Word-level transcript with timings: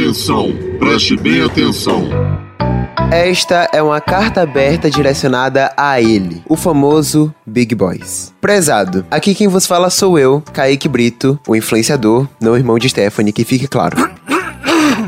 Atenção, 0.00 0.48
preste 0.78 1.14
bem 1.14 1.42
atenção. 1.42 2.08
Esta 3.12 3.68
é 3.70 3.82
uma 3.82 4.00
carta 4.00 4.40
aberta 4.40 4.88
direcionada 4.88 5.70
a 5.76 6.00
ele, 6.00 6.42
o 6.48 6.56
famoso 6.56 7.34
Big 7.44 7.74
Boys. 7.74 8.32
Prezado, 8.40 9.04
aqui 9.10 9.34
quem 9.34 9.46
vos 9.46 9.66
fala 9.66 9.90
sou 9.90 10.18
eu, 10.18 10.42
Kaique 10.54 10.88
Brito, 10.88 11.38
o 11.46 11.54
influenciador, 11.54 12.26
não 12.40 12.56
irmão 12.56 12.78
de 12.78 12.88
Stephanie, 12.88 13.30
que 13.30 13.44
fique 13.44 13.68
claro. 13.68 13.98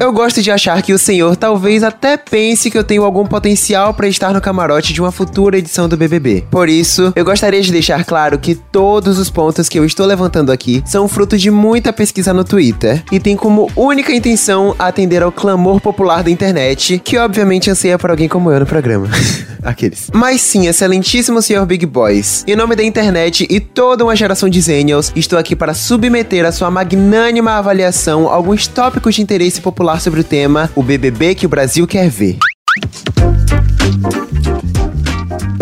Eu 0.02 0.12
gosto 0.12 0.42
de 0.42 0.50
achar 0.50 0.82
que 0.82 0.92
o 0.92 0.98
senhor 0.98 1.36
talvez 1.36 1.84
até 1.84 2.16
pense 2.16 2.68
que 2.68 2.76
eu 2.76 2.82
tenho 2.82 3.04
algum 3.04 3.24
potencial 3.24 3.94
para 3.94 4.08
estar 4.08 4.34
no 4.34 4.40
camarote 4.40 4.92
de 4.92 5.00
uma 5.00 5.12
futura 5.12 5.56
edição 5.56 5.88
do 5.88 5.96
BBB. 5.96 6.42
Por 6.50 6.68
isso, 6.68 7.12
eu 7.14 7.24
gostaria 7.24 7.62
de 7.62 7.70
deixar 7.70 8.04
claro 8.04 8.36
que 8.36 8.56
todos 8.56 9.16
os 9.16 9.30
pontos 9.30 9.68
que 9.68 9.78
eu 9.78 9.84
estou 9.84 10.04
levantando 10.04 10.50
aqui 10.50 10.82
são 10.84 11.06
fruto 11.06 11.38
de 11.38 11.52
muita 11.52 11.93
pesquisa 11.93 12.34
no 12.34 12.43
Twitter 12.43 13.04
e 13.12 13.20
tem 13.20 13.36
como 13.36 13.70
única 13.76 14.12
intenção 14.12 14.74
atender 14.76 15.22
ao 15.22 15.30
clamor 15.30 15.80
popular 15.80 16.24
da 16.24 16.32
internet, 16.32 16.98
que 16.98 17.16
obviamente 17.16 17.71
anseia 17.71 17.96
por 17.96 18.10
alguém 18.10 18.29
como 18.29 18.50
eu 18.50 18.58
no 18.58 18.66
programa. 18.66 19.07
Aqueles. 19.62 20.10
Mas 20.12 20.40
sim, 20.40 20.66
excelentíssimo 20.66 21.40
senhor 21.40 21.64
Big 21.64 21.86
Boys. 21.86 22.44
Em 22.48 22.57
nome 22.57 22.74
da 22.74 22.82
internet 22.82 23.46
e 23.48 23.60
toda 23.60 24.02
uma 24.02 24.16
geração 24.16 24.48
de 24.48 24.60
Zenials, 24.60 25.12
estou 25.14 25.38
aqui 25.38 25.54
para 25.54 25.72
submeter 25.72 26.44
a 26.44 26.50
sua 26.50 26.68
magnânima 26.68 27.52
avaliação 27.52 28.29
alguns 28.29 28.66
tópicos 28.66 29.14
de 29.14 29.22
interesse 29.22 29.60
popular 29.60 29.91
sobre 30.00 30.20
o 30.20 30.24
tema 30.24 30.70
O 30.74 30.82
BBB 30.82 31.34
que 31.34 31.46
o 31.46 31.48
Brasil 31.48 31.86
quer 31.86 32.08
ver. 32.08 32.38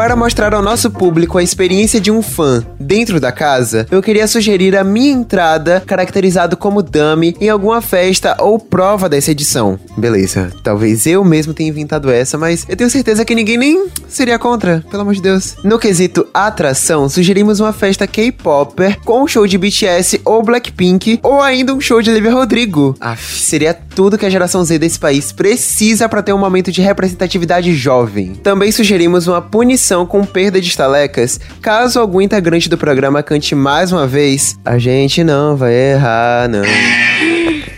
Para 0.00 0.16
mostrar 0.16 0.54
ao 0.54 0.62
nosso 0.62 0.90
público 0.90 1.36
a 1.36 1.42
experiência 1.42 2.00
de 2.00 2.10
um 2.10 2.22
fã 2.22 2.64
dentro 2.80 3.20
da 3.20 3.30
casa, 3.30 3.86
eu 3.90 4.02
queria 4.02 4.26
sugerir 4.26 4.74
a 4.74 4.82
minha 4.82 5.12
entrada 5.12 5.82
caracterizado 5.86 6.56
como 6.56 6.82
dummy 6.82 7.36
em 7.38 7.50
alguma 7.50 7.82
festa 7.82 8.34
ou 8.40 8.58
prova 8.58 9.10
dessa 9.10 9.30
edição. 9.30 9.78
Beleza, 9.98 10.50
talvez 10.64 11.06
eu 11.06 11.22
mesmo 11.22 11.52
tenha 11.52 11.68
inventado 11.68 12.10
essa, 12.10 12.38
mas 12.38 12.64
eu 12.66 12.74
tenho 12.76 12.88
certeza 12.88 13.26
que 13.26 13.34
ninguém 13.34 13.58
nem 13.58 13.88
seria 14.08 14.38
contra, 14.38 14.82
pelo 14.90 15.02
amor 15.02 15.12
de 15.12 15.20
Deus. 15.20 15.56
No 15.62 15.78
quesito 15.78 16.26
atração, 16.32 17.06
sugerimos 17.06 17.60
uma 17.60 17.74
festa 17.74 18.06
K-Popper 18.06 18.98
com 19.04 19.22
um 19.22 19.28
show 19.28 19.46
de 19.46 19.58
BTS 19.58 20.22
ou 20.24 20.42
Blackpink 20.42 21.20
ou 21.22 21.42
ainda 21.42 21.74
um 21.74 21.80
show 21.80 22.00
de 22.00 22.08
Olivia 22.08 22.32
Rodrigo. 22.32 22.96
Aff, 22.98 23.38
seria 23.38 23.74
tudo 24.00 24.16
que 24.16 24.24
a 24.24 24.30
geração 24.30 24.64
Z 24.64 24.78
desse 24.78 24.98
país 24.98 25.30
precisa 25.30 26.08
para 26.08 26.22
ter 26.22 26.32
um 26.32 26.38
momento 26.38 26.72
de 26.72 26.80
representatividade 26.80 27.74
jovem. 27.74 28.32
Também 28.32 28.72
sugerimos 28.72 29.26
uma 29.26 29.42
punição 29.42 30.06
com 30.06 30.24
perda 30.24 30.58
de 30.58 30.68
estalecas 30.68 31.38
caso 31.60 32.00
algum 32.00 32.18
integrante 32.18 32.66
do 32.70 32.78
programa 32.78 33.22
cante 33.22 33.54
mais 33.54 33.92
uma 33.92 34.06
vez 34.06 34.56
A 34.64 34.78
gente 34.78 35.22
não 35.22 35.54
vai 35.54 35.74
errar, 35.74 36.48
não. 36.48 36.62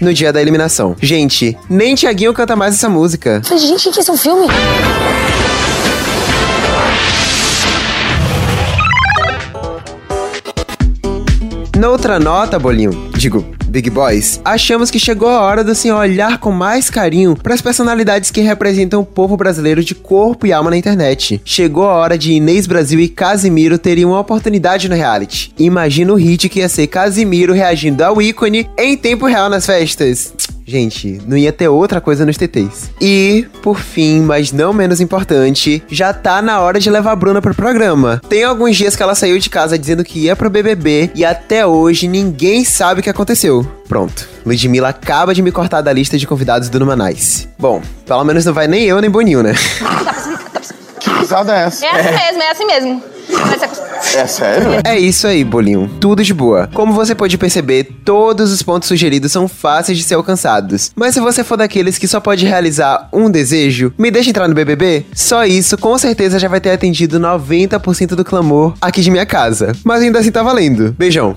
No 0.00 0.14
dia 0.14 0.32
da 0.32 0.40
eliminação. 0.40 0.94
Gente, 1.02 1.58
nem 1.68 1.96
Tiaguinho 1.96 2.32
canta 2.32 2.54
mais 2.54 2.76
essa 2.76 2.88
música. 2.88 3.42
Gente, 3.58 3.90
que 3.90 4.08
é 4.08 4.12
um 4.12 4.16
filme? 4.16 4.46
Noutra 11.76 12.20
nota, 12.20 12.60
bolinho, 12.60 13.11
digo, 13.22 13.44
Big 13.68 13.88
Boys, 13.88 14.40
achamos 14.44 14.90
que 14.90 14.98
chegou 14.98 15.28
a 15.28 15.42
hora 15.42 15.62
do 15.62 15.76
senhor 15.76 15.96
olhar 15.96 16.38
com 16.38 16.50
mais 16.50 16.90
carinho 16.90 17.36
para 17.36 17.54
as 17.54 17.62
personalidades 17.62 18.32
que 18.32 18.40
representam 18.40 19.00
o 19.00 19.06
povo 19.06 19.36
brasileiro 19.36 19.84
de 19.84 19.94
corpo 19.94 20.44
e 20.44 20.52
alma 20.52 20.70
na 20.70 20.76
internet. 20.76 21.40
Chegou 21.44 21.84
a 21.84 21.94
hora 21.94 22.18
de 22.18 22.32
Inês 22.32 22.66
Brasil 22.66 22.98
e 22.98 23.08
Casimiro 23.08 23.78
terem 23.78 24.04
uma 24.04 24.18
oportunidade 24.18 24.88
no 24.88 24.96
reality. 24.96 25.54
Imagina 25.56 26.12
o 26.12 26.16
hit 26.16 26.48
que 26.48 26.58
ia 26.58 26.68
ser 26.68 26.88
Casimiro 26.88 27.52
reagindo 27.52 28.02
ao 28.02 28.20
ícone 28.20 28.68
em 28.76 28.96
tempo 28.96 29.26
real 29.26 29.48
nas 29.48 29.66
festas. 29.66 30.32
Gente, 30.64 31.20
não 31.26 31.36
ia 31.36 31.52
ter 31.52 31.68
outra 31.68 32.00
coisa 32.00 32.24
nos 32.24 32.36
TTs. 32.36 32.90
E, 33.00 33.46
por 33.62 33.78
fim, 33.78 34.20
mas 34.20 34.52
não 34.52 34.72
menos 34.72 35.00
importante, 35.00 35.82
já 35.88 36.12
tá 36.12 36.40
na 36.40 36.60
hora 36.60 36.78
de 36.78 36.88
levar 36.88 37.12
a 37.12 37.16
Bruna 37.16 37.42
pro 37.42 37.54
programa. 37.54 38.20
Tem 38.28 38.44
alguns 38.44 38.76
dias 38.76 38.94
que 38.94 39.02
ela 39.02 39.14
saiu 39.14 39.38
de 39.38 39.50
casa 39.50 39.78
dizendo 39.78 40.04
que 40.04 40.20
ia 40.20 40.36
pro 40.36 40.50
BBB 40.50 41.10
e 41.14 41.24
até 41.24 41.66
hoje 41.66 42.06
ninguém 42.06 42.64
sabe 42.64 43.00
o 43.00 43.02
que 43.02 43.10
aconteceu. 43.12 43.64
Pronto, 43.88 44.28
Ludmilla 44.44 44.88
acaba 44.88 45.32
de 45.34 45.40
me 45.42 45.52
cortar 45.52 45.80
da 45.80 45.92
lista 45.92 46.18
de 46.18 46.26
convidados 46.26 46.68
do 46.68 46.80
Numanais. 46.80 47.48
Bom, 47.58 47.80
pelo 48.06 48.24
menos 48.24 48.44
não 48.44 48.52
vai 48.52 48.66
nem 48.66 48.82
eu 48.84 49.00
nem 49.00 49.08
Boninho, 49.10 49.42
né? 49.42 49.54
Que 51.00 51.10
risada 51.18 51.52
é 51.56 51.64
essa? 51.64 51.84
É 51.84 51.90
assim 51.90 52.10
mesmo, 52.16 52.42
é 52.42 52.50
assim 52.50 52.66
mesmo. 52.66 53.02
É- 53.08 53.92
É 54.14 54.26
sério? 54.26 54.68
É 54.84 54.98
isso 54.98 55.26
aí, 55.26 55.42
bolinho. 55.44 55.88
Tudo 56.00 56.22
de 56.24 56.34
boa. 56.34 56.68
Como 56.74 56.92
você 56.92 57.14
pode 57.14 57.38
perceber, 57.38 57.84
todos 58.04 58.52
os 58.52 58.60
pontos 58.62 58.88
sugeridos 58.88 59.30
são 59.32 59.46
fáceis 59.48 59.96
de 59.96 60.04
ser 60.04 60.14
alcançados. 60.16 60.90
Mas 60.94 61.14
se 61.14 61.20
você 61.20 61.42
for 61.44 61.56
daqueles 61.56 61.96
que 61.98 62.08
só 62.08 62.20
pode 62.20 62.44
realizar 62.44 63.08
um 63.12 63.30
desejo, 63.30 63.92
me 63.96 64.10
deixa 64.10 64.28
entrar 64.30 64.48
no 64.48 64.54
BBB? 64.54 65.06
Só 65.14 65.44
isso 65.46 65.78
com 65.78 65.96
certeza 65.96 66.38
já 66.38 66.48
vai 66.48 66.60
ter 66.60 66.72
atendido 66.72 67.18
90% 67.20 68.08
do 68.16 68.24
clamor 68.24 68.74
aqui 68.80 69.00
de 69.00 69.10
minha 69.10 69.24
casa. 69.24 69.72
Mas 69.84 70.02
ainda 70.02 70.18
assim 70.18 70.32
tá 70.32 70.42
valendo. 70.42 70.94
Beijão. 70.98 71.36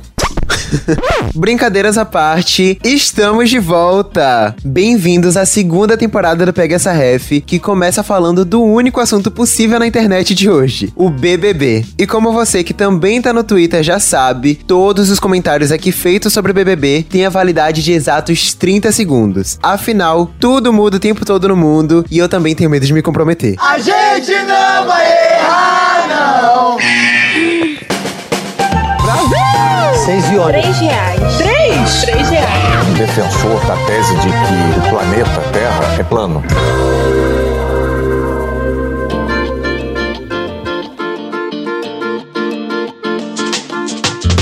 Brincadeiras 1.34 1.98
à 1.98 2.06
parte, 2.06 2.80
estamos 2.84 3.50
de 3.50 3.60
volta! 3.60 4.56
Bem-vindos 4.64 5.38
à 5.38 5.46
segunda 5.46 5.98
temporada 5.98 6.46
do 6.46 6.54
Pega 6.54 6.76
Essa 6.76 6.92
Ref, 6.92 7.42
que 7.46 7.60
começa 7.60 8.04
falando 8.04 8.46
do 8.46 8.62
único 8.62 9.00
assunto 9.00 9.32
possível 9.32 9.80
na 9.80 9.88
internet 9.88 10.34
de 10.34 10.50
hoje, 10.50 10.92
o 10.96 11.10
BBB. 11.10 11.86
E 11.98 12.08
como 12.08 12.32
você 12.32 12.64
que 12.64 12.74
também 12.74 13.22
tá 13.22 13.34
no 13.34 13.44
Twitter 13.44 13.84
já 13.84 14.00
sabe, 14.00 14.56
todos 14.56 15.10
os 15.10 15.20
comentários 15.20 15.72
aqui 15.72 15.92
feitos 15.92 16.34
sobre 16.34 16.52
o 16.52 16.56
BBB 16.56 17.06
têm 17.10 17.26
a 17.26 17.30
validade 17.30 17.84
de 17.84 17.92
exatos 17.92 18.54
30 18.54 18.92
segundos. 18.92 19.58
Afinal, 19.62 20.32
tudo 20.40 20.74
muda 20.74 20.98
o 20.98 21.00
tempo 21.00 21.26
todo 21.26 21.48
no 21.48 21.56
mundo 21.56 22.06
e 22.10 22.18
eu 22.18 22.30
também 22.30 22.56
tenho 22.56 22.70
medo 22.70 22.86
de 22.86 22.94
me 22.94 23.02
comprometer. 23.02 23.56
A 23.60 23.78
gente 23.78 24.32
não 24.44 24.86
vai 24.86 25.06
errar, 25.06 26.08
não! 26.08 27.05
Seis 30.06 30.30
e 30.32 30.38
olha. 30.38 30.62
Três 30.62 30.80
reais. 30.80 31.38
Três? 31.38 32.02
Três 32.02 32.30
reais. 32.30 32.94
defensor 32.96 33.60
da 33.66 33.76
tese 33.88 34.16
de 34.18 34.28
que 34.28 34.80
o 34.80 34.90
planeta 34.92 35.42
Terra 35.52 35.96
é 36.00 36.04
plano. 36.04 36.44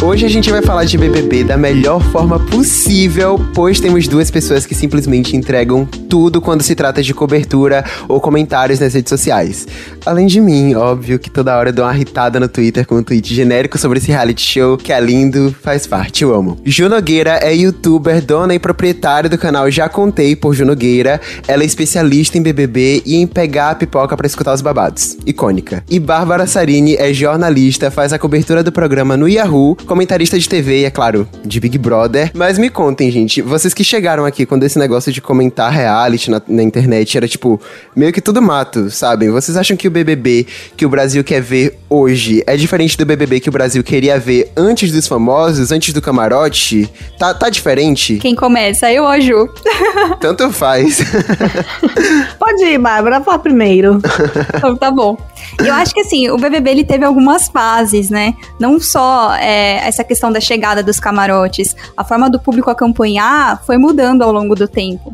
Hoje 0.03 0.25
a 0.25 0.30
gente 0.30 0.52
vai 0.52 0.62
falar 0.62 0.84
de 0.84 0.97
BBB 0.97 1.46
da 1.46 1.56
melhor 1.56 2.03
forma 2.12 2.38
possível, 2.38 3.40
pois 3.56 3.80
temos 3.80 4.06
duas 4.06 4.30
pessoas 4.30 4.66
que 4.66 4.75
simplesmente 4.75 5.38
entregam 5.38 5.86
tudo 5.86 6.41
quando 6.41 6.62
se 6.62 6.75
trata 6.75 7.02
de 7.02 7.14
cobertura 7.14 7.86
ou 8.09 8.19
comentários 8.19 8.81
nas 8.81 8.94
redes 8.94 9.09
sociais. 9.09 9.66
Além 10.06 10.28
de 10.28 10.42
mim, 10.42 10.75
óbvio 10.75 11.18
que 11.18 11.30
toda 11.30 11.58
hora 11.58 11.69
eu 11.69 11.74
dou 11.74 11.86
uma 11.86 11.96
irritada 11.96 12.38
no 12.38 12.50
Twitter 12.50 12.86
com 12.86 12.97
um 12.97 13.03
tweet 13.03 13.34
genérico 13.34 13.78
sobre 13.78 13.97
esse 13.97 14.12
reality 14.12 14.42
show, 14.42 14.78
que 14.78 14.92
é 14.92 15.00
lindo, 15.00 15.56
faz 15.62 15.88
parte, 15.88 16.24
eu 16.24 16.36
amo. 16.36 16.59
Ju 16.66 16.90
Nogueira 16.90 17.40
é 17.42 17.56
youtuber, 17.56 18.22
dona 18.22 18.53
e 18.53 18.59
proprietária 18.59 19.30
do 19.30 19.38
canal 19.38 19.72
Já 19.72 19.88
Contei 19.88 20.36
por 20.36 20.53
Ju 20.53 20.66
Nogueira. 20.66 21.22
Ela 21.47 21.63
é 21.63 21.66
especialista 21.66 22.38
em 22.38 22.44
BBB 22.44 23.03
e 23.06 23.16
em 23.16 23.25
pegar 23.25 23.69
a 23.69 23.75
pipoca 23.75 24.18
pra 24.18 24.28
escutar 24.28 24.53
os 24.53 24.62
babados. 24.62 25.18
Icônica. 25.25 25.81
E 25.90 25.97
Bárbara 25.97 26.46
Sarini 26.46 26.97
é 26.97 27.13
jornalista, 27.13 27.90
faz 27.90 28.12
a 28.12 28.19
cobertura 28.19 28.62
do 28.62 28.72
programa 28.72 29.16
no 29.16 29.30
Yahoo, 29.30 29.78
comentarista 29.94 30.40
de 30.40 30.50
TV 30.50 30.81
e, 30.81 30.86
é 30.86 30.90
claro, 30.90 31.28
de 31.46 31.59
Big 31.59 31.78
Brother. 31.78 32.31
Mas 32.34 32.58
me 32.58 32.68
contem, 32.68 33.12
gente, 33.12 33.44
vocês 33.44 33.76
que 33.76 33.84
chegaram 33.84 34.26
aqui 34.26 34.44
quando 34.44 34.64
esse 34.64 34.80
negócio 34.80 35.12
de 35.12 35.22
comentar 35.22 35.72
reality 35.72 36.31
na, 36.31 36.42
na 36.48 36.64
internet 36.64 37.16
era 37.16 37.28
tipo 37.28 37.62
meio 37.96 38.12
que 38.12 38.20
tudo 38.20 38.42
mato, 38.42 38.90
sabem? 38.90 39.30
Vocês 39.30 39.56
acham 39.56 39.78
que 39.78 39.88
o 39.88 39.92
BBB 39.92 40.48
que 40.76 40.84
o 40.84 40.90
Brasil 40.90 41.24
quer 41.24 41.44
ver 41.44 41.78
hoje 41.88 42.44
é 42.48 42.58
diferente 42.58 42.98
do 42.98 43.06
BBB 43.06 43.40
que 43.40 43.50
o 43.50 43.52
Brasil 43.52 43.84
queria 43.84 44.18
ver 44.18 44.52
antes 44.58 44.92
dos 44.92 45.08
famosos, 45.08 45.72
antes 45.72 45.94
do 45.94 46.01
camarote? 46.01 46.90
Tá, 47.19 47.31
tá 47.31 47.48
diferente? 47.48 48.18
Quem 48.18 48.34
começa? 48.34 48.92
Eu 48.92 49.04
ou 49.04 49.22
Ju? 49.22 49.48
Tanto 50.19 50.50
faz. 50.50 51.01
Pode 52.40 52.63
ir, 52.63 52.80
Bárbara, 52.80 53.22
fala 53.22 53.38
primeiro. 53.38 54.01
Então 54.56 54.75
tá 54.75 54.90
bom. 54.90 55.18
Eu 55.60 55.74
acho 55.74 55.94
que 55.94 56.00
assim, 56.00 56.30
o 56.30 56.38
BBB 56.38 56.72
ele 56.72 56.84
teve 56.84 57.04
algumas 57.04 57.48
fases, 57.48 58.10
né? 58.10 58.34
Não 58.60 58.80
só 58.80 59.34
é, 59.36 59.73
essa 59.75 60.04
questão 60.04 60.31
da 60.31 60.40
chegada 60.40 60.84
dos 60.84 61.00
camarotes, 61.00 61.75
a 61.96 62.04
forma 62.04 62.30
do 62.30 62.40
público 62.40 62.70
acompanhar 62.70 63.64
foi 63.66 63.78
mudando 63.78 64.22
ao 64.22 64.31
longo 64.31 64.56
do 64.56 64.68
tempo. 64.68 65.14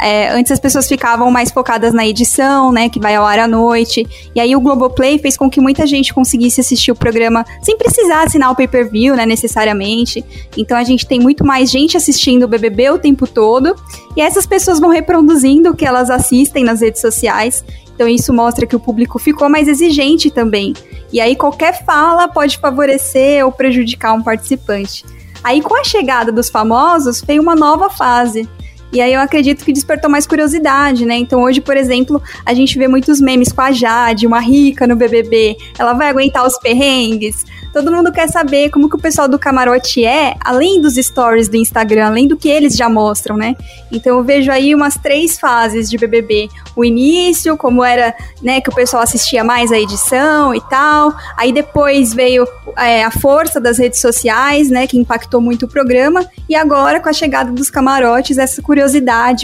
É, 0.00 0.30
antes 0.30 0.50
as 0.52 0.60
pessoas 0.60 0.88
ficavam 0.88 1.30
mais 1.30 1.50
focadas 1.50 1.92
na 1.92 2.06
edição, 2.06 2.72
né, 2.72 2.88
que 2.88 2.98
vai 2.98 3.14
ao 3.14 3.24
ar 3.24 3.38
à 3.38 3.48
noite, 3.48 4.06
e 4.34 4.40
aí 4.40 4.54
o 4.56 4.60
Globoplay 4.60 5.18
fez 5.18 5.36
com 5.36 5.50
que 5.50 5.60
muita 5.60 5.86
gente 5.86 6.12
conseguisse 6.14 6.60
assistir 6.60 6.90
o 6.90 6.94
programa 6.94 7.44
sem 7.62 7.76
precisar 7.76 8.24
assinar 8.24 8.50
o 8.50 8.56
pay-per-view, 8.56 9.14
né, 9.14 9.26
necessariamente. 9.26 10.24
Então 10.56 10.76
a 10.76 10.84
gente 10.84 11.06
tem 11.06 11.20
muito 11.20 11.44
mais 11.44 11.70
gente 11.70 11.96
assistindo 11.96 12.44
o 12.44 12.48
BBB 12.48 12.90
o 12.90 12.98
tempo 12.98 13.26
todo, 13.26 13.74
e 14.16 14.20
essas 14.20 14.46
pessoas 14.46 14.80
vão 14.80 14.90
reproduzindo 14.90 15.70
o 15.70 15.76
que 15.76 15.84
elas 15.84 16.10
assistem 16.10 16.64
nas 16.64 16.80
redes 16.80 17.00
sociais, 17.00 17.64
então 18.00 18.08
isso 18.08 18.32
mostra 18.32 18.66
que 18.66 18.74
o 18.74 18.80
público 18.80 19.18
ficou 19.18 19.50
mais 19.50 19.68
exigente 19.68 20.30
também. 20.30 20.72
E 21.12 21.20
aí 21.20 21.36
qualquer 21.36 21.84
fala 21.84 22.28
pode 22.28 22.56
favorecer 22.56 23.44
ou 23.44 23.52
prejudicar 23.52 24.14
um 24.14 24.22
participante. 24.22 25.04
Aí 25.44 25.60
com 25.60 25.78
a 25.78 25.84
chegada 25.84 26.32
dos 26.32 26.48
famosos 26.48 27.20
veio 27.20 27.42
uma 27.42 27.54
nova 27.54 27.90
fase. 27.90 28.48
E 28.92 29.00
aí 29.00 29.14
eu 29.14 29.20
acredito 29.20 29.64
que 29.64 29.72
despertou 29.72 30.10
mais 30.10 30.26
curiosidade, 30.26 31.06
né? 31.06 31.16
Então 31.16 31.42
hoje, 31.42 31.60
por 31.60 31.76
exemplo, 31.76 32.20
a 32.44 32.52
gente 32.52 32.76
vê 32.76 32.88
muitos 32.88 33.20
memes 33.20 33.52
com 33.52 33.60
a 33.60 33.70
Jade, 33.70 34.26
uma 34.26 34.40
rica 34.40 34.86
no 34.86 34.96
BBB. 34.96 35.56
Ela 35.78 35.92
vai 35.92 36.08
aguentar 36.08 36.46
os 36.46 36.58
perrengues? 36.58 37.44
Todo 37.72 37.92
mundo 37.92 38.10
quer 38.10 38.28
saber 38.28 38.68
como 38.70 38.88
que 38.88 38.96
o 38.96 38.98
pessoal 38.98 39.28
do 39.28 39.38
camarote 39.38 40.04
é, 40.04 40.34
além 40.44 40.80
dos 40.80 40.94
stories 40.94 41.48
do 41.48 41.56
Instagram, 41.56 42.06
além 42.06 42.26
do 42.26 42.36
que 42.36 42.48
eles 42.48 42.76
já 42.76 42.88
mostram, 42.88 43.36
né? 43.36 43.54
Então 43.92 44.18
eu 44.18 44.24
vejo 44.24 44.50
aí 44.50 44.74
umas 44.74 44.96
três 44.96 45.38
fases 45.38 45.88
de 45.88 45.96
BBB. 45.96 46.48
O 46.74 46.84
início, 46.84 47.56
como 47.56 47.84
era, 47.84 48.12
né, 48.42 48.60
que 48.60 48.68
o 48.68 48.74
pessoal 48.74 49.04
assistia 49.04 49.44
mais 49.44 49.70
a 49.70 49.78
edição 49.78 50.52
e 50.52 50.60
tal. 50.62 51.14
Aí 51.36 51.52
depois 51.52 52.12
veio 52.12 52.44
é, 52.76 53.04
a 53.04 53.10
força 53.12 53.60
das 53.60 53.78
redes 53.78 54.00
sociais, 54.00 54.68
né, 54.68 54.88
que 54.88 54.98
impactou 54.98 55.40
muito 55.40 55.66
o 55.66 55.68
programa. 55.68 56.28
E 56.48 56.56
agora, 56.56 56.98
com 56.98 57.08
a 57.08 57.12
chegada 57.12 57.52
dos 57.52 57.70
camarotes, 57.70 58.36
essa 58.36 58.60
curiosidade 58.60 58.79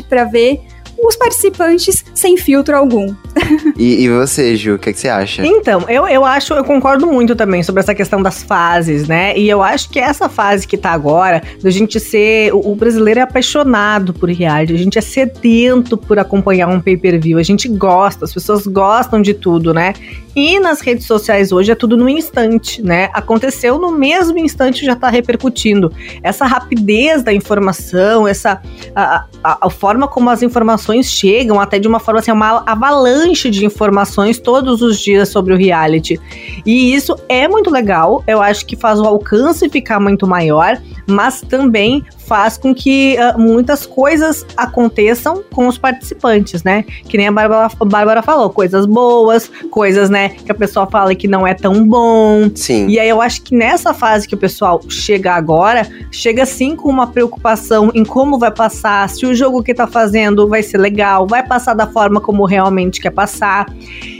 para 0.02 0.24
ver 0.24 0.60
os 0.98 1.16
participantes 1.16 2.04
sem 2.14 2.36
filtro 2.36 2.76
algum. 2.76 3.14
E, 3.78 4.04
e 4.04 4.08
você, 4.08 4.56
Ju, 4.56 4.76
o 4.76 4.78
que, 4.78 4.88
é 4.88 4.92
que, 4.92 4.98
você 4.98 5.08
acha? 5.08 5.46
Então, 5.46 5.84
eu, 5.86 6.08
eu 6.08 6.24
acho, 6.24 6.54
eu 6.54 6.64
concordo 6.64 7.06
muito 7.06 7.36
também 7.36 7.62
sobre 7.62 7.80
essa 7.80 7.94
questão 7.94 8.22
das 8.22 8.42
fases, 8.42 9.06
né? 9.06 9.36
E 9.36 9.48
eu 9.50 9.62
acho 9.62 9.90
que 9.90 9.98
essa 9.98 10.30
fase 10.30 10.66
que 10.66 10.78
tá 10.78 10.92
agora, 10.92 11.42
da 11.62 11.68
gente 11.68 12.00
ser. 12.00 12.54
O, 12.54 12.72
o 12.72 12.74
brasileiro 12.74 13.20
é 13.20 13.22
apaixonado 13.22 14.14
por 14.14 14.30
reality, 14.30 14.72
a 14.72 14.78
gente 14.78 14.98
é 14.98 15.02
sedento 15.02 15.98
por 15.98 16.18
acompanhar 16.18 16.68
um 16.68 16.80
pay-per-view, 16.80 17.38
a 17.38 17.42
gente 17.42 17.68
gosta, 17.68 18.24
as 18.24 18.32
pessoas 18.32 18.66
gostam 18.66 19.20
de 19.20 19.34
tudo, 19.34 19.74
né? 19.74 19.92
E 20.36 20.60
nas 20.60 20.82
redes 20.82 21.06
sociais 21.06 21.50
hoje 21.50 21.72
é 21.72 21.74
tudo 21.74 21.96
no 21.96 22.06
instante, 22.06 22.82
né? 22.82 23.08
Aconteceu 23.14 23.78
no 23.78 23.90
mesmo 23.90 24.38
instante 24.38 24.84
já 24.84 24.94
tá 24.94 25.08
repercutindo. 25.08 25.90
Essa 26.22 26.44
rapidez 26.44 27.22
da 27.22 27.32
informação, 27.32 28.28
essa 28.28 28.60
a, 28.94 29.24
a, 29.42 29.66
a 29.66 29.70
forma 29.70 30.06
como 30.06 30.28
as 30.28 30.42
informações 30.42 31.10
chegam, 31.10 31.58
até 31.58 31.78
de 31.78 31.88
uma 31.88 31.98
forma 31.98 32.20
assim, 32.20 32.30
uma 32.30 32.62
avalanche 32.66 33.48
de 33.48 33.64
informações 33.64 34.38
todos 34.38 34.82
os 34.82 35.00
dias 35.00 35.30
sobre 35.30 35.54
o 35.54 35.56
reality. 35.56 36.20
E 36.66 36.94
isso 36.94 37.16
é 37.30 37.48
muito 37.48 37.70
legal, 37.70 38.22
eu 38.26 38.42
acho 38.42 38.66
que 38.66 38.76
faz 38.76 39.00
o 39.00 39.04
alcance 39.04 39.66
ficar 39.70 39.98
muito 39.98 40.26
maior, 40.26 40.78
mas 41.06 41.40
também 41.40 42.04
faz 42.26 42.56
com 42.58 42.74
que 42.74 43.16
uh, 43.18 43.40
muitas 43.40 43.86
coisas 43.86 44.44
aconteçam 44.56 45.42
com 45.52 45.68
os 45.68 45.78
participantes, 45.78 46.62
né? 46.62 46.84
Que 47.08 47.16
nem 47.16 47.28
a 47.28 47.32
Bárbara, 47.32 47.70
a 47.78 47.84
Bárbara 47.84 48.22
falou, 48.22 48.50
coisas 48.50 48.86
boas, 48.86 49.50
coisas, 49.70 50.10
né, 50.10 50.30
que 50.30 50.50
a 50.50 50.54
pessoa 50.54 50.86
fala 50.86 51.14
que 51.14 51.28
não 51.28 51.46
é 51.46 51.54
tão 51.54 51.86
bom. 51.86 52.50
Sim. 52.54 52.88
E 52.88 52.98
aí 52.98 53.08
eu 53.08 53.20
acho 53.20 53.42
que 53.42 53.54
nessa 53.54 53.94
fase 53.94 54.26
que 54.26 54.34
o 54.34 54.38
pessoal 54.38 54.80
chega 54.88 55.34
agora, 55.34 55.86
chega 56.10 56.44
sim 56.44 56.74
com 56.74 56.88
uma 56.88 57.06
preocupação 57.06 57.90
em 57.94 58.04
como 58.04 58.38
vai 58.38 58.50
passar, 58.50 59.08
se 59.08 59.24
o 59.26 59.34
jogo 59.34 59.62
que 59.62 59.74
tá 59.74 59.86
fazendo 59.86 60.48
vai 60.48 60.62
ser 60.62 60.78
legal, 60.78 61.26
vai 61.26 61.46
passar 61.46 61.74
da 61.74 61.86
forma 61.86 62.20
como 62.20 62.44
realmente 62.44 63.00
quer 63.00 63.10
passar. 63.10 63.66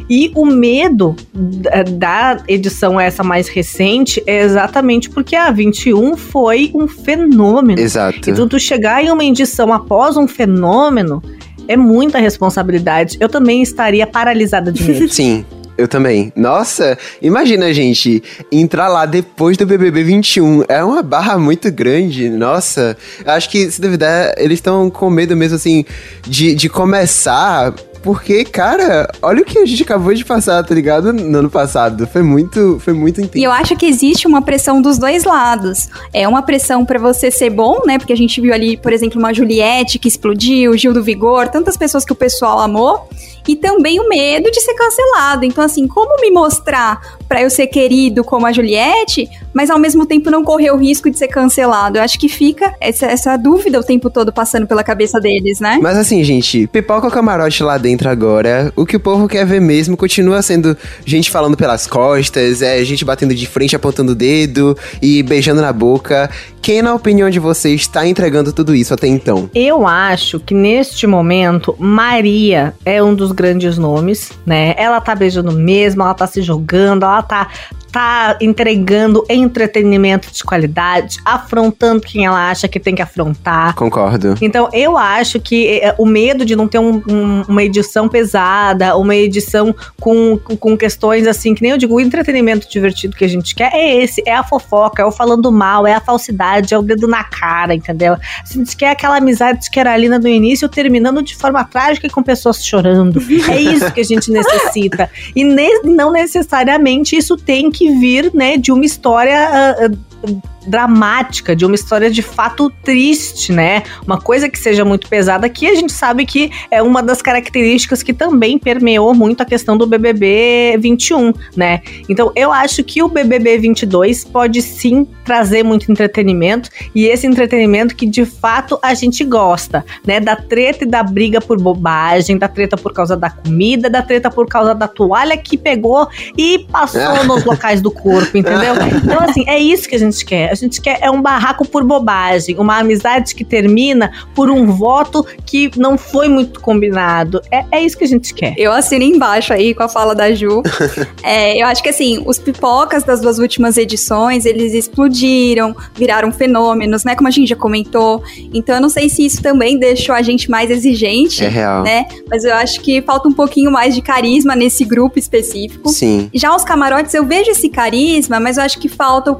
E 0.08 0.30
o 0.34 0.46
medo 0.46 1.16
da 1.32 2.38
edição 2.46 3.00
essa 3.00 3.24
mais 3.24 3.48
recente 3.48 4.22
é 4.26 4.42
exatamente 4.42 5.10
porque 5.10 5.34
a 5.34 5.50
21 5.50 6.16
foi 6.16 6.70
um 6.74 6.86
fenômeno. 6.86 7.80
Exato. 7.96 8.30
Então 8.30 8.46
tu 8.46 8.58
chegar 8.58 9.02
em 9.02 9.10
uma 9.10 9.24
edição 9.24 9.72
após 9.72 10.16
um 10.16 10.28
fenômeno 10.28 11.22
é 11.66 11.76
muita 11.76 12.18
responsabilidade. 12.18 13.16
Eu 13.20 13.28
também 13.28 13.62
estaria 13.62 14.06
paralisada 14.06 14.70
de 14.70 14.82
medo. 14.82 15.08
Sim. 15.12 15.44
Eu 15.78 15.86
também. 15.86 16.32
Nossa, 16.34 16.96
imagina, 17.20 17.72
gente, 17.74 18.22
entrar 18.50 18.88
lá 18.88 19.04
depois 19.04 19.58
do 19.58 19.66
BBB 19.66 20.04
21. 20.04 20.64
É 20.68 20.82
uma 20.82 21.02
barra 21.02 21.36
muito 21.36 21.70
grande. 21.70 22.30
Nossa, 22.30 22.96
acho 23.26 23.50
que, 23.50 23.70
se 23.70 23.78
duvidar, 23.78 24.32
eles 24.38 24.58
estão 24.58 24.88
com 24.88 25.10
medo 25.10 25.36
mesmo, 25.36 25.56
assim, 25.56 25.84
de, 26.26 26.54
de 26.54 26.70
começar 26.70 27.74
porque, 28.06 28.44
cara, 28.44 29.10
olha 29.20 29.42
o 29.42 29.44
que 29.44 29.58
a 29.58 29.66
gente 29.66 29.82
acabou 29.82 30.14
de 30.14 30.24
passar, 30.24 30.62
tá 30.62 30.72
ligado? 30.72 31.12
No 31.12 31.40
ano 31.40 31.50
passado. 31.50 32.06
Foi 32.06 32.22
muito, 32.22 32.78
foi 32.78 32.92
muito 32.92 33.20
intenso. 33.20 33.36
E 33.36 33.42
eu 33.42 33.50
acho 33.50 33.74
que 33.74 33.84
existe 33.84 34.28
uma 34.28 34.40
pressão 34.40 34.80
dos 34.80 34.96
dois 34.96 35.24
lados. 35.24 35.88
É 36.12 36.28
uma 36.28 36.40
pressão 36.40 36.84
para 36.84 37.00
você 37.00 37.32
ser 37.32 37.50
bom, 37.50 37.80
né? 37.84 37.98
Porque 37.98 38.12
a 38.12 38.16
gente 38.16 38.40
viu 38.40 38.54
ali, 38.54 38.76
por 38.76 38.92
exemplo, 38.92 39.18
uma 39.18 39.34
Juliette 39.34 39.98
que 39.98 40.06
explodiu, 40.06 40.78
Gil 40.78 40.92
do 40.92 41.02
Vigor, 41.02 41.48
tantas 41.48 41.76
pessoas 41.76 42.04
que 42.04 42.12
o 42.12 42.14
pessoal 42.14 42.60
amou 42.60 43.08
e 43.48 43.56
também 43.56 44.00
o 44.00 44.08
medo 44.08 44.50
de 44.50 44.60
ser 44.60 44.74
cancelado. 44.74 45.44
Então, 45.44 45.64
assim, 45.64 45.86
como 45.86 46.20
me 46.20 46.30
mostrar 46.30 47.00
para 47.28 47.42
eu 47.42 47.50
ser 47.50 47.66
querido 47.66 48.22
como 48.22 48.46
a 48.46 48.52
Juliette, 48.52 49.28
mas 49.52 49.70
ao 49.70 49.78
mesmo 49.78 50.06
tempo 50.06 50.30
não 50.30 50.44
correr 50.44 50.70
o 50.70 50.76
risco 50.76 51.10
de 51.10 51.18
ser 51.18 51.28
cancelado? 51.28 51.98
Eu 51.98 52.02
acho 52.02 52.18
que 52.18 52.28
fica 52.28 52.74
essa, 52.80 53.06
essa 53.06 53.36
dúvida 53.36 53.80
o 53.80 53.82
tempo 53.82 54.10
todo 54.10 54.32
passando 54.32 54.66
pela 54.66 54.84
cabeça 54.84 55.20
deles, 55.20 55.60
né? 55.60 55.78
Mas 55.80 55.96
assim, 55.96 56.22
gente, 56.22 56.66
pipoca 56.66 57.06
o 57.06 57.10
camarote 57.10 57.62
lá 57.62 57.78
dentro 57.78 58.08
agora. 58.08 58.72
O 58.76 58.86
que 58.86 58.96
o 58.96 59.00
povo 59.00 59.28
quer 59.28 59.44
ver 59.46 59.60
mesmo 59.60 59.96
continua 59.96 60.42
sendo 60.42 60.76
gente 61.04 61.30
falando 61.30 61.56
pelas 61.56 61.86
costas, 61.86 62.62
é 62.62 62.84
gente 62.84 63.04
batendo 63.04 63.34
de 63.34 63.46
frente, 63.46 63.74
apontando 63.74 64.12
o 64.12 64.14
dedo 64.14 64.76
e 65.00 65.22
beijando 65.22 65.60
na 65.60 65.72
boca. 65.72 66.30
Quem, 66.66 66.82
na 66.82 66.94
opinião 66.94 67.30
de 67.30 67.38
vocês, 67.38 67.82
está 67.82 68.06
entregando 68.06 68.52
tudo 68.52 68.74
isso 68.74 68.92
até 68.92 69.06
então? 69.06 69.48
Eu 69.54 69.86
acho 69.86 70.40
que 70.40 70.52
neste 70.52 71.06
momento, 71.06 71.76
Maria 71.78 72.74
é 72.84 73.00
um 73.00 73.14
dos 73.14 73.30
grandes 73.36 73.78
nomes, 73.78 74.32
né? 74.44 74.74
Ela 74.76 75.00
tá 75.00 75.14
beijando 75.14 75.52
mesmo, 75.52 76.02
ela 76.02 76.14
tá 76.14 76.26
se 76.26 76.42
jogando, 76.42 77.04
ela 77.04 77.22
tá 77.22 77.48
tá 77.90 78.36
entregando 78.40 79.24
entretenimento 79.28 80.32
de 80.32 80.44
qualidade, 80.44 81.18
afrontando 81.24 82.00
quem 82.00 82.26
ela 82.26 82.50
acha 82.50 82.68
que 82.68 82.78
tem 82.78 82.94
que 82.94 83.02
afrontar. 83.02 83.74
Concordo. 83.74 84.34
Então 84.40 84.68
eu 84.72 84.96
acho 84.96 85.40
que 85.40 85.80
é, 85.80 85.94
o 85.98 86.06
medo 86.06 86.44
de 86.44 86.54
não 86.54 86.68
ter 86.68 86.78
um, 86.78 87.02
um, 87.08 87.42
uma 87.48 87.62
edição 87.62 88.08
pesada, 88.08 88.96
uma 88.96 89.14
edição 89.14 89.74
com, 90.00 90.38
com 90.38 90.76
questões 90.76 91.26
assim, 91.26 91.54
que 91.54 91.62
nem 91.62 91.72
eu 91.72 91.78
digo, 91.78 91.94
o 91.94 92.00
entretenimento 92.00 92.68
divertido 92.68 93.16
que 93.16 93.24
a 93.24 93.28
gente 93.28 93.54
quer 93.54 93.72
é 93.72 93.96
esse, 94.02 94.22
é 94.26 94.34
a 94.34 94.42
fofoca, 94.42 95.02
é 95.02 95.04
o 95.04 95.10
falando 95.10 95.50
mal, 95.50 95.86
é 95.86 95.94
a 95.94 96.00
falsidade, 96.00 96.74
é 96.74 96.78
o 96.78 96.82
dedo 96.82 97.08
na 97.08 97.24
cara, 97.24 97.74
entendeu? 97.74 98.14
A 98.14 98.52
gente 98.52 98.76
quer 98.76 98.90
aquela 98.90 99.16
amizade 99.16 99.70
que 99.70 99.80
era 99.80 99.92
ali 99.92 100.08
no 100.08 100.28
início, 100.28 100.68
terminando 100.68 101.22
de 101.22 101.34
forma 101.34 101.64
trágica 101.64 102.06
e 102.06 102.10
com 102.10 102.22
pessoas 102.22 102.64
chorando. 102.64 103.22
É 103.50 103.60
isso 103.60 103.90
que 103.92 104.00
a 104.00 104.04
gente 104.04 104.30
necessita. 104.32 105.10
E 105.34 105.44
ne 105.44 105.80
não 105.84 106.12
necessariamente 106.12 107.16
isso 107.16 107.36
tem 107.36 107.70
que 107.70 107.85
vir, 107.98 108.30
né, 108.34 108.56
de 108.56 108.72
uma 108.72 108.84
história 108.84 109.76
uh, 109.78 110.55
dramática, 110.66 111.54
de 111.54 111.64
uma 111.64 111.74
história 111.74 112.10
de 112.10 112.22
fato 112.22 112.70
triste, 112.82 113.52
né? 113.52 113.82
Uma 114.06 114.20
coisa 114.20 114.48
que 114.48 114.58
seja 114.58 114.84
muito 114.84 115.08
pesada, 115.08 115.48
que 115.48 115.66
a 115.66 115.74
gente 115.74 115.92
sabe 115.92 116.26
que 116.26 116.50
é 116.70 116.82
uma 116.82 117.02
das 117.02 117.22
características 117.22 118.02
que 118.02 118.12
também 118.12 118.58
permeou 118.58 119.14
muito 119.14 119.42
a 119.42 119.46
questão 119.46 119.76
do 119.76 119.86
BBB 119.86 120.78
21, 120.80 121.32
né? 121.56 121.80
Então 122.08 122.32
eu 122.34 122.52
acho 122.52 122.82
que 122.82 123.02
o 123.02 123.08
BBB 123.08 123.58
22 123.58 124.24
pode 124.24 124.62
sim 124.62 125.06
trazer 125.24 125.62
muito 125.62 125.90
entretenimento 125.90 126.70
e 126.94 127.06
esse 127.06 127.26
entretenimento 127.26 127.94
que 127.94 128.06
de 128.06 128.24
fato 128.24 128.78
a 128.82 128.94
gente 128.94 129.24
gosta, 129.24 129.84
né? 130.06 130.20
Da 130.20 130.36
treta 130.36 130.84
e 130.84 130.86
da 130.86 131.02
briga 131.02 131.40
por 131.40 131.60
bobagem, 131.60 132.38
da 132.38 132.48
treta 132.48 132.76
por 132.76 132.92
causa 132.92 133.16
da 133.16 133.30
comida, 133.30 133.88
da 133.88 134.02
treta 134.02 134.30
por 134.30 134.46
causa 134.46 134.74
da 134.74 134.88
toalha 134.88 135.36
que 135.36 135.56
pegou 135.56 136.08
e 136.36 136.66
passou 136.70 137.24
nos 137.24 137.44
locais 137.44 137.80
do 137.80 137.90
corpo, 137.90 138.36
entendeu? 138.36 138.74
Então 139.06 139.20
assim, 139.20 139.44
é 139.46 139.58
isso 139.58 139.88
que 139.88 139.94
a 139.94 139.98
gente 139.98 140.24
quer 140.24 140.55
gente 140.56 140.80
quer 140.80 140.98
é 141.00 141.10
um 141.10 141.22
barraco 141.22 141.66
por 141.66 141.84
bobagem, 141.84 142.56
uma 142.58 142.78
amizade 142.78 143.34
que 143.34 143.44
termina 143.44 144.12
por 144.34 144.50
um 144.50 144.66
voto 144.66 145.24
que 145.44 145.70
não 145.76 145.96
foi 145.96 146.28
muito 146.28 146.60
combinado. 146.60 147.40
É, 147.50 147.64
é 147.70 147.84
isso 147.84 147.96
que 147.96 148.04
a 148.04 148.08
gente 148.08 148.34
quer. 148.34 148.54
Eu 148.56 148.72
assino 148.72 149.04
embaixo 149.04 149.52
aí 149.52 149.74
com 149.74 149.82
a 149.82 149.88
fala 149.88 150.14
da 150.14 150.32
Ju. 150.32 150.62
é, 151.22 151.60
eu 151.60 151.66
acho 151.66 151.82
que 151.82 151.88
assim, 151.88 152.22
os 152.26 152.38
pipocas 152.38 153.04
das 153.04 153.20
duas 153.20 153.38
últimas 153.38 153.76
edições, 153.76 154.46
eles 154.46 154.72
explodiram, 154.72 155.76
viraram 155.94 156.32
fenômenos, 156.32 157.04
né? 157.04 157.14
Como 157.14 157.28
a 157.28 157.30
gente 157.30 157.48
já 157.48 157.56
comentou. 157.56 158.22
Então 158.52 158.74
eu 158.76 158.80
não 158.80 158.88
sei 158.88 159.08
se 159.08 159.24
isso 159.24 159.42
também 159.42 159.78
deixou 159.78 160.14
a 160.14 160.22
gente 160.22 160.50
mais 160.50 160.70
exigente. 160.70 161.44
É 161.44 161.48
real. 161.48 161.82
Né? 161.82 162.06
Mas 162.28 162.44
eu 162.44 162.54
acho 162.54 162.80
que 162.80 163.02
falta 163.02 163.28
um 163.28 163.32
pouquinho 163.32 163.70
mais 163.70 163.94
de 163.94 164.02
carisma 164.02 164.54
nesse 164.56 164.84
grupo 164.84 165.18
específico. 165.18 165.88
Sim. 165.88 166.30
Já 166.32 166.54
os 166.54 166.64
camarotes, 166.64 167.12
eu 167.14 167.24
vejo 167.24 167.50
esse 167.50 167.68
carisma, 167.68 168.40
mas 168.40 168.56
eu 168.56 168.64
acho 168.64 168.78
que 168.78 168.88
falta 168.88 169.30
o 169.30 169.36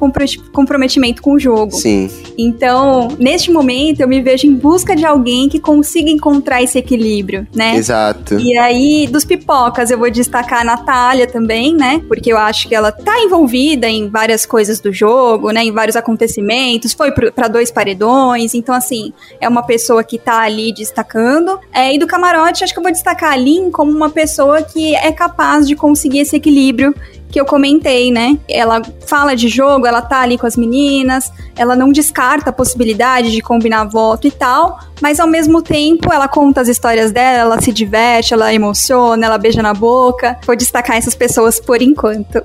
comprometimento 0.52 1.05
com 1.14 1.32
o 1.32 1.38
jogo. 1.38 1.72
Sim. 1.72 2.10
Então, 2.38 3.08
neste 3.18 3.50
momento, 3.50 4.00
eu 4.00 4.08
me 4.08 4.20
vejo 4.20 4.46
em 4.46 4.54
busca 4.54 4.94
de 4.94 5.04
alguém 5.04 5.48
que 5.48 5.58
consiga 5.58 6.10
encontrar 6.10 6.62
esse 6.62 6.78
equilíbrio, 6.78 7.46
né? 7.54 7.76
Exato. 7.76 8.38
E 8.38 8.56
aí, 8.58 9.06
dos 9.06 9.25
pipocas, 9.25 9.90
eu 9.90 9.98
vou 9.98 10.10
destacar 10.10 10.60
a 10.60 10.64
Natália 10.64 11.26
também, 11.26 11.75
né? 11.75 12.02
Porque 12.06 12.32
eu 12.32 12.36
acho 12.36 12.68
que 12.68 12.75
ela 12.75 12.92
tá 12.92 13.18
envolvida 13.20 13.88
em 13.88 14.08
várias 14.08 14.44
coisas 14.44 14.80
do 14.80 14.92
jogo, 14.92 15.50
né? 15.50 15.64
Em 15.64 15.72
vários 15.72 15.96
acontecimentos, 15.96 16.92
foi 16.92 17.10
para 17.12 17.48
dois 17.48 17.70
paredões. 17.70 18.54
Então, 18.54 18.75
assim, 18.75 19.12
é 19.40 19.48
uma 19.48 19.62
pessoa 19.62 20.04
que 20.04 20.18
tá 20.18 20.40
ali 20.40 20.72
destacando. 20.72 21.58
É, 21.72 21.94
e 21.94 21.98
do 21.98 22.06
camarote, 22.06 22.64
acho 22.64 22.72
que 22.72 22.78
eu 22.78 22.82
vou 22.82 22.92
destacar 22.92 23.32
a 23.32 23.36
Lin 23.36 23.70
como 23.70 23.90
uma 23.90 24.10
pessoa 24.10 24.62
que 24.62 24.94
é 24.94 25.12
capaz 25.12 25.66
de 25.66 25.75
conseguir 25.75 26.20
esse 26.20 26.36
equilíbrio 26.36 26.94
que 27.30 27.40
eu 27.40 27.45
comentei, 27.45 28.11
né? 28.11 28.38
Ela 28.49 28.83
fala 29.06 29.35
de 29.35 29.49
jogo, 29.49 29.87
ela 29.87 30.02
tá 30.02 30.21
ali 30.21 30.38
com 30.38 30.47
as 30.47 30.56
meninas, 30.56 31.30
ela 31.56 31.75
não 31.75 31.90
descarta 31.90 32.50
a 32.50 32.52
possibilidade 32.52 33.30
de 33.30 33.40
combinar 33.40 33.85
voto 33.85 34.26
e 34.26 34.30
tal, 34.30 34.78
mas 35.00 35.21
ao 35.21 35.26
mesmo 35.26 35.62
tempo 35.62 36.12
ela 36.12 36.28
conta 36.28 36.61
as 36.61 36.68
histórias 36.68 37.12
dela, 37.12 37.52
ela 37.52 37.61
se 37.61 37.73
diverte, 37.73 38.33
ela 38.33 38.52
emociona, 38.52 39.26
ela 39.26 39.38
beija 39.38 39.62
na 39.62 39.75
boca. 39.75 40.38
Vou 40.47 40.56
destacar 40.56 40.97
essas 40.97 41.14
pessoas 41.14 41.61
por 41.61 41.83
enquanto. 41.83 42.42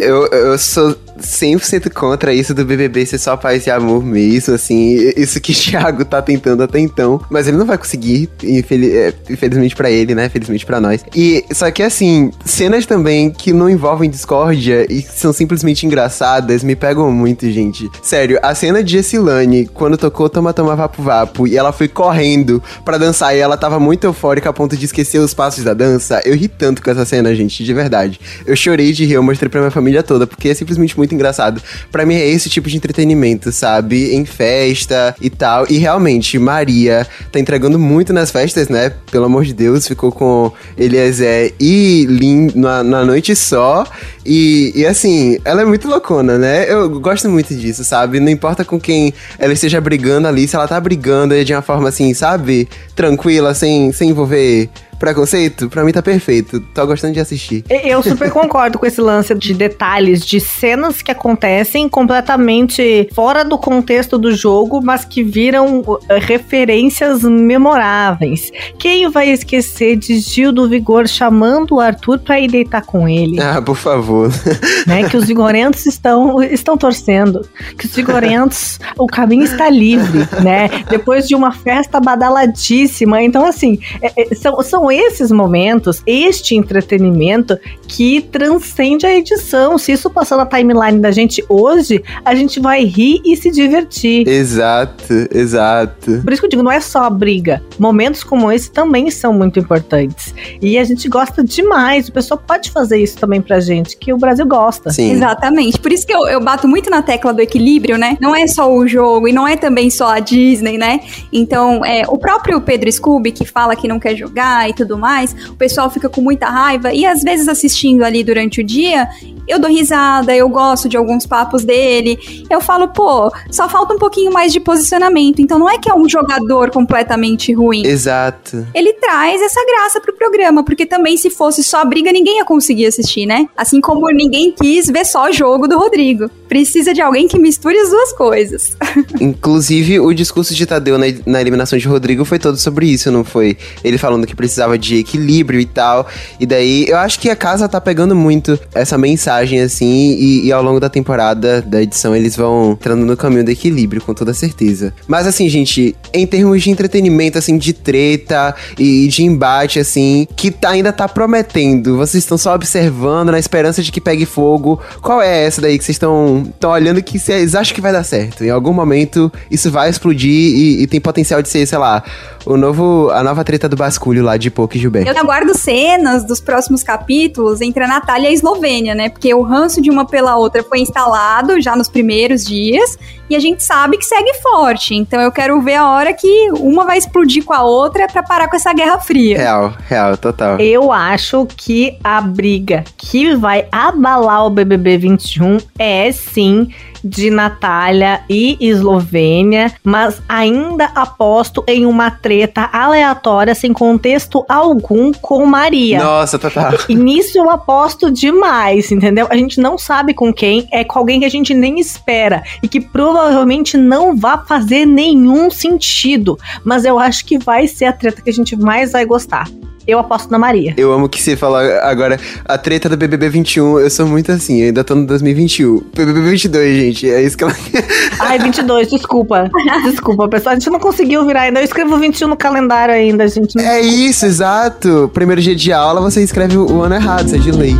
eu, 0.00 0.26
eu 0.26 0.58
sou 0.58 0.96
100% 1.22 1.90
contra 1.92 2.32
isso 2.32 2.54
do 2.54 2.64
BBB 2.64 3.06
ser 3.06 3.18
só 3.18 3.36
paz 3.36 3.66
e 3.66 3.70
amor 3.70 4.04
mesmo, 4.04 4.54
assim. 4.54 5.12
Isso 5.16 5.40
que 5.40 5.52
o 5.52 5.54
Thiago 5.62 6.04
tá 6.04 6.20
tentando 6.20 6.62
até 6.62 6.78
então. 6.78 7.20
Mas 7.30 7.48
ele 7.48 7.56
não 7.56 7.66
vai 7.66 7.78
conseguir, 7.78 8.28
é, 8.42 9.12
infelizmente 9.30 9.74
para 9.74 9.90
ele, 9.90 10.14
né? 10.14 10.28
Felizmente 10.28 10.66
para 10.66 10.80
nós. 10.80 11.04
E 11.14 11.44
só 11.52 11.70
que, 11.70 11.82
assim, 11.82 12.30
cenas 12.44 12.86
também 12.86 13.30
que 13.30 13.52
não 13.52 13.68
envolvem 13.68 14.10
discórdia 14.10 14.86
e 14.90 15.02
são 15.02 15.32
simplesmente 15.32 15.86
engraçadas 15.86 16.62
me 16.62 16.76
pegam 16.76 17.10
muito, 17.10 17.50
gente. 17.50 17.88
Sério, 18.02 18.38
a 18.42 18.54
cena 18.54 18.82
de 18.82 18.96
Essilane, 18.96 19.66
quando 19.66 19.96
tocou 19.96 20.28
Toma 20.28 20.52
Toma 20.52 20.74
Vapo 20.74 21.02
Vapo 21.02 21.46
e 21.46 21.56
ela 21.56 21.72
foi 21.72 21.88
correndo 21.88 22.62
para 22.84 22.98
dançar 22.98 23.36
e 23.36 23.38
ela 23.38 23.56
tava 23.56 23.78
muito 23.78 24.04
eufórica 24.04 24.50
a 24.50 24.52
ponto 24.52 24.76
de 24.76 24.84
esquecer 24.84 25.18
os 25.18 25.34
passos 25.34 25.64
da 25.64 25.74
dança, 25.74 26.20
eu 26.24 26.34
ri 26.34 26.48
tanto 26.48 26.82
com 26.82 26.90
essa 26.90 27.04
cena, 27.04 27.34
gente, 27.34 27.64
de 27.64 27.74
verdade. 27.74 28.20
Eu 28.46 28.56
chorei 28.56 28.92
de 28.92 29.04
rir, 29.04 29.14
eu 29.14 29.22
mostrei 29.22 29.48
pra 29.48 29.60
minha 29.60 29.70
família 29.70 30.02
toda, 30.02 30.26
porque 30.26 30.48
é 30.48 30.54
simplesmente 30.54 30.96
muito 30.96 31.11
muito 31.12 31.14
engraçado. 31.14 31.62
Para 31.90 32.04
mim 32.04 32.14
é 32.14 32.26
esse 32.26 32.48
tipo 32.48 32.68
de 32.68 32.76
entretenimento, 32.76 33.52
sabe? 33.52 34.14
Em 34.14 34.24
festa 34.24 35.14
e 35.20 35.28
tal. 35.30 35.66
E 35.68 35.78
realmente, 35.78 36.38
Maria 36.38 37.06
tá 37.30 37.38
entregando 37.38 37.78
muito 37.78 38.12
nas 38.12 38.30
festas, 38.30 38.68
né? 38.68 38.92
Pelo 39.10 39.26
amor 39.26 39.44
de 39.44 39.52
Deus, 39.52 39.86
ficou 39.86 40.10
com 40.10 40.50
Eliezer 40.76 41.54
e 41.60 42.06
Lin 42.08 42.50
na, 42.54 42.82
na 42.82 43.04
noite 43.04 43.36
só. 43.36 43.84
E, 44.24 44.72
e 44.74 44.86
assim, 44.86 45.38
ela 45.44 45.62
é 45.62 45.64
muito 45.64 45.88
loucona, 45.88 46.38
né? 46.38 46.72
Eu 46.72 46.88
gosto 47.00 47.28
muito 47.28 47.54
disso, 47.54 47.84
sabe? 47.84 48.18
Não 48.18 48.30
importa 48.30 48.64
com 48.64 48.80
quem 48.80 49.12
ela 49.38 49.52
esteja 49.52 49.80
brigando 49.80 50.26
ali, 50.26 50.48
se 50.48 50.56
ela 50.56 50.66
tá 50.66 50.80
brigando 50.80 51.42
de 51.44 51.52
uma 51.52 51.62
forma 51.62 51.88
assim, 51.88 52.14
sabe? 52.14 52.68
Tranquila, 52.94 53.54
sem, 53.54 53.92
sem 53.92 54.10
envolver 54.10 54.68
preconceito, 55.02 55.68
pra 55.68 55.82
mim 55.82 55.90
tá 55.90 56.00
perfeito. 56.00 56.60
Tô 56.72 56.86
gostando 56.86 57.14
de 57.14 57.18
assistir. 57.18 57.64
Eu 57.68 58.00
super 58.04 58.30
concordo 58.30 58.78
com 58.78 58.86
esse 58.86 59.00
lance 59.00 59.34
de 59.34 59.52
detalhes, 59.52 60.24
de 60.24 60.38
cenas 60.38 61.02
que 61.02 61.10
acontecem 61.10 61.88
completamente 61.88 63.08
fora 63.12 63.44
do 63.44 63.58
contexto 63.58 64.16
do 64.16 64.32
jogo, 64.32 64.80
mas 64.80 65.04
que 65.04 65.24
viram 65.24 65.80
uh, 65.80 65.98
referências 66.20 67.24
memoráveis. 67.24 68.52
Quem 68.78 69.10
vai 69.10 69.30
esquecer 69.30 69.96
de 69.96 70.20
Gil 70.20 70.52
do 70.52 70.68
Vigor 70.68 71.08
chamando 71.08 71.74
o 71.74 71.80
Arthur 71.80 72.20
pra 72.20 72.38
ir 72.38 72.48
deitar 72.48 72.82
com 72.82 73.08
ele? 73.08 73.40
Ah, 73.40 73.60
por 73.60 73.76
favor. 73.76 74.30
Né, 74.86 75.08
que 75.08 75.16
os 75.16 75.26
vigorentos 75.26 75.86
estão, 75.86 76.42
estão 76.42 76.76
torcendo. 76.76 77.48
Que 77.78 77.86
os 77.86 77.94
vigorentos, 77.94 78.80
o 78.98 79.06
caminho 79.06 79.44
está 79.44 79.70
livre, 79.70 80.26
né? 80.42 80.68
Depois 80.88 81.28
de 81.28 81.34
uma 81.34 81.52
festa 81.52 82.00
badaladíssima. 82.00 83.22
Então, 83.22 83.46
assim, 83.46 83.78
é, 84.00 84.12
é, 84.16 84.34
são, 84.34 84.60
são 84.62 84.91
esses 84.92 85.30
momentos, 85.30 86.02
este 86.06 86.54
entretenimento 86.54 87.58
que 87.88 88.20
transcende 88.20 89.06
a 89.06 89.14
edição. 89.14 89.78
Se 89.78 89.92
isso 89.92 90.10
passar 90.10 90.36
na 90.36 90.46
timeline 90.46 91.00
da 91.00 91.10
gente 91.10 91.44
hoje, 91.48 92.02
a 92.24 92.34
gente 92.34 92.60
vai 92.60 92.84
rir 92.84 93.20
e 93.24 93.36
se 93.36 93.50
divertir. 93.50 94.26
Exato, 94.28 95.28
exato. 95.32 96.20
Por 96.22 96.32
isso 96.32 96.40
que 96.40 96.46
eu 96.46 96.50
digo, 96.50 96.62
não 96.62 96.72
é 96.72 96.80
só 96.80 97.04
a 97.04 97.10
briga. 97.10 97.62
Momentos 97.78 98.24
como 98.24 98.50
esse 98.50 98.70
também 98.70 99.10
são 99.10 99.32
muito 99.32 99.58
importantes. 99.58 100.34
E 100.60 100.78
a 100.78 100.84
gente 100.84 101.08
gosta 101.08 101.42
demais. 101.42 102.08
O 102.08 102.12
pessoal 102.12 102.42
pode 102.44 102.70
fazer 102.70 102.98
isso 102.98 103.16
também 103.18 103.40
pra 103.40 103.60
gente, 103.60 103.96
que 103.96 104.12
o 104.12 104.18
Brasil 104.18 104.46
gosta. 104.46 104.90
Sim. 104.90 105.12
Exatamente. 105.12 105.78
Por 105.78 105.92
isso 105.92 106.06
que 106.06 106.14
eu, 106.14 106.26
eu 106.28 106.40
bato 106.40 106.66
muito 106.68 106.90
na 106.90 107.02
tecla 107.02 107.32
do 107.32 107.40
equilíbrio, 107.40 107.98
né? 107.98 108.16
Não 108.20 108.34
é 108.34 108.46
só 108.46 108.72
o 108.72 108.86
jogo 108.86 109.28
e 109.28 109.32
não 109.32 109.46
é 109.46 109.56
também 109.56 109.90
só 109.90 110.08
a 110.08 110.20
Disney, 110.20 110.78
né? 110.78 111.00
Então, 111.32 111.84
é, 111.84 112.02
o 112.08 112.18
próprio 112.18 112.60
Pedro 112.60 112.90
Scooby, 112.90 113.32
que 113.32 113.44
fala 113.44 113.76
que 113.76 113.88
não 113.88 113.98
quer 113.98 114.16
jogar 114.16 114.68
e 114.72 114.74
tudo 114.74 114.98
mais, 114.98 115.34
o 115.48 115.54
pessoal 115.54 115.88
fica 115.90 116.08
com 116.08 116.20
muita 116.20 116.48
raiva 116.48 116.92
e 116.92 117.06
às 117.06 117.22
vezes 117.22 117.48
assistindo 117.48 118.02
ali 118.02 118.24
durante 118.24 118.60
o 118.60 118.64
dia, 118.64 119.08
eu 119.46 119.58
dou 119.58 119.70
risada, 119.70 120.34
eu 120.34 120.48
gosto 120.48 120.88
de 120.88 120.96
alguns 120.96 121.26
papos 121.26 121.64
dele. 121.64 122.18
Eu 122.48 122.60
falo, 122.60 122.88
pô, 122.88 123.32
só 123.50 123.68
falta 123.68 123.94
um 123.94 123.98
pouquinho 123.98 124.32
mais 124.32 124.52
de 124.52 124.60
posicionamento. 124.60 125.40
Então 125.40 125.58
não 125.58 125.68
é 125.68 125.78
que 125.78 125.90
é 125.90 125.94
um 125.94 126.08
jogador 126.08 126.70
completamente 126.70 127.52
ruim. 127.52 127.84
Exato. 127.84 128.66
Ele 128.74 128.92
traz 128.94 129.42
essa 129.42 129.60
graça 129.66 130.00
pro 130.00 130.14
programa, 130.14 130.64
porque 130.64 130.86
também 130.86 131.16
se 131.16 131.30
fosse 131.30 131.62
só 131.62 131.84
briga, 131.84 132.12
ninguém 132.12 132.38
ia 132.38 132.44
conseguir 132.44 132.86
assistir, 132.86 133.26
né? 133.26 133.48
Assim 133.56 133.80
como 133.80 134.08
ninguém 134.10 134.52
quis 134.52 134.86
ver 134.86 135.04
só 135.04 135.28
o 135.28 135.32
jogo 135.32 135.66
do 135.66 135.78
Rodrigo. 135.78 136.28
Precisa 136.48 136.94
de 136.94 137.00
alguém 137.00 137.26
que 137.26 137.38
misture 137.38 137.76
as 137.76 137.90
duas 137.90 138.12
coisas. 138.12 138.76
Inclusive, 139.20 140.00
o 140.00 140.12
discurso 140.12 140.54
de 140.54 140.66
Tadeu 140.66 140.98
na, 140.98 141.06
na 141.26 141.40
eliminação 141.40 141.78
de 141.78 141.88
Rodrigo 141.88 142.24
foi 142.24 142.38
todo 142.38 142.56
sobre 142.56 142.86
isso, 142.86 143.10
não 143.10 143.24
foi? 143.24 143.56
Ele 143.82 143.98
falando 143.98 144.26
que 144.26 144.36
precisava 144.36 144.61
de 144.78 144.96
equilíbrio 144.96 145.60
e 145.60 145.66
tal. 145.66 146.06
E 146.38 146.46
daí, 146.46 146.86
eu 146.88 146.96
acho 146.96 147.18
que 147.18 147.30
a 147.30 147.36
casa 147.36 147.68
tá 147.68 147.80
pegando 147.80 148.14
muito 148.14 148.58
essa 148.74 148.96
mensagem, 148.96 149.60
assim, 149.60 150.16
e, 150.18 150.46
e 150.46 150.52
ao 150.52 150.62
longo 150.62 150.80
da 150.80 150.88
temporada, 150.88 151.62
da 151.62 151.82
edição, 151.82 152.14
eles 152.14 152.36
vão 152.36 152.72
entrando 152.72 153.04
no 153.04 153.16
caminho 153.16 153.44
do 153.44 153.50
equilíbrio, 153.50 154.02
com 154.02 154.14
toda 154.14 154.34
certeza. 154.34 154.92
Mas 155.06 155.26
assim, 155.26 155.48
gente, 155.48 155.96
em 156.12 156.26
termos 156.26 156.62
de 156.62 156.70
entretenimento, 156.70 157.38
assim, 157.38 157.56
de 157.58 157.72
treta 157.72 158.54
e 158.78 159.08
de 159.08 159.22
embate, 159.22 159.78
assim, 159.78 160.26
que 160.36 160.50
tá, 160.50 160.70
ainda 160.70 160.92
tá 160.92 161.08
prometendo, 161.08 161.96
vocês 161.96 162.22
estão 162.22 162.38
só 162.38 162.54
observando 162.54 163.30
na 163.30 163.38
esperança 163.38 163.82
de 163.82 163.92
que 163.92 164.00
pegue 164.00 164.26
fogo. 164.26 164.80
Qual 165.00 165.20
é 165.20 165.44
essa 165.44 165.60
daí 165.60 165.78
que 165.78 165.84
vocês 165.84 165.96
estão 165.96 166.52
olhando 166.64 167.02
que 167.02 167.18
vocês 167.18 167.54
acham 167.54 167.74
que 167.74 167.80
vai 167.80 167.92
dar 167.92 168.04
certo? 168.04 168.44
Em 168.44 168.50
algum 168.50 168.72
momento 168.72 169.32
isso 169.50 169.70
vai 169.70 169.90
explodir 169.90 170.30
e, 170.30 170.82
e 170.82 170.86
tem 170.86 171.00
potencial 171.00 171.42
de 171.42 171.48
ser, 171.48 171.66
sei 171.66 171.78
lá, 171.78 172.02
o 172.44 172.56
novo, 172.56 173.10
a 173.10 173.22
nova 173.22 173.44
treta 173.44 173.68
do 173.68 173.76
basculho 173.76 174.22
lá 174.22 174.36
de 174.36 174.50
Poke 174.52 174.76
e 174.76 174.80
Gilberto. 174.80 175.10
Eu 175.10 175.18
aguardo 175.18 175.56
cenas 175.56 176.24
dos 176.24 176.40
próximos 176.40 176.82
capítulos 176.82 177.60
entre 177.60 177.82
a 177.84 177.88
Natália 177.88 178.28
e 178.28 178.30
a 178.30 178.32
Eslovênia, 178.32 178.94
né? 178.94 179.08
Porque 179.08 179.32
o 179.34 179.42
ranço 179.42 179.80
de 179.80 179.90
uma 179.90 180.06
pela 180.06 180.36
outra 180.36 180.62
foi 180.62 180.80
instalado 180.80 181.60
já 181.60 181.74
nos 181.74 181.88
primeiros 181.88 182.44
dias 182.44 182.98
e 183.28 183.36
a 183.36 183.38
gente 183.38 183.62
sabe 183.62 183.96
que 183.96 184.04
segue 184.04 184.34
forte. 184.42 184.94
Então 184.94 185.20
eu 185.20 185.32
quero 185.32 185.60
ver 185.62 185.76
a 185.76 185.88
hora 185.88 186.12
que 186.12 186.50
uma 186.58 186.84
vai 186.84 186.98
explodir 186.98 187.44
com 187.44 187.52
a 187.52 187.62
outra 187.62 188.06
para 188.06 188.22
parar 188.22 188.48
com 188.48 188.56
essa 188.56 188.72
guerra 188.72 188.98
fria. 188.98 189.38
Real, 189.38 189.72
real, 189.88 190.16
total. 190.16 190.58
Eu 190.58 190.92
acho 190.92 191.46
que 191.56 191.98
a 192.02 192.20
briga 192.20 192.84
que 192.96 193.34
vai 193.34 193.66
abalar 193.70 194.46
o 194.46 194.50
BBB 194.50 194.98
21 194.98 195.58
é 195.78 196.12
sim 196.12 196.68
de 197.04 197.30
Natália 197.30 198.22
e 198.28 198.56
Eslovênia, 198.60 199.72
mas 199.82 200.22
ainda 200.28 200.90
aposto 200.94 201.64
em 201.66 201.84
uma 201.84 202.10
treta 202.10 202.68
aleatória 202.72 203.54
sem 203.54 203.72
contexto 203.72 204.44
algum 204.48 205.12
com 205.12 205.44
Maria. 205.44 206.02
Nossa, 206.02 206.38
total. 206.38 206.72
E 206.88 206.94
nisso 206.94 207.38
eu 207.38 207.50
aposto 207.50 208.10
demais, 208.10 208.92
entendeu? 208.92 209.26
A 209.30 209.36
gente 209.36 209.60
não 209.60 209.76
sabe 209.76 210.14
com 210.14 210.32
quem, 210.32 210.68
é 210.70 210.84
com 210.84 210.98
alguém 210.98 211.20
que 211.20 211.26
a 211.26 211.30
gente 211.30 211.54
nem 211.54 211.80
espera 211.80 212.42
e 212.62 212.68
que 212.68 212.80
provavelmente 213.12 213.76
não 213.76 214.16
vai 214.16 214.38
fazer 214.46 214.86
nenhum 214.86 215.50
sentido, 215.50 216.38
mas 216.64 216.84
eu 216.84 216.98
acho 216.98 217.26
que 217.26 217.38
vai 217.38 217.68
ser 217.68 217.84
a 217.84 217.92
treta 217.92 218.22
que 218.22 218.30
a 218.30 218.32
gente 218.32 218.56
mais 218.56 218.92
vai 218.92 219.04
gostar. 219.04 219.48
Eu 219.86 219.98
aposto 219.98 220.30
na 220.30 220.38
Maria. 220.38 220.74
Eu 220.76 220.92
amo 220.92 221.08
que 221.08 221.20
você 221.20 221.36
fala 221.36 221.60
agora 221.80 222.18
a 222.44 222.56
treta 222.56 222.88
do 222.88 222.96
BBB 222.96 223.28
21. 223.28 223.80
Eu 223.80 223.90
sou 223.90 224.06
muito 224.06 224.30
assim, 224.30 224.60
eu 224.60 224.66
ainda 224.68 224.84
tô 224.84 224.94
no 224.94 225.04
2021. 225.06 225.82
BBB 225.94 226.20
22, 226.20 226.76
gente, 226.76 227.10
é 227.10 227.20
isso 227.20 227.36
que 227.36 227.42
ela. 227.42 227.52
Ai, 228.20 228.38
22, 228.38 228.88
desculpa. 228.88 229.50
Desculpa, 229.82 230.28
pessoal. 230.28 230.54
A 230.54 230.58
gente 230.58 230.70
não 230.70 230.78
conseguiu 230.78 231.26
virar 231.26 231.42
ainda. 231.42 231.60
Eu 231.60 231.64
escrevo 231.64 231.98
21 231.98 232.28
no 232.28 232.36
calendário 232.36 232.94
ainda, 232.94 233.26
gente. 233.26 233.58
É 233.58 233.80
isso, 233.80 234.24
exato. 234.24 235.10
Primeiro 235.12 235.42
dia 235.42 235.56
de 235.56 235.72
aula, 235.72 236.00
você 236.00 236.22
escreve 236.22 236.56
o 236.56 236.80
ano 236.80 236.94
errado, 236.94 237.26
isso 237.26 237.34
é 237.34 237.38
de 237.38 237.50
lei. 237.50 237.74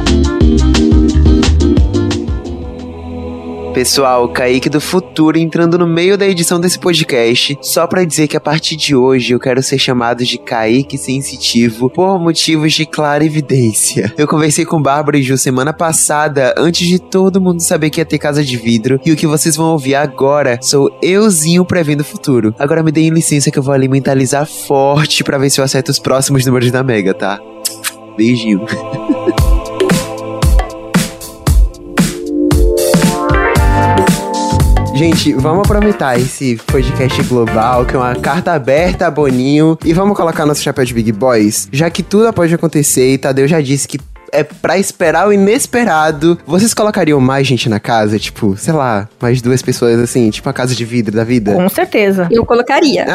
Pessoal, 3.75 4.29
Kaique 4.29 4.69
do 4.69 4.81
futuro 4.81 5.39
entrando 5.39 5.79
no 5.79 5.87
meio 5.87 6.19
da 6.19 6.27
edição 6.27 6.61
desse 6.61 6.79
podcast, 6.79 7.59
só 7.63 7.87
para 7.87 8.05
dizer 8.05 8.29
que 8.29 8.37
a 8.37 8.41
partir 8.41 8.77
de 8.77 8.95
hoje 8.95 9.33
eu 9.33 9.41
quero 9.41 9.63
ser 9.63 9.79
chamado 9.79 10.25
de 10.25 10.37
Kaique 10.37 10.99
Sensitivo 10.99 11.89
por 11.89 12.19
motivos 12.19 12.75
de 12.75 12.85
clara 12.85 13.25
evidência. 13.25 14.13
Eu 14.19 14.29
conversei 14.29 14.67
com 14.67 14.81
Bárbara 14.81 15.17
e 15.17 15.23
Ju 15.23 15.39
semana 15.39 15.73
passada, 15.73 16.55
antes 16.59 16.87
de 16.87 16.99
todo 16.99 17.41
mundo 17.41 17.61
saber 17.61 17.89
que 17.89 18.01
ia 18.01 18.05
ter 18.05 18.19
casa 18.19 18.45
de 18.45 18.59
vidro, 18.59 19.01
e 19.07 19.11
o 19.11 19.17
que 19.17 19.27
vocês 19.27 19.57
vão 19.57 19.73
ouvir 19.73 19.95
agora 19.95 20.59
sou 20.61 20.95
euzinho 21.03 21.65
prevendo 21.65 22.03
o 22.03 22.05
futuro. 22.05 22.55
Agora 22.59 22.83
me 22.83 22.93
deem 22.93 23.09
licença 23.09 23.51
que 23.51 23.59
eu 23.59 23.63
vou 23.63 23.73
ali 23.73 23.89
mentalizar 23.89 24.47
forte 24.47 25.25
para 25.25 25.39
ver 25.39 25.49
se 25.49 25.61
eu 25.61 25.65
acerto 25.65 25.91
os 25.91 25.99
próximos 25.99 26.45
números 26.45 26.71
da 26.71 26.83
Mega, 26.83 27.15
tá? 27.15 27.41
Beijinho. 28.19 28.67
Gente, 35.03 35.33
vamos 35.33 35.65
aproveitar 35.65 36.17
esse 36.17 36.55
podcast 36.65 37.21
global, 37.25 37.85
que 37.85 37.97
é 37.97 37.99
uma 37.99 38.15
carta 38.15 38.53
aberta 38.53 39.09
a 39.09 39.11
Boninho, 39.11 39.77
e 39.85 39.93
vamos 39.93 40.17
colocar 40.17 40.47
nosso 40.47 40.63
chapéu 40.63 40.85
de 40.85 40.95
Big 40.95 41.11
Boys, 41.11 41.69
já 41.73 41.91
que 41.91 42.05
tudo 42.05 42.33
pode 42.33 42.55
acontecer 42.55 43.13
e 43.13 43.19
Tadeu 43.19 43.49
já 43.49 43.61
disse 43.61 43.89
que 43.89 43.99
é 44.33 44.43
pra 44.43 44.79
esperar 44.79 45.29
o 45.29 45.33
inesperado. 45.33 46.39
Vocês 46.47 46.73
colocariam 46.73 47.21
mais 47.21 47.47
gente 47.47 47.69
na 47.69 47.79
casa? 47.79 48.19
Tipo, 48.19 48.57
sei 48.57 48.73
lá, 48.73 49.09
mais 49.21 49.43
duas 49.43 49.61
pessoas 49.63 50.01
assim, 50.01 50.31
tipo 50.31 50.49
a 50.49 50.53
casa 50.53 50.75
de 50.75 50.85
vidro 50.85 51.15
da 51.15 51.23
vida? 51.23 51.55
Com 51.55 51.69
certeza. 51.69 52.27
Eu 52.31 52.45
colocaria. 52.47 53.07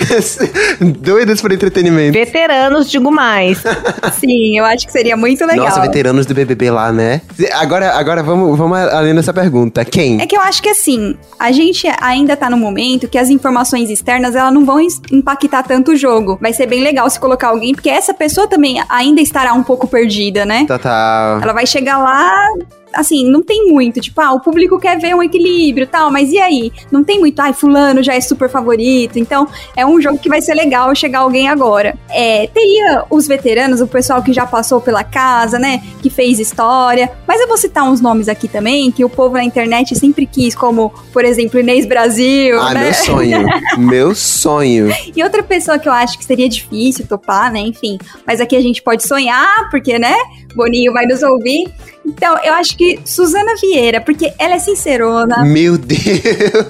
Doidas 0.98 1.40
por 1.40 1.52
entretenimento. 1.52 2.12
Veteranos, 2.12 2.90
digo 2.90 3.10
mais. 3.10 3.62
Sim, 4.18 4.58
eu 4.58 4.64
acho 4.64 4.84
que 4.86 4.92
seria 4.92 5.16
muito 5.16 5.44
legal. 5.46 5.66
Nossa, 5.66 5.80
veteranos 5.80 6.26
do 6.26 6.34
BBB 6.34 6.70
lá, 6.70 6.92
né? 6.92 7.22
Agora, 7.52 7.92
agora 7.92 8.22
vamos, 8.22 8.58
vamos 8.58 8.76
além 8.78 9.14
dessa 9.14 9.32
pergunta. 9.32 9.84
Quem? 9.84 10.20
É 10.20 10.26
que 10.26 10.36
eu 10.36 10.40
acho 10.40 10.60
que 10.60 10.68
assim, 10.68 11.16
a 11.38 11.52
gente 11.52 11.86
ainda 12.00 12.36
tá 12.36 12.50
no 12.50 12.56
momento 12.56 13.08
que 13.08 13.18
as 13.18 13.30
informações 13.30 13.90
externas 13.90 14.34
elas 14.34 14.52
não 14.52 14.64
vão 14.64 14.80
impactar 15.12 15.62
tanto 15.62 15.92
o 15.92 15.96
jogo. 15.96 16.38
Vai 16.40 16.52
ser 16.52 16.66
bem 16.66 16.82
legal 16.82 17.08
se 17.08 17.20
colocar 17.20 17.48
alguém, 17.48 17.74
porque 17.74 17.88
essa 17.88 18.12
pessoa 18.12 18.48
também 18.48 18.82
ainda 18.88 19.20
estará 19.20 19.52
um 19.52 19.62
pouco 19.62 19.86
perdida, 19.86 20.31
né? 20.44 20.64
Total. 20.66 21.40
Ela 21.40 21.52
vai 21.52 21.66
chegar 21.66 21.98
lá, 21.98 22.48
assim, 22.94 23.28
não 23.30 23.42
tem 23.42 23.66
muito, 23.70 24.00
tipo, 24.00 24.20
ah, 24.20 24.32
o 24.32 24.40
público 24.40 24.78
quer 24.78 24.98
ver 24.98 25.14
um 25.14 25.22
equilíbrio 25.22 25.86
tal, 25.86 26.10
mas 26.10 26.30
e 26.32 26.38
aí? 26.38 26.72
Não 26.90 27.02
tem 27.02 27.18
muito, 27.20 27.38
ai, 27.40 27.52
fulano 27.52 28.02
já 28.02 28.14
é 28.14 28.20
super 28.20 28.48
favorito, 28.48 29.18
então 29.18 29.46
é 29.76 29.84
um 29.84 30.00
jogo 30.00 30.18
que 30.18 30.28
vai 30.28 30.40
ser 30.40 30.54
legal 30.54 30.94
chegar 30.94 31.20
alguém 31.20 31.48
agora. 31.48 31.96
É, 32.10 32.46
teria 32.48 33.04
os 33.10 33.26
veteranos, 33.26 33.80
o 33.80 33.86
pessoal 33.86 34.22
que 34.22 34.32
já 34.32 34.46
passou 34.46 34.80
pela 34.80 35.04
casa, 35.04 35.58
né, 35.58 35.82
que 36.00 36.10
fez 36.10 36.38
história, 36.38 37.10
mas 37.26 37.40
eu 37.40 37.48
vou 37.48 37.56
citar 37.56 37.84
uns 37.84 38.00
nomes 38.00 38.28
aqui 38.28 38.48
também, 38.48 38.90
que 38.90 39.04
o 39.04 39.08
povo 39.08 39.34
na 39.34 39.44
internet 39.44 39.94
sempre 39.98 40.26
quis, 40.26 40.54
como, 40.54 40.92
por 41.12 41.24
exemplo, 41.24 41.58
Inês 41.60 41.86
Brasil, 41.86 42.60
Ah, 42.60 42.74
né? 42.74 42.84
meu 42.84 42.94
sonho, 42.94 43.46
meu 43.78 44.14
sonho. 44.14 44.92
E 45.14 45.22
outra 45.22 45.42
pessoa 45.42 45.78
que 45.78 45.88
eu 45.88 45.92
acho 45.92 46.18
que 46.18 46.24
seria 46.24 46.48
difícil 46.48 47.06
topar, 47.06 47.52
né, 47.52 47.60
enfim, 47.60 47.98
mas 48.26 48.40
aqui 48.40 48.56
a 48.56 48.60
gente 48.60 48.82
pode 48.82 49.06
sonhar, 49.06 49.70
porque, 49.70 49.98
né, 49.98 50.14
Boninho 50.54 50.92
vai 50.92 51.06
nos 51.06 51.22
ouvir, 51.22 51.72
então, 52.04 52.36
eu 52.42 52.52
acho 52.54 52.76
que 52.76 52.98
Suzana 53.04 53.54
Vieira, 53.60 54.00
porque 54.00 54.32
ela 54.38 54.54
é 54.54 54.58
sincerona. 54.58 55.44
Meu 55.44 55.78
Deus! 55.78 56.00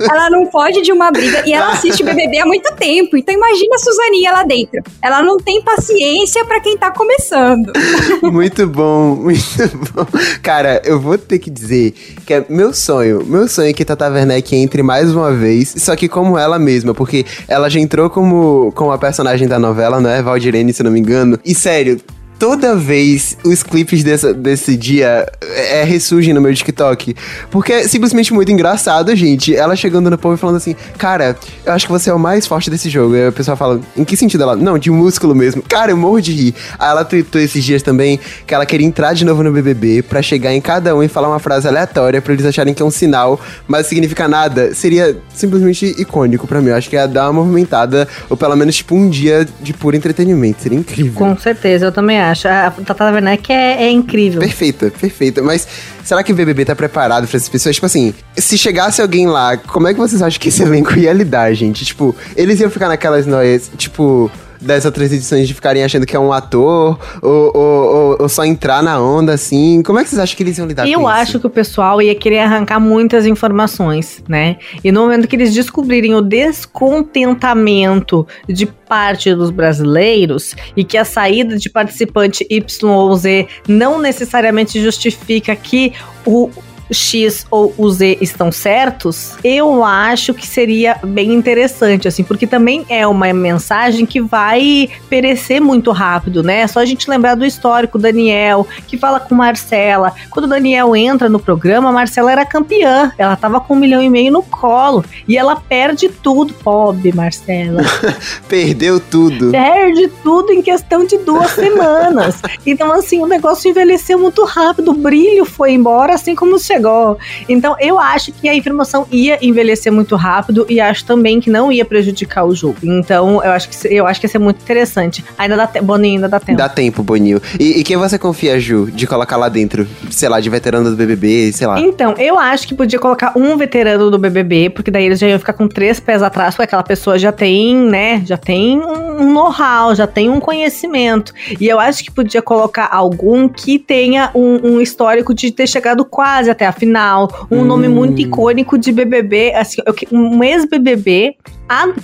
Ela 0.00 0.28
não 0.30 0.50
foge 0.50 0.82
de 0.82 0.92
uma 0.92 1.10
briga 1.10 1.42
e 1.46 1.52
ela 1.52 1.72
assiste 1.72 2.02
BBB 2.02 2.38
há 2.38 2.46
muito 2.46 2.70
tempo. 2.74 3.16
Então, 3.16 3.34
imagina 3.34 3.74
a 3.74 3.78
Suzaninha 3.78 4.32
lá 4.32 4.42
dentro. 4.44 4.82
Ela 5.02 5.22
não 5.22 5.38
tem 5.38 5.62
paciência 5.62 6.44
para 6.44 6.60
quem 6.60 6.76
tá 6.76 6.90
começando. 6.90 7.72
Muito 8.22 8.66
bom, 8.66 9.16
muito 9.16 9.78
bom. 9.92 10.06
Cara, 10.42 10.80
eu 10.84 10.98
vou 11.00 11.18
ter 11.18 11.38
que 11.38 11.50
dizer 11.50 11.92
que 12.26 12.34
é 12.34 12.44
meu 12.48 12.72
sonho. 12.72 13.24
Meu 13.24 13.48
sonho 13.48 13.70
é 13.70 13.72
que 13.72 13.84
Tata 13.84 14.08
Werneck 14.08 14.54
entre 14.54 14.82
mais 14.82 15.14
uma 15.14 15.32
vez, 15.32 15.74
só 15.78 15.94
que 15.96 16.08
como 16.08 16.38
ela 16.38 16.58
mesma, 16.58 16.94
porque 16.94 17.24
ela 17.48 17.68
já 17.68 17.78
entrou 17.80 18.08
como, 18.08 18.72
como 18.74 18.90
a 18.90 18.98
personagem 18.98 19.46
da 19.48 19.58
novela, 19.58 20.00
né? 20.00 20.22
Valdirene, 20.22 20.72
se 20.72 20.82
não 20.82 20.90
me 20.90 21.00
engano. 21.00 21.38
E 21.44 21.54
sério, 21.54 22.00
toda 22.42 22.74
vez 22.74 23.38
os 23.44 23.62
clipes 23.62 24.02
desse, 24.02 24.34
desse 24.34 24.76
dia 24.76 25.30
é, 25.40 25.84
ressurgem 25.84 26.34
no 26.34 26.40
meu 26.40 26.52
TikTok. 26.52 27.14
Porque 27.52 27.72
é 27.72 27.86
simplesmente 27.86 28.34
muito 28.34 28.50
engraçado, 28.50 29.14
gente. 29.14 29.54
Ela 29.54 29.76
chegando 29.76 30.10
no 30.10 30.18
povo 30.18 30.34
e 30.34 30.36
falando 30.36 30.56
assim: 30.56 30.74
Cara, 30.98 31.36
eu 31.64 31.72
acho 31.72 31.86
que 31.86 31.92
você 31.92 32.10
é 32.10 32.12
o 32.12 32.18
mais 32.18 32.44
forte 32.44 32.68
desse 32.68 32.90
jogo. 32.90 33.14
E 33.14 33.20
aí 33.20 33.28
o 33.28 33.32
pessoal 33.32 33.56
fala: 33.56 33.80
Em 33.96 34.02
que 34.02 34.16
sentido 34.16 34.42
ela? 34.42 34.56
Não, 34.56 34.76
de 34.76 34.90
músculo 34.90 35.36
mesmo. 35.36 35.62
Cara, 35.62 35.92
eu 35.92 35.96
morro 35.96 36.20
de 36.20 36.32
rir. 36.32 36.54
Aí 36.80 36.90
ela 36.90 37.04
tweetou 37.04 37.40
esses 37.40 37.62
dias 37.62 37.80
também 37.80 38.18
que 38.44 38.52
ela 38.52 38.66
queria 38.66 38.88
entrar 38.88 39.12
de 39.12 39.24
novo 39.24 39.44
no 39.44 39.52
BBB 39.52 40.02
pra 40.02 40.20
chegar 40.20 40.52
em 40.52 40.60
cada 40.60 40.96
um 40.96 41.02
e 41.02 41.06
falar 41.06 41.28
uma 41.28 41.38
frase 41.38 41.68
aleatória 41.68 42.20
pra 42.20 42.32
eles 42.32 42.44
acharem 42.44 42.74
que 42.74 42.82
é 42.82 42.84
um 42.84 42.90
sinal, 42.90 43.40
mas 43.68 43.86
significa 43.86 44.26
nada. 44.26 44.74
Seria 44.74 45.16
simplesmente 45.32 45.94
icônico 45.96 46.48
pra 46.48 46.60
mim. 46.60 46.70
Eu 46.70 46.74
acho 46.74 46.90
que 46.90 46.96
ia 46.96 47.06
dar 47.06 47.30
uma 47.30 47.44
movimentada, 47.44 48.08
ou 48.28 48.36
pelo 48.36 48.56
menos 48.56 48.74
tipo 48.74 48.96
um 48.96 49.08
dia 49.08 49.46
de 49.60 49.72
puro 49.72 49.94
entretenimento. 49.94 50.60
Seria 50.60 50.76
incrível. 50.76 51.14
Com 51.14 51.38
certeza, 51.38 51.84
eu 51.84 51.92
também 51.92 52.20
acho. 52.20 52.31
A 52.32 52.70
Tata 52.70 53.04
Werneck 53.04 53.52
é, 53.52 53.84
é 53.84 53.90
incrível. 53.90 54.40
Perfeita, 54.40 54.90
perfeita. 54.90 55.42
Mas 55.42 55.66
será 56.04 56.22
que 56.22 56.32
o 56.32 56.34
BBB 56.34 56.64
tá 56.64 56.74
preparado 56.74 57.26
pra 57.26 57.36
essas 57.36 57.48
pessoas? 57.48 57.74
Tipo 57.74 57.86
assim, 57.86 58.14
se 58.36 58.56
chegasse 58.58 59.00
alguém 59.00 59.26
lá, 59.26 59.56
como 59.56 59.88
é 59.88 59.94
que 59.94 60.00
vocês 60.00 60.22
acham 60.22 60.40
que 60.40 60.48
esse 60.48 60.62
elenco 60.62 60.98
ia 60.98 61.12
lidar, 61.12 61.52
gente? 61.54 61.84
Tipo, 61.84 62.14
eles 62.36 62.60
iam 62.60 62.70
ficar 62.70 62.88
naquelas 62.88 63.26
noias, 63.26 63.70
tipo 63.76 64.30
das 64.62 64.84
outras 64.84 65.12
edições 65.12 65.48
de 65.48 65.54
ficarem 65.54 65.84
achando 65.84 66.06
que 66.06 66.16
é 66.16 66.18
um 66.18 66.32
ator 66.32 66.98
ou, 67.20 67.52
ou, 67.54 67.54
ou, 67.54 68.16
ou, 68.20 68.28
só 68.28 68.44
entrar 68.44 68.82
na 68.82 69.00
onda, 69.00 69.32
assim. 69.32 69.82
Como 69.82 69.98
é 69.98 70.04
que 70.04 70.08
vocês 70.08 70.18
acham 70.18 70.36
que 70.36 70.42
eles 70.42 70.58
iam 70.58 70.66
lidar 70.66 70.86
Eu 70.86 71.00
com 71.00 71.00
isso? 71.00 71.00
Eu 71.00 71.08
acho 71.08 71.40
que 71.40 71.46
o 71.46 71.50
pessoal 71.50 72.00
ia 72.00 72.14
querer 72.14 72.40
arrancar 72.40 72.80
muitas 72.80 73.26
informações, 73.26 74.22
né? 74.28 74.56
E 74.82 74.92
no 74.92 75.02
momento 75.02 75.26
que 75.26 75.36
eles 75.36 75.52
descobrirem 75.52 76.14
o 76.14 76.22
descontentamento 76.22 78.26
de 78.48 78.66
parte 78.66 79.34
dos 79.34 79.50
brasileiros 79.50 80.54
e 80.76 80.84
que 80.84 80.96
a 80.96 81.04
saída 81.04 81.56
de 81.56 81.68
participante 81.68 82.46
Y 82.48 82.90
ou 82.90 83.14
Z 83.16 83.48
não 83.66 84.00
necessariamente 84.00 84.80
justifica 84.80 85.54
que 85.56 85.92
o 86.24 86.50
X 86.90 87.46
ou 87.50 87.74
o 87.76 87.90
Z 87.90 88.18
estão 88.20 88.50
certos, 88.50 89.34
eu 89.42 89.84
acho 89.84 90.34
que 90.34 90.46
seria 90.46 90.98
bem 91.02 91.32
interessante, 91.32 92.08
assim, 92.08 92.22
porque 92.22 92.46
também 92.46 92.84
é 92.88 93.06
uma 93.06 93.32
mensagem 93.32 94.04
que 94.04 94.20
vai 94.20 94.88
perecer 95.08 95.60
muito 95.60 95.90
rápido, 95.90 96.42
né? 96.42 96.60
É 96.60 96.66
só 96.66 96.80
a 96.80 96.84
gente 96.84 97.08
lembrar 97.08 97.34
do 97.34 97.44
histórico, 97.44 97.98
Daniel, 97.98 98.66
que 98.86 98.98
fala 98.98 99.20
com 99.20 99.34
Marcela. 99.34 100.12
Quando 100.30 100.46
o 100.46 100.48
Daniel 100.48 100.94
entra 100.94 101.28
no 101.28 101.38
programa, 101.38 101.88
a 101.88 101.92
Marcela 101.92 102.32
era 102.32 102.44
campeã, 102.44 103.12
ela 103.16 103.36
tava 103.36 103.60
com 103.60 103.74
um 103.74 103.78
milhão 103.78 104.02
e 104.02 104.10
meio 104.10 104.32
no 104.32 104.42
colo, 104.42 105.04
e 105.26 105.36
ela 105.36 105.56
perde 105.56 106.08
tudo, 106.08 106.52
pobre 106.54 107.12
Marcela. 107.12 107.82
Perdeu 108.48 109.00
tudo. 109.00 109.50
Perde 109.50 110.08
tudo 110.22 110.52
em 110.52 110.62
questão 110.62 111.04
de 111.04 111.18
duas 111.18 111.50
semanas. 111.52 112.40
Então, 112.66 112.92
assim, 112.92 113.20
o 113.20 113.26
negócio 113.26 113.70
envelheceu 113.70 114.18
muito 114.18 114.44
rápido, 114.44 114.90
o 114.90 114.94
brilho 114.94 115.44
foi 115.44 115.72
embora, 115.72 116.14
assim 116.14 116.34
como 116.34 116.58
chegou 116.58 116.71
chegou. 116.72 117.18
Então, 117.48 117.76
eu 117.78 117.98
acho 117.98 118.32
que 118.32 118.48
a 118.48 118.54
informação 118.54 119.06
ia 119.10 119.38
envelhecer 119.44 119.92
muito 119.92 120.16
rápido 120.16 120.66
e 120.68 120.80
acho 120.80 121.04
também 121.04 121.40
que 121.40 121.50
não 121.50 121.70
ia 121.70 121.84
prejudicar 121.84 122.44
o 122.44 122.54
jogo. 122.54 122.76
Então, 122.82 123.42
eu 123.44 123.50
acho 123.50 123.68
que, 123.68 123.94
eu 123.94 124.06
acho 124.06 124.20
que 124.20 124.26
ia 124.26 124.30
ser 124.30 124.38
muito 124.38 124.62
interessante. 124.62 125.24
Ainda 125.36 125.56
dá 125.56 125.66
tempo, 125.66 125.86
Boninho, 125.86 126.16
ainda 126.16 126.28
dá 126.28 126.40
tempo. 126.40 126.58
Dá 126.58 126.68
tempo, 126.68 127.02
Boninho. 127.02 127.40
E, 127.58 127.80
e 127.80 127.84
quem 127.84 127.96
você 127.96 128.18
confia, 128.18 128.58
Ju, 128.58 128.90
de 128.90 129.06
colocar 129.06 129.36
lá 129.36 129.48
dentro? 129.48 129.86
Sei 130.10 130.28
lá, 130.28 130.40
de 130.40 130.48
veterano 130.48 130.90
do 130.90 130.96
BBB, 130.96 131.52
sei 131.52 131.66
lá. 131.66 131.80
Então, 131.80 132.14
eu 132.18 132.38
acho 132.38 132.66
que 132.66 132.74
podia 132.74 132.98
colocar 132.98 133.32
um 133.36 133.56
veterano 133.56 134.10
do 134.10 134.18
BBB, 134.18 134.70
porque 134.70 134.90
daí 134.90 135.04
eles 135.04 135.18
já 135.18 135.28
iam 135.28 135.38
ficar 135.38 135.52
com 135.52 135.68
três 135.68 136.00
pés 136.00 136.22
atrás, 136.22 136.54
porque 136.54 136.64
aquela 136.64 136.82
pessoa 136.82 137.18
já 137.18 137.32
tem, 137.32 137.76
né, 137.76 138.22
já 138.24 138.36
tem 138.36 138.80
um 138.80 139.32
know-how, 139.32 139.94
já 139.94 140.06
tem 140.06 140.30
um 140.30 140.40
conhecimento. 140.40 141.32
E 141.60 141.68
eu 141.68 141.78
acho 141.78 142.04
que 142.04 142.10
podia 142.10 142.40
colocar 142.40 142.88
algum 142.90 143.48
que 143.48 143.78
tenha 143.78 144.30
um, 144.34 144.74
um 144.74 144.80
histórico 144.80 145.34
de 145.34 145.50
ter 145.50 145.66
chegado 145.66 146.04
quase 146.04 146.50
até 146.50 146.61
a 146.64 146.72
final, 146.72 147.46
um 147.50 147.60
hum. 147.60 147.64
nome 147.64 147.88
muito 147.88 148.20
icônico 148.20 148.78
de 148.78 148.92
BBB, 148.92 149.54
assim, 149.54 149.82
um 150.10 150.42
ex-BBB 150.42 151.36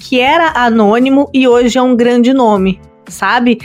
que 0.01 0.19
era 0.19 0.53
anônimo 0.55 1.29
e 1.35 1.47
hoje 1.47 1.77
é 1.77 1.83
um 1.83 1.95
grande 1.95 2.33
nome 2.33 2.81
sabe? 3.09 3.61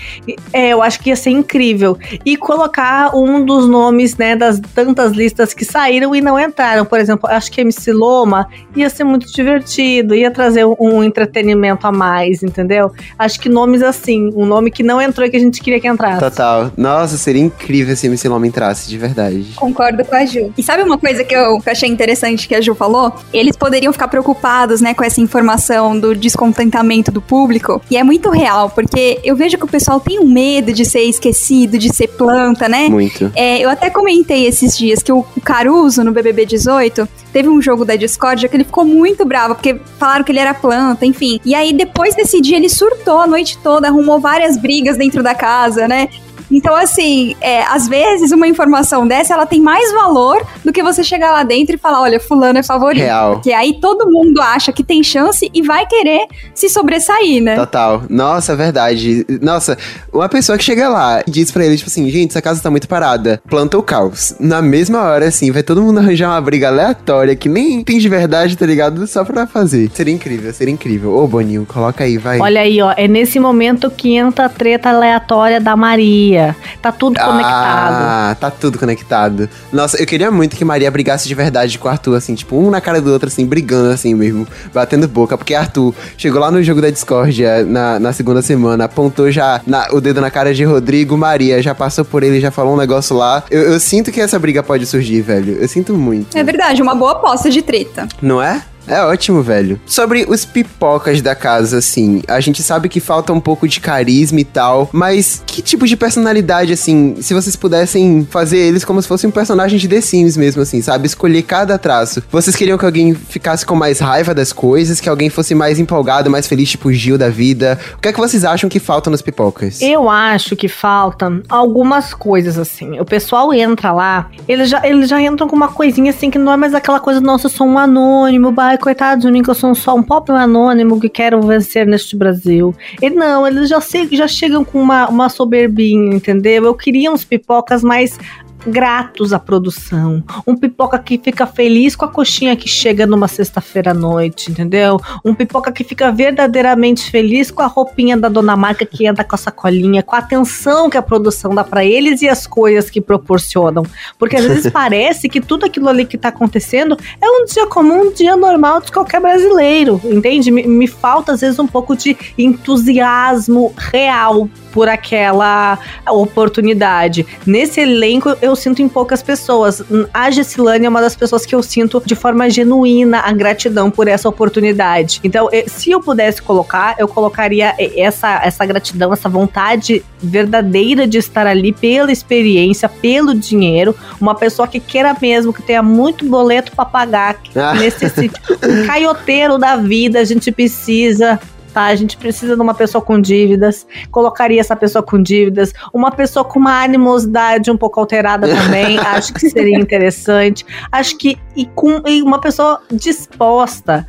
É, 0.51 0.69
eu 0.69 0.82
acho 0.82 0.99
que 0.99 1.10
ia 1.10 1.15
ser 1.15 1.29
incrível. 1.32 1.97
E 2.25 2.38
colocar 2.38 3.15
um 3.15 3.43
dos 3.43 3.67
nomes, 3.67 4.15
né, 4.17 4.36
das 4.36 4.60
tantas 4.73 5.12
listas 5.12 5.53
que 5.53 5.65
saíram 5.65 6.15
e 6.15 6.21
não 6.21 6.39
entraram. 6.39 6.86
Por 6.86 6.99
exemplo, 6.99 7.29
acho 7.29 7.51
que 7.51 7.62
MC 7.62 7.91
Loma 7.91 8.47
ia 8.75 8.89
ser 8.89 9.03
muito 9.03 9.32
divertido, 9.32 10.15
ia 10.15 10.32
trazer 10.32 10.65
um, 10.65 10.75
um 10.79 11.03
entretenimento 11.03 11.86
a 11.88 11.91
mais, 11.91 12.43
entendeu? 12.43 12.91
Acho 13.17 13.39
que 13.39 13.49
nomes 13.49 13.82
assim, 13.82 14.32
um 14.36 14.45
nome 14.45 14.71
que 14.71 14.84
não 14.84 15.01
entrou 15.01 15.25
e 15.27 15.29
que 15.29 15.38
a 15.38 15.39
gente 15.39 15.62
queria 15.62 15.79
que 15.79 15.88
entrasse. 15.88 16.19
Total. 16.19 16.71
Nossa, 16.77 17.17
seria 17.17 17.41
incrível 17.41 17.95
se 17.95 18.08
MC 18.08 18.27
Loma 18.27 18.47
entrasse, 18.47 18.89
de 18.89 18.97
verdade. 18.97 19.53
Concordo 19.56 20.03
com 20.06 20.15
a 20.15 20.25
Ju. 20.25 20.53
E 20.58 20.63
sabe 20.63 20.84
uma 20.84 20.97
coisa 20.97 21.23
que 21.23 21.36
eu, 21.36 21.60
que 21.60 21.69
eu 21.69 21.71
achei 21.71 21.89
interessante 21.89 22.47
que 22.47 22.56
a 22.56 22.62
Ju 22.62 22.75
falou? 22.75 23.13
Eles 23.34 23.56
poderiam 23.56 23.91
ficar 23.93 24.08
preocupados, 24.08 24.82
né, 24.82 24.93
com 24.93 25.03
essa 25.03 25.21
informação 25.21 25.99
do 25.99 26.15
descontentamento 26.15 27.12
do 27.12 27.21
público. 27.21 27.82
E 27.89 27.97
é 27.97 28.03
muito 28.03 28.29
real, 28.29 28.69
porque 28.69 29.19
eu 29.23 29.32
eu 29.33 29.37
vejo 29.37 29.57
que 29.57 29.65
o 29.65 29.67
pessoal 29.67 29.99
tem 29.99 30.19
um 30.19 30.27
medo 30.27 30.71
de 30.71 30.85
ser 30.85 31.01
esquecido, 31.01 31.77
de 31.77 31.93
ser 31.93 32.07
planta, 32.07 32.69
né? 32.69 32.87
Muito. 32.87 33.31
É, 33.35 33.59
eu 33.59 33.69
até 33.69 33.89
comentei 33.89 34.45
esses 34.45 34.77
dias 34.77 35.01
que 35.01 35.11
o 35.11 35.25
Caruso, 35.43 36.03
no 36.03 36.11
BBB 36.11 36.45
18, 36.45 37.07
teve 37.33 37.49
um 37.49 37.59
jogo 37.59 37.83
da 37.83 37.95
Discord 37.95 38.47
que 38.47 38.55
ele 38.55 38.63
ficou 38.63 38.85
muito 38.85 39.25
bravo, 39.25 39.55
porque 39.55 39.79
falaram 39.97 40.23
que 40.23 40.31
ele 40.31 40.39
era 40.39 40.53
planta, 40.53 41.05
enfim. 41.05 41.39
E 41.43 41.55
aí, 41.55 41.73
depois 41.73 42.15
desse 42.15 42.39
dia, 42.39 42.57
ele 42.57 42.69
surtou 42.69 43.19
a 43.19 43.27
noite 43.27 43.57
toda, 43.57 43.87
arrumou 43.87 44.19
várias 44.19 44.55
brigas 44.55 44.97
dentro 44.97 45.23
da 45.23 45.33
casa, 45.33 45.87
né? 45.87 46.09
Então, 46.51 46.75
assim, 46.75 47.36
é, 47.41 47.63
às 47.63 47.88
vezes 47.88 48.32
uma 48.32 48.47
informação 48.47 49.08
dessa 49.08 49.34
ela 49.34 49.45
tem 49.45 49.62
mais 49.62 49.91
valor 49.91 50.45
do 50.63 50.71
que 50.71 50.84
você 50.84 51.03
chegar 51.03 51.32
lá 51.32 51.43
dentro 51.43 51.75
e 51.75 51.77
falar: 51.77 52.01
olha, 52.01 52.19
fulano 52.19 52.60
é 52.60 52.63
favorito. 52.63 53.03
Real. 53.03 53.34
Porque 53.34 53.51
aí 53.51 53.79
todo 53.79 54.10
mundo 54.10 54.41
acha 54.41 54.71
que 54.71 54.84
tem 54.84 55.03
chance 55.03 55.49
e 55.53 55.62
vai 55.62 55.86
querer 55.86 56.27
se 56.53 56.69
sobressair, 56.69 57.41
né? 57.41 57.56
Total. 57.56 58.03
Nossa, 58.10 58.53
é 58.53 58.56
verdade. 58.56 59.25
Nossa, 59.41 59.77
uma 60.12 60.29
pessoa 60.29 60.58
que 60.58 60.63
chega 60.63 60.89
lá 60.89 61.21
e 61.25 61.32
diz 61.32 61.51
pra 61.51 61.65
ele, 61.65 61.77
tipo 61.77 61.89
assim, 61.89 62.10
gente, 62.10 62.32
essa 62.32 62.41
casa 62.41 62.62
tá 62.62 62.69
muito 62.69 62.88
parada. 62.88 63.41
Planta 63.49 63.77
o 63.77 63.84
caos. 63.84 64.36
Na 64.39 64.62
mesma 64.62 65.01
hora, 65.01 65.27
assim, 65.27 65.51
vai 65.51 65.63
todo 65.63 65.82
mundo 65.82 65.99
arranjar 66.03 66.29
uma 66.29 66.41
briga 66.41 66.67
aleatória 66.67 67.36
que 67.36 67.49
nem 67.49 67.84
tem 67.84 67.97
de 67.97 68.10
verdade, 68.10 68.56
tá 68.58 68.65
ligado? 68.65 69.06
Só 69.08 69.23
pra 69.23 69.47
fazer. 69.47 69.89
Seria 69.93 70.13
incrível, 70.13 70.53
seria 70.53 70.73
incrível. 70.73 71.15
Ô, 71.15 71.27
Boninho, 71.27 71.65
coloca 71.65 72.03
aí, 72.03 72.17
vai. 72.17 72.39
Olha 72.39 72.62
aí, 72.62 72.82
ó. 72.82 72.93
É 72.95 73.08
nesse 73.08 73.39
momento 73.39 73.89
que 73.89 74.15
entra 74.15 74.45
a 74.45 74.49
treta 74.49 74.89
aleatória 74.89 75.60
da 75.60 75.75
Maria. 75.75 76.32
Maria. 76.33 76.55
Tá 76.81 76.91
tudo 76.91 77.19
conectado. 77.19 77.93
Ah, 77.93 78.35
tá 78.39 78.51
tudo 78.51 78.79
conectado. 78.79 79.49
Nossa, 79.71 80.01
eu 80.01 80.05
queria 80.05 80.31
muito 80.31 80.55
que 80.55 80.65
Maria 80.65 80.89
brigasse 80.89 81.27
de 81.27 81.35
verdade 81.35 81.77
com 81.77 81.87
o 81.87 81.91
Arthur, 81.91 82.15
assim, 82.15 82.35
tipo, 82.35 82.57
um 82.57 82.69
na 82.69 82.81
cara 82.81 83.01
do 83.01 83.11
outro, 83.11 83.27
assim, 83.27 83.45
brigando 83.45 83.91
assim 83.91 84.13
mesmo, 84.13 84.47
batendo 84.73 85.07
boca. 85.07 85.37
Porque 85.37 85.53
Arthur 85.53 85.93
chegou 86.17 86.41
lá 86.41 86.51
no 86.51 86.61
jogo 86.63 86.81
da 86.81 86.89
discórdia 86.89 87.63
na, 87.63 87.99
na 87.99 88.13
segunda 88.13 88.41
semana, 88.41 88.85
apontou 88.85 89.31
já 89.31 89.61
na, 89.65 89.87
o 89.91 90.01
dedo 90.01 90.19
na 90.19 90.31
cara 90.31 90.53
de 90.53 90.63
Rodrigo, 90.63 91.17
Maria 91.17 91.61
já 91.61 91.75
passou 91.75 92.03
por 92.03 92.23
ele, 92.23 92.39
já 92.39 92.51
falou 92.51 92.73
um 92.73 92.77
negócio 92.77 93.15
lá. 93.15 93.43
Eu, 93.49 93.61
eu 93.61 93.79
sinto 93.79 94.11
que 94.11 94.19
essa 94.19 94.39
briga 94.39 94.63
pode 94.63 94.85
surgir, 94.85 95.21
velho. 95.21 95.57
Eu 95.59 95.67
sinto 95.67 95.93
muito. 95.93 96.37
É 96.37 96.43
verdade, 96.43 96.81
uma 96.81 96.95
boa 96.95 97.13
aposta 97.13 97.49
de 97.49 97.61
treta. 97.61 98.07
Não 98.21 98.41
é? 98.41 98.61
É 98.87 99.01
ótimo, 99.01 99.41
velho. 99.41 99.79
Sobre 99.85 100.25
os 100.27 100.45
pipocas 100.45 101.21
da 101.21 101.35
casa, 101.35 101.77
assim, 101.77 102.21
a 102.27 102.39
gente 102.39 102.61
sabe 102.61 102.89
que 102.89 102.99
falta 102.99 103.31
um 103.33 103.39
pouco 103.39 103.67
de 103.67 103.79
carisma 103.79 104.39
e 104.39 104.43
tal, 104.43 104.89
mas 104.91 105.41
que 105.45 105.61
tipo 105.61 105.87
de 105.87 105.95
personalidade, 105.95 106.73
assim, 106.73 107.15
se 107.21 107.33
vocês 107.33 107.55
pudessem 107.55 108.27
fazer 108.29 108.57
eles 108.57 108.83
como 108.83 109.01
se 109.01 109.07
fosse 109.07 109.25
um 109.25 109.31
personagem 109.31 109.79
de 109.79 109.87
The 109.87 110.01
Sims 110.01 110.37
mesmo, 110.37 110.61
assim, 110.61 110.81
sabe? 110.81 111.07
Escolher 111.07 111.43
cada 111.43 111.77
traço. 111.77 112.23
Vocês 112.31 112.55
queriam 112.55 112.77
que 112.77 112.85
alguém 112.85 113.13
ficasse 113.13 113.65
com 113.65 113.75
mais 113.75 113.99
raiva 113.99 114.33
das 114.33 114.51
coisas, 114.51 114.99
que 114.99 115.09
alguém 115.09 115.29
fosse 115.29 115.55
mais 115.55 115.79
empolgado, 115.79 116.29
mais 116.29 116.47
feliz, 116.47 116.69
tipo 116.69 116.91
Gil 116.91 117.17
da 117.17 117.29
vida? 117.29 117.79
O 117.97 118.01
que 118.01 118.09
é 118.09 118.13
que 118.13 118.19
vocês 118.19 118.43
acham 118.43 118.69
que 118.69 118.79
falta 118.79 119.09
nos 119.09 119.21
pipocas? 119.21 119.81
Eu 119.81 120.09
acho 120.09 120.55
que 120.55 120.67
faltam 120.67 121.41
algumas 121.49 122.13
coisas, 122.13 122.57
assim. 122.57 122.99
O 122.99 123.05
pessoal 123.05 123.53
entra 123.53 123.91
lá, 123.91 124.29
eles 124.47 124.69
já, 124.69 124.81
eles 124.85 125.09
já 125.09 125.21
entram 125.21 125.47
com 125.47 125.55
uma 125.55 125.69
coisinha 125.69 126.11
assim 126.11 126.29
que 126.29 126.37
não 126.37 126.51
é 126.51 126.57
mais 126.57 126.73
aquela 126.73 126.99
coisa, 126.99 127.19
nossa, 127.21 127.47
eu 127.47 127.51
sou 127.51 127.67
um 127.67 127.77
anônimo, 127.77 128.51
ai, 128.73 128.77
coitado 128.77 129.21
de 129.21 129.31
mim, 129.31 129.43
que 129.43 129.49
eu 129.49 129.55
sou 129.55 129.73
só 129.75 129.95
um 129.95 130.03
pobre 130.03 130.36
anônimo 130.36 130.99
que 130.99 131.07
quero 131.07 131.41
vencer 131.41 131.86
neste 131.86 132.15
Brasil. 132.15 132.75
E 133.01 133.09
não, 133.09 133.45
eles 133.47 133.69
já, 133.69 133.79
já 134.12 134.27
chegam 134.27 134.65
com 134.65 134.81
uma, 134.81 135.07
uma 135.07 135.29
soberbinha, 135.29 136.15
entendeu? 136.15 136.65
Eu 136.65 136.73
queria 136.73 137.12
uns 137.12 137.23
pipocas 137.23 137.83
mais 137.83 138.17
gratos 138.65 139.34
à 139.34 139.39
produção. 139.39 140.23
Um 140.45 140.56
pipoca 140.56 140.97
que 140.99 141.17
fica 141.17 141.45
feliz 141.45 141.95
com 141.95 142.06
a 142.06 142.08
coxinha 142.08 142.56
que 142.56 142.67
chega 142.67 143.06
numa 143.06 143.28
sexta-feira 143.28 143.91
à 143.91 143.93
noite, 143.93 144.52
entendeu? 144.52 144.99
Um 145.23 145.34
pipoca 145.34 145.71
que 145.71 145.84
fica 145.84 146.12
verdadeiramente 146.12 147.10
feliz 147.10 147.52
com 147.52 147.62
a 147.62 147.67
roupinha 147.67 148.17
da 148.17 148.30
dona 148.30 148.56
Marca 148.56 148.86
que 148.86 149.08
anda 149.08 149.23
com 149.23 149.36
a 149.36 149.38
sacolinha, 149.38 150.04
com 150.04 150.15
a 150.15 150.19
atenção 150.19 150.89
que 150.89 150.97
a 150.97 151.02
produção 151.02 151.54
dá 151.54 151.63
para 151.63 151.84
eles 151.84 152.21
e 152.21 152.30
as 152.30 152.47
coisas 152.47 152.89
que 152.89 153.02
proporcionam. 153.02 153.84
Porque 154.17 154.36
às 154.36 154.45
vezes 154.45 154.69
parece 154.73 155.28
que 155.30 155.41
tudo 155.41 155.65
aquilo 155.65 155.89
ali 155.89 156.06
que 156.06 156.17
tá 156.17 156.30
acontecendo 156.30 156.97
é 157.21 157.28
um 157.28 157.45
dia 157.45 157.67
comum, 157.67 158.08
um 158.08 158.13
dia 158.13 158.36
normal 158.36 158.82
de 158.82 158.91
qualquer 158.91 159.21
brasileiro, 159.21 159.99
entende? 160.04 160.52
Me, 160.52 160.65
me 160.65 160.88
falta 160.88 161.34
às 161.34 161.41
vezes 161.41 161.60
um 161.60 161.67
pouco 161.67 161.95
de 161.95 162.15
entusiasmo 162.38 163.73
real 163.78 164.49
por 164.73 164.89
aquela 164.89 165.78
oportunidade. 166.10 167.26
Nesse 167.45 167.82
elenco, 167.82 168.36
eu 168.41 168.52
sinto 168.55 168.81
em 168.81 168.89
poucas 168.89 169.21
pessoas. 169.21 169.81
A 170.13 170.29
Gessilane 170.31 170.85
é 170.85 170.89
uma 170.89 171.01
das 171.01 171.15
pessoas 171.15 171.45
que 171.45 171.55
eu 171.55 171.63
sinto 171.63 172.01
de 172.05 172.15
forma 172.15 172.49
genuína 172.49 173.19
a 173.19 173.31
gratidão 173.31 173.89
por 173.89 174.07
essa 174.07 174.27
oportunidade. 174.27 175.19
Então, 175.23 175.49
se 175.67 175.91
eu 175.91 175.99
pudesse 176.01 176.41
colocar, 176.41 176.95
eu 176.97 177.07
colocaria 177.07 177.75
essa, 177.77 178.41
essa 178.43 178.65
gratidão, 178.65 179.13
essa 179.13 179.29
vontade 179.29 180.03
verdadeira 180.19 181.05
de 181.05 181.17
estar 181.17 181.45
ali 181.47 181.73
pela 181.73 182.11
experiência, 182.11 182.87
pelo 182.87 183.33
dinheiro. 183.33 183.95
Uma 184.19 184.35
pessoa 184.35 184.67
que 184.67 184.79
queira 184.79 185.15
mesmo, 185.21 185.53
que 185.53 185.61
tenha 185.61 185.83
muito 185.83 186.25
boleto 186.25 186.71
para 186.75 186.85
pagar, 186.85 187.35
que 187.35 187.57
ah. 187.57 187.73
necessite. 187.73 188.35
um 188.63 188.85
caioteiro 188.87 189.57
da 189.57 189.75
vida, 189.75 190.19
a 190.19 190.23
gente 190.23 190.51
precisa 190.51 191.39
tá? 191.73 191.86
A 191.86 191.95
gente 191.95 192.15
precisa 192.17 192.55
de 192.55 192.62
uma 192.62 192.73
pessoa 192.73 193.01
com 193.01 193.19
dívidas, 193.19 193.86
colocaria 194.12 194.62
essa 194.62 194.75
pessoa 194.75 195.03
com 195.03 195.21
dívidas, 195.21 195.73
uma 195.93 196.12
pessoa 196.12 196.45
com 196.45 196.59
uma 196.59 196.83
animosidade 196.83 197.71
um 197.71 197.77
pouco 197.77 197.99
alterada 197.99 198.47
também, 198.55 198.97
acho 198.99 199.33
que 199.33 199.49
seria 199.49 199.77
interessante. 199.77 200.65
Acho 200.91 201.17
que 201.17 201.38
e 201.55 201.65
com 201.65 202.01
e 202.07 202.21
uma 202.21 202.39
pessoa 202.39 202.81
disposta 202.91 204.05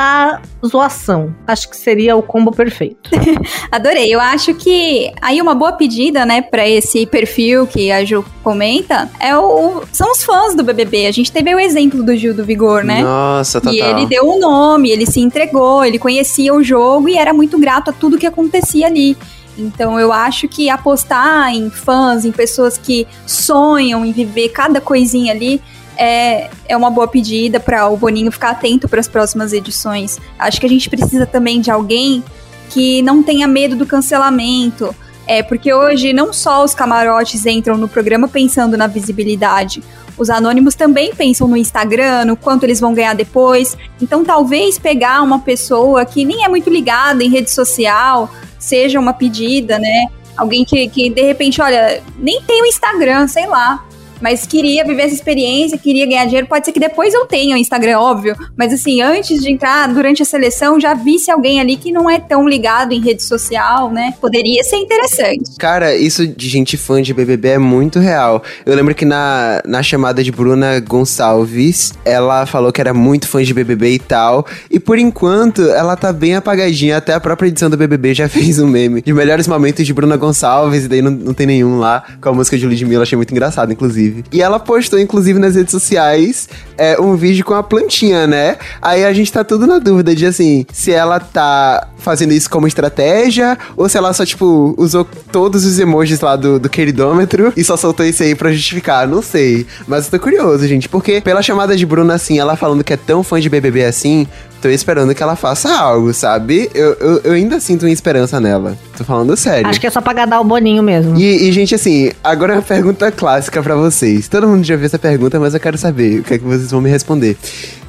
a 0.00 0.40
zoação. 0.64 1.34
Acho 1.44 1.68
que 1.68 1.76
seria 1.76 2.14
o 2.14 2.22
combo 2.22 2.52
perfeito. 2.52 3.10
Adorei. 3.68 4.14
Eu 4.14 4.20
acho 4.20 4.54
que 4.54 5.12
aí 5.20 5.42
uma 5.42 5.56
boa 5.56 5.72
pedida, 5.72 6.24
né, 6.24 6.40
para 6.40 6.68
esse 6.68 7.04
perfil 7.04 7.66
que 7.66 7.90
a 7.90 8.04
Ju 8.04 8.24
comenta 8.44 9.10
é 9.18 9.36
o 9.36 9.82
são 9.90 10.12
os 10.12 10.22
fãs 10.22 10.54
do 10.54 10.62
BBB. 10.62 11.06
A 11.06 11.10
gente 11.10 11.32
teve 11.32 11.52
o 11.52 11.58
exemplo 11.58 12.04
do 12.04 12.16
Gil 12.16 12.32
do 12.32 12.44
Vigor, 12.44 12.84
né? 12.84 13.02
Nossa, 13.02 13.60
total. 13.60 13.74
E 13.74 13.80
ele 13.80 14.06
deu 14.06 14.24
o 14.24 14.36
um 14.36 14.38
nome, 14.38 14.88
ele 14.88 15.04
se 15.04 15.18
entregou, 15.18 15.84
ele 15.84 15.98
conhecia 15.98 16.54
o 16.54 16.62
jogo 16.62 17.08
e 17.08 17.16
era 17.16 17.32
muito 17.32 17.58
grato 17.58 17.90
a 17.90 17.92
tudo 17.92 18.16
que 18.16 18.26
acontecia 18.26 18.86
ali. 18.86 19.16
Então 19.58 19.98
eu 19.98 20.12
acho 20.12 20.46
que 20.46 20.70
apostar 20.70 21.52
em 21.52 21.68
fãs, 21.70 22.24
em 22.24 22.30
pessoas 22.30 22.78
que 22.78 23.04
sonham 23.26 24.04
em 24.04 24.12
viver 24.12 24.50
cada 24.50 24.80
coisinha 24.80 25.32
ali, 25.32 25.60
é, 25.98 26.48
é 26.68 26.76
uma 26.76 26.90
boa 26.90 27.08
pedida 27.08 27.58
para 27.58 27.88
o 27.88 27.96
Boninho 27.96 28.30
ficar 28.30 28.50
atento 28.50 28.88
para 28.88 29.00
as 29.00 29.08
próximas 29.08 29.52
edições. 29.52 30.18
Acho 30.38 30.60
que 30.60 30.66
a 30.66 30.68
gente 30.68 30.88
precisa 30.88 31.26
também 31.26 31.60
de 31.60 31.70
alguém 31.70 32.22
que 32.70 33.02
não 33.02 33.22
tenha 33.22 33.48
medo 33.48 33.74
do 33.74 33.84
cancelamento. 33.84 34.94
É, 35.26 35.42
porque 35.42 35.74
hoje 35.74 36.14
não 36.14 36.32
só 36.32 36.64
os 36.64 36.72
camarotes 36.72 37.44
entram 37.44 37.76
no 37.76 37.86
programa 37.86 38.26
pensando 38.28 38.78
na 38.78 38.86
visibilidade, 38.86 39.82
os 40.16 40.30
anônimos 40.30 40.74
também 40.74 41.14
pensam 41.14 41.46
no 41.46 41.56
Instagram, 41.56 42.24
no 42.24 42.36
quanto 42.36 42.64
eles 42.64 42.80
vão 42.80 42.94
ganhar 42.94 43.14
depois. 43.14 43.76
Então, 44.00 44.24
talvez 44.24 44.78
pegar 44.78 45.20
uma 45.22 45.38
pessoa 45.38 46.06
que 46.06 46.24
nem 46.24 46.44
é 46.44 46.48
muito 46.48 46.70
ligada 46.70 47.22
em 47.22 47.28
rede 47.28 47.50
social 47.50 48.30
seja 48.58 48.98
uma 48.98 49.12
pedida, 49.12 49.78
né? 49.78 50.06
Alguém 50.34 50.64
que, 50.64 50.88
que 50.88 51.10
de 51.10 51.22
repente, 51.22 51.60
olha, 51.60 52.02
nem 52.18 52.40
tem 52.42 52.62
o 52.62 52.66
Instagram, 52.66 53.28
sei 53.28 53.46
lá 53.46 53.84
mas 54.20 54.46
queria 54.46 54.84
viver 54.84 55.02
essa 55.02 55.14
experiência, 55.14 55.78
queria 55.78 56.06
ganhar 56.06 56.24
dinheiro. 56.24 56.46
Pode 56.46 56.64
ser 56.66 56.72
que 56.72 56.80
depois 56.80 57.14
eu 57.14 57.26
tenha 57.26 57.54
o 57.54 57.58
Instagram, 57.58 57.98
óbvio, 57.98 58.36
mas 58.56 58.72
assim, 58.72 59.00
antes 59.00 59.40
de 59.40 59.50
entrar, 59.50 59.88
durante 59.92 60.22
a 60.22 60.24
seleção, 60.24 60.80
já 60.80 60.94
visse 60.94 61.30
alguém 61.30 61.60
ali 61.60 61.76
que 61.76 61.92
não 61.92 62.08
é 62.08 62.18
tão 62.18 62.48
ligado 62.48 62.92
em 62.92 63.00
rede 63.00 63.22
social, 63.22 63.90
né? 63.90 64.14
Poderia 64.20 64.62
ser 64.64 64.76
interessante. 64.76 65.56
Cara, 65.58 65.94
isso 65.94 66.26
de 66.26 66.48
gente 66.48 66.76
fã 66.76 67.00
de 67.00 67.14
BBB 67.14 67.48
é 67.48 67.58
muito 67.58 67.98
real. 67.98 68.42
Eu 68.64 68.74
lembro 68.74 68.94
que 68.94 69.04
na, 69.04 69.62
na 69.64 69.82
chamada 69.82 70.22
de 70.22 70.32
Bruna 70.32 70.80
Gonçalves, 70.80 71.92
ela 72.04 72.46
falou 72.46 72.72
que 72.72 72.80
era 72.80 72.94
muito 72.94 73.28
fã 73.28 73.42
de 73.42 73.52
BBB 73.52 73.92
e 73.92 73.98
tal, 73.98 74.46
e 74.70 74.80
por 74.80 74.98
enquanto 74.98 75.62
ela 75.62 75.96
tá 75.96 76.12
bem 76.12 76.34
apagadinha. 76.34 76.96
Até 76.98 77.14
a 77.14 77.20
própria 77.20 77.48
edição 77.48 77.70
do 77.70 77.76
BBB 77.76 78.14
já 78.14 78.28
fez 78.28 78.58
um 78.58 78.66
meme 78.66 79.02
de 79.02 79.12
melhores 79.12 79.46
momentos 79.46 79.86
de 79.86 79.92
Bruna 79.92 80.16
Gonçalves, 80.16 80.84
e 80.84 80.88
daí 80.88 81.02
não, 81.02 81.10
não 81.10 81.34
tem 81.34 81.46
nenhum 81.46 81.78
lá, 81.78 82.02
com 82.20 82.28
a 82.30 82.32
música 82.32 82.56
de 82.56 82.66
Ludmilla, 82.66 83.02
achei 83.02 83.16
muito 83.16 83.30
engraçado, 83.30 83.72
inclusive 83.72 84.07
inclusive. 84.08 84.24
E 84.32 84.42
ela 84.42 84.58
postou, 84.58 84.98
inclusive, 84.98 85.38
nas 85.38 85.54
redes 85.54 85.70
sociais 85.70 86.48
é, 86.76 87.00
um 87.00 87.16
vídeo 87.16 87.44
com 87.44 87.54
a 87.54 87.62
plantinha, 87.62 88.26
né? 88.26 88.56
Aí 88.80 89.04
a 89.04 89.12
gente 89.12 89.32
tá 89.32 89.44
tudo 89.44 89.66
na 89.66 89.78
dúvida 89.78 90.14
de 90.14 90.26
assim, 90.26 90.66
se 90.72 90.92
ela 90.92 91.20
tá 91.20 91.88
fazendo 91.98 92.32
isso 92.32 92.48
como 92.48 92.66
estratégia 92.66 93.58
ou 93.76 93.88
se 93.88 93.96
ela 93.96 94.12
só, 94.12 94.24
tipo, 94.24 94.74
usou 94.78 95.04
todos 95.30 95.64
os 95.64 95.78
emojis 95.78 96.20
lá 96.20 96.36
do, 96.36 96.58
do 96.58 96.68
queridômetro 96.68 97.52
e 97.56 97.64
só 97.64 97.76
soltou 97.76 98.06
isso 98.06 98.22
aí 98.22 98.34
pra 98.34 98.52
justificar. 98.52 99.06
Não 99.06 99.22
sei. 99.22 99.66
Mas 99.86 100.04
eu 100.04 100.12
tô 100.12 100.20
curioso, 100.20 100.66
gente, 100.66 100.88
porque 100.88 101.20
pela 101.20 101.42
chamada 101.42 101.76
de 101.76 101.84
Bruna, 101.84 102.14
assim, 102.14 102.38
ela 102.38 102.56
falando 102.56 102.84
que 102.84 102.92
é 102.92 102.96
tão 102.96 103.22
fã 103.22 103.40
de 103.40 103.48
BBB 103.48 103.84
assim, 103.84 104.26
tô 104.60 104.68
esperando 104.68 105.14
que 105.14 105.22
ela 105.22 105.36
faça 105.36 105.72
algo, 105.72 106.12
sabe? 106.12 106.70
Eu, 106.74 106.94
eu, 106.94 107.20
eu, 107.24 107.32
ainda 107.32 107.60
sinto 107.60 107.82
uma 107.84 107.90
esperança 107.90 108.40
nela. 108.40 108.76
Tô 108.96 109.04
falando 109.04 109.36
sério. 109.36 109.68
Acho 109.68 109.80
que 109.80 109.86
é 109.86 109.90
só 109.90 110.00
pra 110.00 110.12
gadar 110.12 110.40
o 110.40 110.44
boninho 110.44 110.82
mesmo. 110.82 111.16
E, 111.16 111.48
e, 111.48 111.52
gente, 111.52 111.74
assim, 111.74 112.10
agora 112.22 112.54
é 112.54 112.56
uma 112.56 112.62
pergunta 112.62 113.10
clássica 113.10 113.62
para 113.62 113.74
vocês. 113.76 114.28
Todo 114.28 114.48
mundo 114.48 114.64
já 114.64 114.76
viu 114.76 114.86
essa 114.86 114.98
pergunta, 114.98 115.38
mas 115.38 115.54
eu 115.54 115.60
quero 115.60 115.78
saber 115.78 116.20
o 116.20 116.24
que 116.24 116.34
é 116.34 116.38
que 116.38 116.44
vocês 116.44 116.70
vão 116.70 116.80
me 116.80 116.90
responder. 116.90 117.36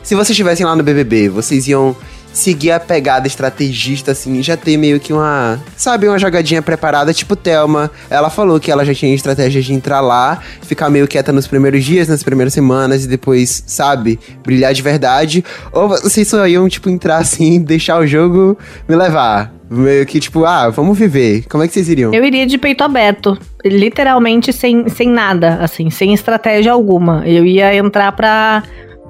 Se 0.03 0.15
vocês 0.15 0.31
estivessem 0.31 0.65
lá 0.65 0.75
no 0.75 0.83
BBB, 0.83 1.29
vocês 1.29 1.67
iam 1.67 1.95
seguir 2.31 2.71
a 2.71 2.79
pegada 2.79 3.27
estrategista, 3.27 4.11
assim, 4.11 4.41
já 4.41 4.55
ter 4.55 4.77
meio 4.77 4.99
que 4.99 5.11
uma, 5.11 5.59
sabe, 5.75 6.07
uma 6.07 6.19
jogadinha 6.19 6.61
preparada, 6.61 7.13
tipo 7.13 7.35
Thelma. 7.35 7.91
Ela 8.09 8.29
falou 8.29 8.59
que 8.59 8.71
ela 8.71 8.85
já 8.85 8.93
tinha 8.93 9.13
estratégia 9.13 9.61
de 9.61 9.73
entrar 9.73 10.01
lá, 10.01 10.39
ficar 10.61 10.89
meio 10.89 11.07
quieta 11.07 11.31
nos 11.31 11.47
primeiros 11.47 11.83
dias, 11.83 12.07
nas 12.07 12.23
primeiras 12.23 12.53
semanas, 12.53 13.05
e 13.05 13.07
depois, 13.07 13.63
sabe, 13.65 14.19
brilhar 14.43 14.73
de 14.73 14.81
verdade. 14.81 15.43
Ou 15.71 15.89
vocês 15.89 16.27
só 16.27 16.47
iam, 16.47 16.67
tipo, 16.69 16.89
entrar 16.89 17.17
assim, 17.17 17.59
deixar 17.63 17.99
o 17.99 18.07
jogo 18.07 18.57
me 18.87 18.95
levar. 18.95 19.53
Meio 19.69 20.03
que 20.03 20.19
tipo, 20.19 20.45
ah, 20.45 20.69
vamos 20.69 20.97
viver. 20.97 21.43
Como 21.47 21.63
é 21.63 21.67
que 21.67 21.73
vocês 21.73 21.87
iriam? 21.87 22.11
Eu 22.11 22.25
iria 22.25 22.47
de 22.47 22.57
peito 22.57 22.83
aberto. 22.83 23.37
Literalmente 23.63 24.51
sem, 24.51 24.89
sem 24.89 25.07
nada, 25.07 25.59
assim, 25.61 25.91
sem 25.91 26.11
estratégia 26.11 26.71
alguma. 26.71 27.23
Eu 27.27 27.45
ia 27.45 27.75
entrar 27.75 28.11
pra 28.13 28.63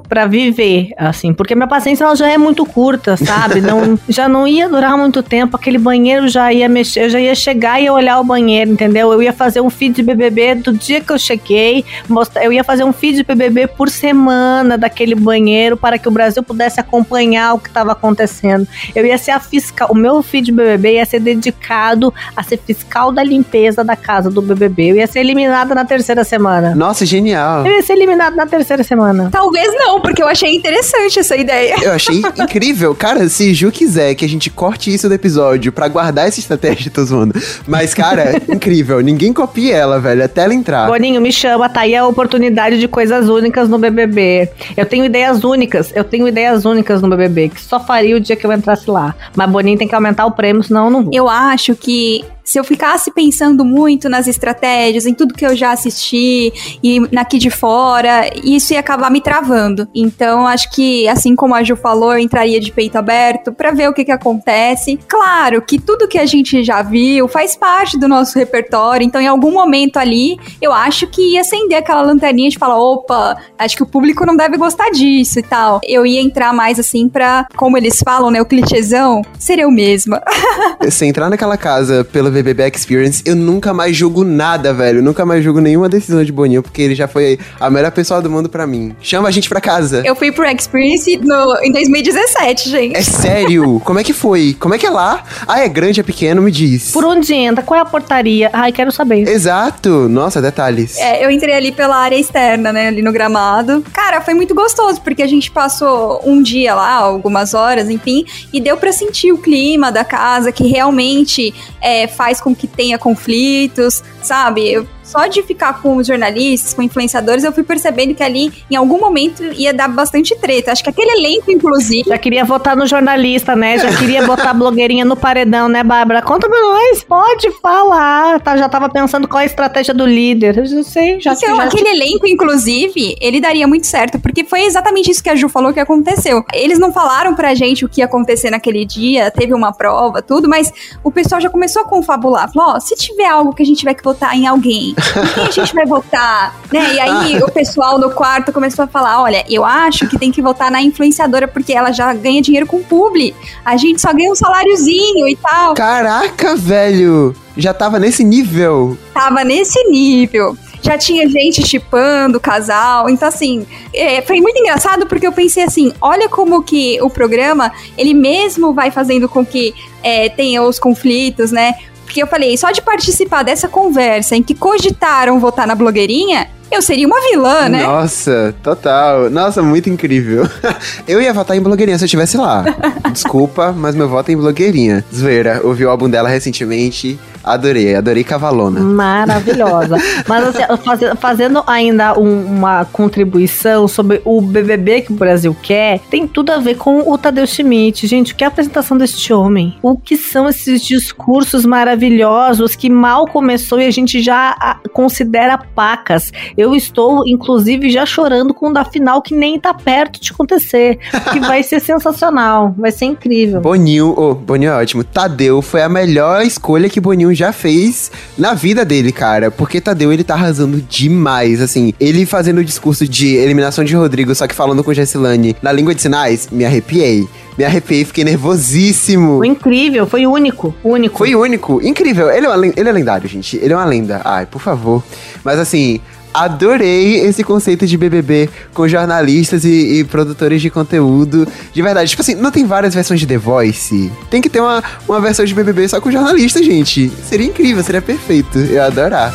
pra 0.10 0.26
viver, 0.26 0.92
assim, 0.98 1.32
porque 1.32 1.54
minha 1.54 1.68
paciência 1.68 2.04
ela 2.04 2.16
já 2.16 2.28
é 2.28 2.38
muito 2.38 2.66
curta, 2.66 3.16
sabe? 3.16 3.62
Não, 3.70 4.00
já 4.10 4.28
não 4.28 4.48
ia 4.48 4.68
durar 4.68 4.98
muito 4.98 5.22
tempo, 5.22 5.56
aquele 5.56 5.78
banheiro 5.78 6.28
já 6.28 6.52
ia 6.52 6.68
mexer, 6.68 7.06
eu 7.06 7.10
já 7.10 7.20
ia 7.20 7.36
chegar 7.36 7.80
e 7.80 7.84
ia 7.84 7.94
olhar 7.94 8.20
o 8.20 8.24
banheiro, 8.24 8.72
entendeu? 8.72 9.14
Eu 9.14 9.22
ia 9.22 9.32
fazer 9.32 9.62
um 9.62 9.70
feed 9.70 9.96
de 9.96 10.02
BBB 10.04 10.56
do 10.56 10.74
dia 10.74 11.02
que 11.02 11.12
eu 11.12 11.20
cheguei, 11.20 11.86
mostrar, 12.08 12.44
eu 12.44 12.52
ia 12.52 12.64
fazer 12.64 12.84
um 12.84 12.92
feed 12.92 13.18
de 13.18 13.24
BBB 13.24 13.68
por 13.68 13.90
semana 13.90 14.78
daquele 14.78 15.14
banheiro 15.14 15.78
para 15.78 16.00
que 16.00 16.08
o 16.08 16.12
Brasil 16.12 16.42
pudesse 16.42 16.80
acompanhar 16.80 17.54
o 17.54 17.60
que 17.60 17.68
estava 17.68 17.92
acontecendo. 17.92 18.68
Eu 18.96 19.06
ia 19.06 19.18
ser 19.18 19.32
a 19.32 19.40
fiscal, 19.40 19.90
o 19.92 19.96
meu 19.96 20.24
feed 20.24 20.46
de 20.46 20.52
BBB 20.52 20.94
ia 20.94 21.06
ser 21.06 21.20
dedicado 21.20 22.12
a 22.36 22.42
ser 22.42 22.58
fiscal 22.58 23.12
da 23.12 23.24
limpeza 23.24 23.84
da 23.84 23.96
casa 23.96 24.30
do 24.30 24.42
BBB. 24.42 24.92
Eu 24.92 24.96
ia 24.96 25.08
ser 25.08 25.20
eliminada 25.20 25.76
na 25.76 25.86
terceira 25.86 26.24
semana. 26.24 26.74
Nossa, 26.74 27.06
genial. 27.06 27.66
Eu 27.66 27.74
ia 27.74 27.82
ser 27.84 27.94
eliminado 27.94 28.36
na 28.36 28.48
terceira 28.48 28.84
semana. 28.84 29.30
Talvez 29.32 29.68
não, 29.76 29.99
porque 30.00 30.22
eu 30.22 30.28
achei 30.28 30.56
interessante 30.56 31.20
essa 31.20 31.36
ideia. 31.36 31.76
Eu 31.82 31.92
achei 31.92 32.22
incrível. 32.38 32.94
Cara, 32.96 33.28
se 33.30 33.54
Ju 33.54 33.72
quiser 33.72 34.16
que 34.16 34.26
a 34.26 34.30
gente 34.30 34.50
corte 34.50 34.94
isso 34.94 35.08
do 35.08 35.14
episódio 35.14 35.72
pra 35.72 35.88
guardar 35.88 36.28
essa 36.28 36.40
estratégia, 36.40 36.92
tô 36.92 37.04
zoando. 37.04 37.34
Mas, 37.68 37.94
cara, 37.94 38.42
incrível. 38.50 39.00
Ninguém 39.02 39.34
copia 39.34 39.76
ela, 39.76 40.00
velho, 40.00 40.24
até 40.24 40.44
ela 40.44 40.54
entrar. 40.54 40.88
Boninho, 40.88 41.22
me 41.22 41.32
chama, 41.32 41.70
tá 41.70 41.82
aí 41.82 41.96
a 41.96 42.06
oportunidade 42.08 42.80
de 42.80 42.88
coisas 42.88 43.30
únicas 43.30 43.70
no 43.70 43.78
BBB. 43.78 44.50
Eu 44.76 44.86
tenho 44.86 45.06
ideias 45.06 45.44
únicas, 45.44 45.92
eu 45.96 46.04
tenho 46.04 46.28
ideias 46.28 46.66
únicas 46.66 47.02
no 47.02 47.10
BBB, 47.10 47.50
que 47.50 47.62
só 47.62 47.80
faria 47.80 48.16
o 48.16 48.20
dia 48.20 48.36
que 48.36 48.46
eu 48.46 48.52
entrasse 48.52 48.90
lá. 48.90 49.16
Mas 49.36 49.50
Boninho 49.50 49.78
tem 49.78 49.88
que 49.88 49.96
aumentar 49.96 50.26
o 50.26 50.32
prêmio, 50.32 50.64
senão 50.64 50.86
eu 50.86 50.92
não 50.92 51.04
vou. 51.04 51.14
Eu 51.14 51.30
acho 51.30 51.76
que 51.76 52.24
se 52.50 52.58
eu 52.58 52.64
ficasse 52.64 53.12
pensando 53.12 53.64
muito 53.64 54.10
nas 54.10 54.28
estratégias, 54.28 55.06
em 55.06 55.14
tudo 55.14 55.36
que 55.36 55.46
eu 55.46 55.56
já 55.56 55.72
assisti 55.72 56.52
e 56.84 57.00
naqui 57.12 57.38
de 57.38 57.52
fora, 57.52 58.28
isso 58.44 58.74
ia 58.74 58.80
acabar 58.80 59.12
me 59.12 59.22
travando. 59.22 59.88
Então, 59.94 60.48
acho 60.48 60.72
que, 60.72 61.08
assim 61.08 61.36
como 61.36 61.54
a 61.54 61.62
Ju 61.62 61.76
falou, 61.76 62.14
eu 62.14 62.18
entraria 62.18 62.60
de 62.60 62.72
peito 62.72 62.98
aberto 62.98 63.54
para 63.54 63.70
ver 63.70 63.88
o 63.88 63.94
que, 63.94 64.04
que 64.04 64.12
acontece. 64.12 64.98
Claro 65.08 65.62
que 65.62 65.80
tudo 65.80 66.08
que 66.08 66.18
a 66.18 66.26
gente 66.26 66.64
já 66.64 66.82
viu 66.82 67.28
faz 67.28 67.56
parte 67.56 68.00
do 68.00 68.08
nosso 68.08 68.40
repertório, 68.40 69.06
então, 69.06 69.22
em 69.22 69.28
algum 69.28 69.52
momento 69.52 69.98
ali, 69.98 70.40
eu 70.60 70.74
acho 70.74 71.06
que 71.06 71.34
ia 71.34 71.42
acender 71.42 71.78
aquela 71.78 72.02
lanterninha 72.02 72.50
de 72.50 72.58
falar: 72.58 72.80
opa, 72.80 73.38
acho 73.60 73.78
que 73.78 73.84
o 73.84 73.88
público 73.88 74.26
não 74.26 74.36
deve 74.36 74.58
gostar 74.58 74.90
disso 74.90 75.38
e 75.38 75.44
tal. 75.44 75.82
Eu 75.84 76.04
ia 76.04 76.20
entrar 76.20 76.52
mais 76.52 76.80
assim 76.80 77.08
pra, 77.08 77.46
como 77.56 77.78
eles 77.78 78.00
falam, 78.04 78.32
né, 78.32 78.42
o 78.42 78.46
clichêzão, 78.46 79.22
ser 79.38 79.60
eu 79.60 79.70
mesma. 79.70 80.20
Se 80.90 81.06
entrar 81.06 81.30
naquela 81.30 81.56
casa 81.56 82.04
pela 82.04 82.39
BBB 82.44 82.72
Experience, 82.76 83.22
eu 83.26 83.36
nunca 83.36 83.74
mais 83.74 83.96
julgo 83.96 84.24
nada, 84.24 84.74
velho. 84.74 85.02
Nunca 85.02 85.26
mais 85.26 85.44
julgo 85.44 85.60
nenhuma 85.60 85.90
decisão 85.90 86.24
de 86.24 86.32
Boninho, 86.32 86.64
porque 86.64 86.82
ele 86.82 86.96
já 86.96 87.08
foi 87.08 87.38
a 87.60 87.70
melhor 87.70 87.92
pessoa 87.92 88.22
do 88.22 88.30
mundo 88.30 88.50
pra 88.50 88.66
mim. 88.66 88.96
Chama 89.02 89.28
a 89.28 89.32
gente 89.32 89.50
pra 89.50 89.60
casa. 89.60 90.02
Eu 90.06 90.16
fui 90.16 90.32
pro 90.32 90.46
Experience 90.46 91.18
no, 91.18 91.58
em 91.62 91.72
2017, 91.72 92.70
gente. 92.70 92.96
É 92.96 93.02
sério? 93.02 93.82
Como 93.86 94.00
é 94.00 94.04
que 94.04 94.14
foi? 94.14 94.56
Como 94.60 94.74
é 94.74 94.78
que 94.78 94.86
é 94.86 94.90
lá? 94.90 95.24
Ah, 95.48 95.60
é 95.60 95.68
grande, 95.68 96.00
é 96.00 96.04
pequeno? 96.04 96.42
Me 96.42 96.52
diz. 96.52 96.92
Por 96.92 97.04
onde 97.04 97.34
entra? 97.34 97.64
Qual 97.64 97.78
é 97.78 97.82
a 97.82 97.86
portaria? 97.86 98.50
Ai, 98.54 98.72
quero 98.72 98.92
saber. 98.92 99.28
Exato. 99.28 100.08
Nossa, 100.08 100.42
detalhes. 100.42 100.98
É, 100.98 101.26
eu 101.26 101.32
entrei 101.32 101.56
ali 101.56 101.72
pela 101.72 101.98
área 101.98 102.16
externa, 102.16 102.72
né, 102.72 102.88
ali 102.88 103.02
no 103.02 103.12
gramado. 103.12 103.84
Cara, 103.92 104.22
foi 104.22 104.34
muito 104.34 104.54
gostoso, 104.54 105.02
porque 105.02 105.24
a 105.24 105.28
gente 105.28 105.52
passou 105.52 106.22
um 106.24 106.42
dia 106.42 106.76
lá, 106.76 106.94
algumas 106.94 107.54
horas, 107.54 107.90
enfim, 107.90 108.26
e 108.54 108.62
deu 108.62 108.78
pra 108.78 108.92
sentir 108.92 109.32
o 109.32 109.38
clima 109.38 109.92
da 109.92 110.04
casa, 110.04 110.52
que 110.52 110.68
realmente 110.68 111.54
é, 111.82 112.08
faz 112.08 112.29
com 112.42 112.54
que 112.54 112.68
tenha 112.68 112.98
conflitos, 112.98 114.04
sabe? 114.22 114.70
Eu, 114.70 114.88
só 115.10 115.26
de 115.26 115.42
ficar 115.42 115.82
com 115.82 115.98
os 115.98 116.06
jornalistas, 116.06 116.74
com 116.74 116.82
influenciadores, 116.84 117.44
eu 117.44 117.52
fui 117.52 117.64
percebendo 117.64 118.14
que 118.14 118.22
ali, 118.22 118.52
em 118.70 118.76
algum 118.76 119.00
momento, 119.00 119.44
ia 119.54 119.74
dar 119.74 119.88
bastante 119.88 120.36
treta. 120.36 120.72
Acho 120.72 120.84
que 120.84 120.90
aquele 120.90 121.12
elenco, 121.12 121.52
inclusive. 121.52 122.08
Já 122.08 122.18
queria 122.18 122.46
votar 122.46 122.76
no 122.76 122.86
jornalista, 122.86 123.56
né? 123.56 123.80
Já 123.80 123.96
queria 123.98 124.26
botar 124.26 124.52
a 124.52 124.54
blogueirinha 124.54 125.04
no 125.04 125.16
paredão, 125.16 125.68
né, 125.68 125.84
Bárbara? 125.84 126.22
Conta 126.22 126.48
pra 126.48 126.62
nós, 126.62 127.04
pode 127.04 127.52
falar. 127.60 128.40
Tá, 128.40 128.56
já 128.56 128.70
tava 128.70 128.88
pensando 128.90 129.28
qual 129.28 129.40
é 129.40 129.44
a 129.44 129.46
estratégia 129.46 129.94
do 129.94 130.06
líder. 130.06 130.58
Eu 130.58 130.84
sei, 130.84 131.20
já 131.20 131.34
Então, 131.34 131.56
já... 131.56 131.64
aquele 131.64 131.90
elenco, 131.90 132.28
inclusive, 132.28 133.16
ele 133.20 133.42
daria 133.42 133.68
muito 133.68 133.88
certo, 133.88 134.20
porque 134.20 134.44
foi 134.44 134.62
exatamente 134.62 135.10
isso 135.10 135.24
que 135.24 135.30
a 135.30 135.36
Ju 135.36 135.50
falou 135.50 135.74
que 135.74 135.80
aconteceu. 135.80 136.44
Eles 136.54 136.78
não 136.78 136.92
falaram 136.92 137.34
pra 137.34 137.56
gente 137.56 137.84
o 137.84 137.90
que 137.90 138.02
ia 138.02 138.06
acontecer 138.06 138.50
naquele 138.52 138.86
dia, 138.86 139.32
teve 139.32 139.54
uma 139.54 139.72
prova, 139.74 140.22
tudo, 140.22 140.48
mas 140.48 140.72
o 141.04 141.12
pessoal 141.12 141.42
já 141.42 141.50
começou 141.50 141.82
a 141.82 141.86
confabular. 141.86 142.52
Falou, 142.52 142.76
ó, 142.76 142.80
se 142.80 142.96
tiver 142.96 143.28
algo 143.28 143.54
que 143.54 143.64
a 143.64 143.66
gente 143.66 143.80
tiver 143.80 143.94
que 143.94 144.04
votar 144.04 144.36
em 144.36 144.46
alguém, 144.46 144.94
quem 145.34 145.44
a 145.44 145.52
gente 145.52 145.74
vai 145.74 145.86
votar? 145.86 146.56
Né? 146.72 146.94
E 146.96 147.00
aí 147.00 147.44
o 147.44 147.52
pessoal 147.52 147.98
no 147.98 148.12
quarto 148.12 148.52
começou 148.52 148.86
a 148.86 148.88
falar: 148.88 149.22
olha, 149.22 149.44
eu 149.50 149.66
acho 149.66 150.08
que 150.08 150.18
tem 150.18 150.32
que 150.32 150.42
votar 150.42 150.70
na 150.72 150.82
influenciadora, 150.82 151.48
porque 151.48 151.74
ela 151.74 151.92
já 151.92 152.14
ganha 152.14 152.42
dinheiro 152.42 152.66
com 152.66 152.82
publi. 152.84 153.36
A 153.64 153.78
gente 153.78 154.02
só 154.02 154.14
ganha 154.14 154.32
um 154.32 154.36
saláriozinho 154.36 155.28
e 155.28 155.36
tal. 155.36 155.74
Caraca, 155.74 156.56
velho! 156.56 157.36
Já 157.58 157.74
tava 157.74 158.00
nesse 158.00 158.24
nível. 158.24 158.98
Tava 159.14 159.44
nesse 159.44 159.84
nível. 159.90 160.58
Já 160.82 160.98
tinha 160.98 161.28
gente 161.28 161.68
chipando 161.68 162.38
o 162.38 162.42
casal. 162.42 163.10
Então, 163.10 163.28
assim, 163.28 163.68
é, 163.94 164.22
foi 164.22 164.40
muito 164.40 164.58
engraçado 164.58 165.06
porque 165.06 165.28
eu 165.28 165.32
pensei 165.32 165.64
assim: 165.64 165.92
olha 166.00 166.30
como 166.30 166.64
que 166.64 167.02
o 167.02 167.10
programa, 167.10 167.72
ele 167.98 168.14
mesmo 168.14 168.74
vai 168.74 168.92
fazendo 168.92 169.28
com 169.28 169.46
que 169.46 169.74
é, 170.02 170.30
tenha 170.30 170.64
os 170.64 170.80
conflitos, 170.80 171.52
né? 171.52 171.76
Porque 172.10 172.24
eu 172.24 172.28
falei, 172.28 172.58
só 172.58 172.72
de 172.72 172.82
participar 172.82 173.44
dessa 173.44 173.68
conversa 173.68 174.36
em 174.36 174.42
que 174.42 174.56
cogitaram 174.56 175.40
votar 175.40 175.68
na 175.68 175.76
blogueirinha, 175.76 176.50
eu 176.72 176.82
seria 176.82 177.06
uma 177.06 177.22
vilã, 177.22 177.70
né? 177.70 177.84
Nossa, 177.84 178.56
total. 178.64 179.30
Nossa, 179.30 179.62
muito 179.62 179.92
incrível. 179.92 180.50
Eu 181.08 181.22
ia 181.22 181.32
votar 181.32 181.56
em 181.56 181.62
blogueirinha 181.62 181.98
se 181.98 182.04
eu 182.04 182.08
estivesse 182.08 182.38
lá. 182.38 182.64
Desculpa, 183.14 183.72
mas 183.72 183.96
meu 183.96 184.08
voto 184.08 184.30
é 184.30 184.34
em 184.34 184.38
blogueirinha. 184.38 185.04
Zoeira, 185.14 185.62
ouvi 185.64 185.86
o 185.86 185.90
álbum 185.90 186.10
dela 186.10 186.30
recentemente. 186.30 187.20
Adorei, 187.50 187.96
adorei 187.96 188.24
Cavalona. 188.24 188.80
Maravilhosa. 188.80 189.98
Mas 190.28 190.48
assim, 190.48 190.84
faz, 190.84 191.00
fazendo 191.20 191.64
ainda 191.66 192.18
um, 192.20 192.46
uma 192.46 192.86
contribuição 192.86 193.88
sobre 193.88 194.22
o 194.24 194.40
BBB 194.40 195.02
que 195.02 195.12
o 195.12 195.16
Brasil 195.16 195.56
quer, 195.60 196.00
tem 196.12 196.28
tudo 196.28 196.52
a 196.52 196.60
ver 196.60 196.76
com 196.76 197.12
o 197.12 197.18
Tadeu 197.18 197.48
Schmidt. 197.48 198.06
Gente, 198.06 198.34
o 198.34 198.36
que 198.36 198.44
é 198.44 198.48
a 198.48 198.50
apresentação 198.50 198.98
deste 198.98 199.34
homem? 199.34 199.76
O 199.82 199.98
que 199.98 200.16
são 200.16 200.48
esses 200.48 200.84
discursos 200.84 201.66
maravilhosos 201.66 202.76
que 202.76 202.90
mal 202.90 203.26
começou 203.26 203.80
e 203.80 203.86
a 203.86 203.92
gente 203.92 204.22
já 204.22 204.56
a, 204.60 204.78
considera 204.94 205.58
pacas? 205.58 206.32
Eu 206.56 206.76
estou, 206.76 207.28
inclusive, 207.28 207.90
já 207.90 208.06
chorando 208.06 208.54
com 208.54 208.70
o 208.70 208.74
da 208.74 208.86
final 208.86 209.22
que 209.22 209.34
nem 209.34 209.60
tá 209.60 209.74
perto 209.74 210.22
de 210.22 210.32
acontecer. 210.32 211.00
Que 211.32 211.40
vai 211.40 211.64
ser 211.64 211.80
sensacional, 211.80 212.76
vai 212.78 212.92
ser 212.92 213.06
incrível. 213.06 213.62
Boninho, 213.62 214.14
oh, 214.16 214.36
Boninho 214.36 214.72
é 214.72 214.76
ótimo. 214.76 215.04
Tadeu 215.04 215.62
foi 215.62 215.82
a 215.82 215.90
melhor 215.90 216.44
escolha 216.44 216.90
que 216.90 217.00
Boninho 217.00 217.39
já 217.40 217.54
fez 217.54 218.12
na 218.38 218.54
vida 218.54 218.86
dele, 218.86 219.12
cara. 219.12 219.50
Porque 219.50 219.82
Tadeu, 219.82 220.12
ele 220.12 220.24
tá 220.24 220.34
arrasando 220.34 220.82
demais, 220.82 221.62
assim. 221.62 221.94
Ele 222.00 222.26
fazendo 222.26 222.60
o 222.60 222.64
discurso 222.64 223.08
de 223.08 223.36
eliminação 223.36 223.84
de 223.84 223.96
Rodrigo, 223.96 224.34
só 224.36 224.48
que 224.48 224.54
falando 224.54 224.84
com 224.84 224.94
Jessilane 224.94 225.56
na 225.62 225.72
língua 225.72 225.96
de 225.96 226.02
sinais, 226.02 226.50
me 226.52 226.66
arrepiei. 226.66 227.28
Me 227.58 227.66
arrepiei, 227.66 228.06
fiquei 228.06 228.24
nervosíssimo. 228.24 229.38
Foi 229.38 229.48
incrível, 229.48 230.08
foi 230.08 230.26
único, 230.26 230.74
único. 230.84 231.18
Foi 231.18 231.36
único, 231.36 231.82
incrível. 231.82 232.30
Ele 232.30 232.46
é, 232.46 232.50
uma, 232.50 232.66
ele 232.66 232.90
é 232.90 232.92
lendário, 232.92 233.28
gente. 233.28 233.58
Ele 233.58 233.74
é 233.74 233.76
uma 233.76 233.86
lenda. 233.86 234.22
Ai, 234.24 234.46
por 234.46 234.62
favor. 234.62 235.04
Mas 235.44 235.60
assim, 235.60 236.00
adorei 236.44 237.20
esse 237.22 237.44
conceito 237.44 237.86
de 237.86 237.98
BBB 237.98 238.50
com 238.74 238.88
jornalistas 238.88 239.66
e, 239.66 240.00
e, 240.00 240.04
produtores 240.04 240.62
de 240.62 240.70
conteúdo. 240.70 241.48
De 241.74 241.82
verdade, 241.82 242.10
tipo 242.10 242.22
assim, 242.22 242.36
não 242.36 242.52
tem 242.52 242.66
várias 242.66 242.94
versões 242.94 243.20
de 243.20 243.28
The 243.28 243.38
Voice? 243.38 244.12
Tem 244.30 244.42
que 244.42 244.50
ter 244.50 244.62
uma, 244.62 244.84
uma 245.08 245.20
versão 245.20 245.46
de 245.46 245.54
BBB 245.54 245.88
só 245.88 246.00
com 246.00 246.12
jornalistas, 246.12 246.66
gente. 246.66 247.12
Seria 247.24 247.48
incrível, 247.48 247.84
seria 247.84 248.02
perfeito. 248.02 248.58
Eu 248.58 248.84
adorar. 248.84 249.34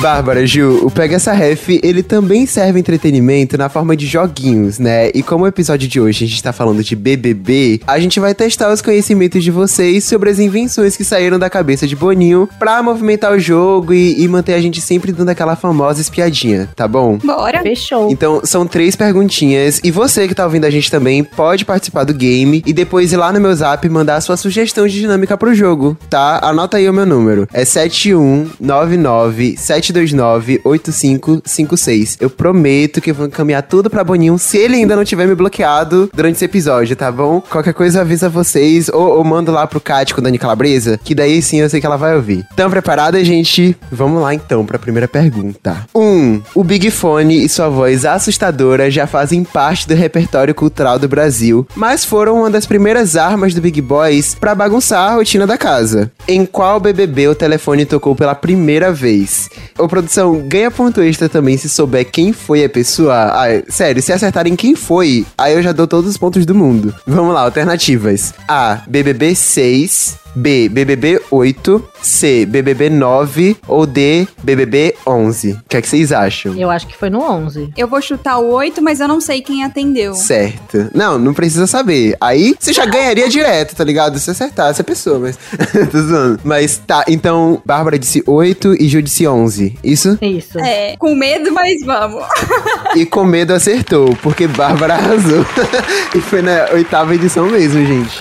Bárbara, 0.00 0.46
Ju, 0.46 0.80
o 0.82 0.90
Pega 0.90 1.16
Essa 1.16 1.34
Ref, 1.34 1.68
ele 1.82 2.02
também 2.02 2.46
serve 2.46 2.80
entretenimento 2.80 3.58
na 3.58 3.68
forma 3.68 3.94
de 3.94 4.06
joguinhos, 4.06 4.78
né? 4.78 5.10
E 5.14 5.22
como 5.22 5.44
o 5.44 5.46
episódio 5.46 5.86
de 5.86 6.00
hoje 6.00 6.24
a 6.24 6.28
gente 6.28 6.42
tá 6.42 6.54
falando 6.54 6.82
de 6.82 6.96
BBB, 6.96 7.82
a 7.86 8.00
gente 8.00 8.18
vai 8.18 8.34
testar 8.34 8.72
os 8.72 8.80
conhecimentos 8.80 9.44
de 9.44 9.50
vocês 9.50 10.04
sobre 10.04 10.30
as 10.30 10.38
invenções 10.38 10.96
que 10.96 11.04
saíram 11.04 11.38
da 11.38 11.50
cabeça 11.50 11.86
de 11.86 11.94
Boninho 11.94 12.48
pra 12.58 12.82
movimentar 12.82 13.30
o 13.30 13.38
jogo 13.38 13.92
e, 13.92 14.22
e 14.22 14.26
manter 14.26 14.54
a 14.54 14.60
gente 14.62 14.80
sempre 14.80 15.12
dando 15.12 15.28
aquela 15.28 15.54
famosa 15.54 16.00
espiadinha, 16.00 16.70
tá 16.74 16.88
bom? 16.88 17.18
Bora. 17.18 17.60
Fechou. 17.60 18.10
Então, 18.10 18.40
são 18.42 18.66
três 18.66 18.96
perguntinhas 18.96 19.82
e 19.84 19.90
você 19.90 20.26
que 20.26 20.34
tá 20.34 20.44
ouvindo 20.44 20.64
a 20.64 20.70
gente 20.70 20.90
também 20.90 21.22
pode 21.22 21.66
participar 21.66 22.04
do 22.04 22.14
game 22.14 22.62
e 22.64 22.72
depois 22.72 23.12
ir 23.12 23.18
lá 23.18 23.30
no 23.34 23.40
meu 23.40 23.54
zap 23.54 23.86
e 23.86 23.90
mandar 23.90 24.16
a 24.16 24.20
sua 24.22 24.38
sugestão 24.38 24.86
de 24.86 24.94
dinâmica 24.98 25.36
pro 25.36 25.54
jogo, 25.54 25.94
tá? 26.08 26.40
Anota 26.42 26.78
aí 26.78 26.88
o 26.88 26.94
meu 26.94 27.04
número. 27.04 27.46
É 27.52 27.66
7199 27.66 29.58
729-8556. 29.92 32.16
Eu 32.20 32.30
prometo 32.30 33.00
que 33.00 33.10
eu 33.10 33.14
vou 33.14 33.26
encaminhar 33.26 33.62
tudo 33.62 33.90
pra 33.90 34.04
Boninho 34.04 34.38
se 34.38 34.58
ele 34.58 34.76
ainda 34.76 34.96
não 34.96 35.04
tiver 35.04 35.26
me 35.26 35.34
bloqueado 35.34 36.10
durante 36.14 36.36
esse 36.36 36.44
episódio, 36.44 36.96
tá 36.96 37.10
bom? 37.10 37.40
Qualquer 37.40 37.74
coisa 37.74 38.00
avisa 38.00 38.28
vocês 38.28 38.88
ou, 38.88 39.18
ou 39.18 39.24
mando 39.24 39.52
lá 39.52 39.66
pro 39.66 39.80
Cat 39.80 40.14
com 40.14 40.22
Dani 40.22 40.38
Calabresa, 40.38 40.98
que 41.02 41.14
daí 41.14 41.42
sim 41.42 41.60
eu 41.60 41.68
sei 41.68 41.80
que 41.80 41.86
ela 41.86 41.96
vai 41.96 42.14
ouvir. 42.14 42.46
Tão 42.56 42.70
preparada, 42.70 43.22
gente? 43.24 43.76
Vamos 43.90 44.22
lá 44.22 44.34
então 44.34 44.64
pra 44.64 44.78
primeira 44.78 45.08
pergunta. 45.08 45.86
1. 45.94 46.00
Um, 46.00 46.42
o 46.54 46.64
Big 46.64 46.90
Fone 46.90 47.44
e 47.44 47.48
sua 47.48 47.68
voz 47.68 48.04
assustadora 48.04 48.90
já 48.90 49.06
fazem 49.06 49.44
parte 49.44 49.88
do 49.88 49.94
repertório 49.94 50.54
cultural 50.54 50.98
do 50.98 51.08
Brasil, 51.08 51.66
mas 51.74 52.04
foram 52.04 52.40
uma 52.40 52.50
das 52.50 52.66
primeiras 52.66 53.16
armas 53.16 53.54
do 53.54 53.60
Big 53.60 53.80
Boys 53.80 54.34
pra 54.34 54.54
bagunçar 54.54 55.10
a 55.10 55.14
rotina 55.14 55.46
da 55.46 55.58
casa. 55.58 56.10
Em 56.28 56.46
qual 56.46 56.80
BBB 56.80 57.28
o 57.28 57.34
telefone 57.34 57.84
tocou 57.84 58.14
pela 58.14 58.34
primeira 58.34 58.92
vez? 58.92 59.48
Ô, 59.80 59.88
produção, 59.88 60.42
ganha 60.46 60.70
ponto 60.70 61.00
extra 61.00 61.28
também 61.28 61.56
se 61.56 61.68
souber 61.68 62.10
quem 62.10 62.32
foi 62.32 62.64
a 62.64 62.68
pessoa. 62.68 63.14
Ah, 63.14 63.62
sério, 63.68 64.02
se 64.02 64.12
acertarem 64.12 64.54
quem 64.54 64.76
foi, 64.76 65.26
aí 65.38 65.54
eu 65.54 65.62
já 65.62 65.72
dou 65.72 65.86
todos 65.86 66.10
os 66.10 66.18
pontos 66.18 66.44
do 66.44 66.54
mundo. 66.54 66.94
Vamos 67.06 67.32
lá, 67.32 67.42
alternativas. 67.42 68.34
A. 68.46 68.82
BBB 68.86 69.34
6. 69.34 70.18
B, 70.34 70.68
BBB 70.68 71.20
8, 71.30 71.88
C, 72.02 72.46
BBB 72.46 72.90
9 72.90 73.56
ou 73.66 73.86
D, 73.86 74.26
BBB 74.42 74.94
11? 75.06 75.52
O 75.52 75.62
que 75.68 75.76
é 75.76 75.82
que 75.82 75.88
vocês 75.88 76.12
acham? 76.12 76.54
Eu 76.56 76.70
acho 76.70 76.86
que 76.86 76.96
foi 76.96 77.10
no 77.10 77.20
11. 77.20 77.72
Eu 77.76 77.88
vou 77.88 78.00
chutar 78.00 78.38
o 78.38 78.50
8, 78.50 78.80
mas 78.82 79.00
eu 79.00 79.08
não 79.08 79.20
sei 79.20 79.42
quem 79.42 79.64
atendeu. 79.64 80.14
Certo. 80.14 80.90
Não, 80.94 81.18
não 81.18 81.34
precisa 81.34 81.66
saber. 81.66 82.16
Aí 82.20 82.54
você 82.58 82.72
já 82.72 82.86
ganharia 82.86 83.28
direto, 83.28 83.74
tá 83.74 83.84
ligado? 83.84 84.18
Se 84.18 84.30
acertasse 84.30 84.80
a 84.80 84.84
pessoa, 84.84 85.18
mas. 85.18 85.38
Tô 85.90 86.00
zoando. 86.00 86.40
Mas 86.44 86.78
tá, 86.78 87.04
então, 87.08 87.60
Bárbara 87.64 87.98
disse 87.98 88.22
8 88.26 88.82
e 88.82 88.88
Ju 88.88 89.02
disse 89.02 89.26
11. 89.26 89.78
Isso? 89.82 90.18
Isso. 90.20 90.58
É, 90.58 90.96
com 90.96 91.14
medo, 91.14 91.52
mas 91.52 91.84
vamos. 91.84 92.24
e 92.96 93.04
com 93.06 93.24
medo 93.24 93.52
acertou, 93.52 94.16
porque 94.22 94.46
Bárbara 94.46 94.94
arrasou. 94.94 95.44
e 96.14 96.20
foi 96.20 96.42
na 96.42 96.68
oitava 96.72 97.14
edição 97.14 97.46
mesmo, 97.46 97.84
gente. 97.84 98.18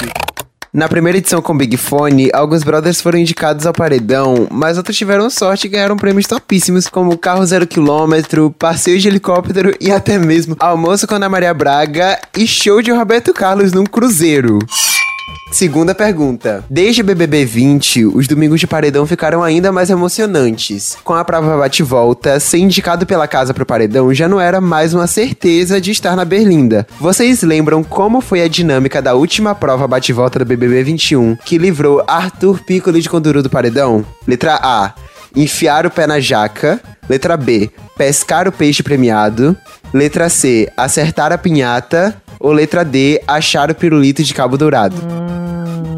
Na 0.71 0.87
primeira 0.87 1.17
edição 1.17 1.41
com 1.41 1.57
Big 1.57 1.75
Fone, 1.77 2.29
alguns 2.31 2.63
brothers 2.63 3.01
foram 3.01 3.17
indicados 3.17 3.65
ao 3.65 3.73
paredão, 3.73 4.47
mas 4.51 4.77
outros 4.77 4.95
tiveram 4.95 5.27
sorte 5.27 5.65
e 5.65 5.69
ganharam 5.69 5.97
prêmios 5.97 6.27
topíssimos, 6.27 6.87
como 6.87 7.17
Carro 7.17 7.43
Zero 7.43 7.65
Quilômetro, 7.65 8.51
Passeio 8.51 8.99
de 8.99 9.07
Helicóptero 9.07 9.75
e 9.81 9.91
até 9.91 10.19
mesmo 10.19 10.55
Almoço 10.59 11.07
com 11.07 11.15
Ana 11.15 11.27
Maria 11.27 11.55
Braga 11.55 12.19
e 12.37 12.45
Show 12.45 12.83
de 12.83 12.91
Roberto 12.91 13.33
Carlos 13.33 13.73
num 13.73 13.83
cruzeiro. 13.83 14.59
Segunda 15.51 15.95
pergunta. 15.95 16.63
Desde 16.69 17.01
BBB 17.01 17.43
20, 17.43 18.05
os 18.05 18.27
domingos 18.27 18.59
de 18.59 18.67
paredão 18.67 19.05
ficaram 19.07 19.41
ainda 19.41 19.71
mais 19.71 19.89
emocionantes. 19.89 20.95
Com 21.03 21.13
a 21.13 21.25
prova 21.25 21.57
bate-volta, 21.57 22.39
ser 22.39 22.59
indicado 22.59 23.05
pela 23.05 23.27
casa 23.27 23.53
pro 23.53 23.65
paredão 23.65 24.13
já 24.13 24.27
não 24.27 24.39
era 24.39 24.61
mais 24.61 24.93
uma 24.93 25.07
certeza 25.07 25.81
de 25.81 25.91
estar 25.91 26.15
na 26.15 26.23
Berlinda. 26.23 26.87
Vocês 26.99 27.41
lembram 27.41 27.83
como 27.83 28.21
foi 28.21 28.43
a 28.43 28.47
dinâmica 28.47 29.01
da 29.01 29.15
última 29.15 29.55
prova 29.55 29.87
bate-volta 29.87 30.39
do 30.39 30.45
BBB 30.45 30.83
21, 30.83 31.35
que 31.37 31.57
livrou 31.57 32.03
Arthur 32.07 32.59
Piccoli 32.63 33.01
de 33.01 33.09
Conduru 33.09 33.41
do 33.41 33.49
paredão? 33.49 34.05
Letra 34.27 34.59
A. 34.61 34.93
Enfiar 35.35 35.85
o 35.85 35.91
pé 35.91 36.05
na 36.05 36.19
jaca. 36.19 36.79
Letra 37.09 37.35
B. 37.35 37.71
Pescar 37.97 38.47
o 38.47 38.51
peixe 38.51 38.83
premiado. 38.83 39.57
Letra 39.93 40.29
C. 40.29 40.71
Acertar 40.77 41.31
a 41.31 41.37
pinhata. 41.37 42.15
Ou 42.39 42.51
letra 42.51 42.85
D. 42.85 43.21
Achar 43.27 43.69
o 43.69 43.75
pirulito 43.75 44.23
de 44.23 44.33
cabo 44.33 44.57
dourado. 44.57 44.95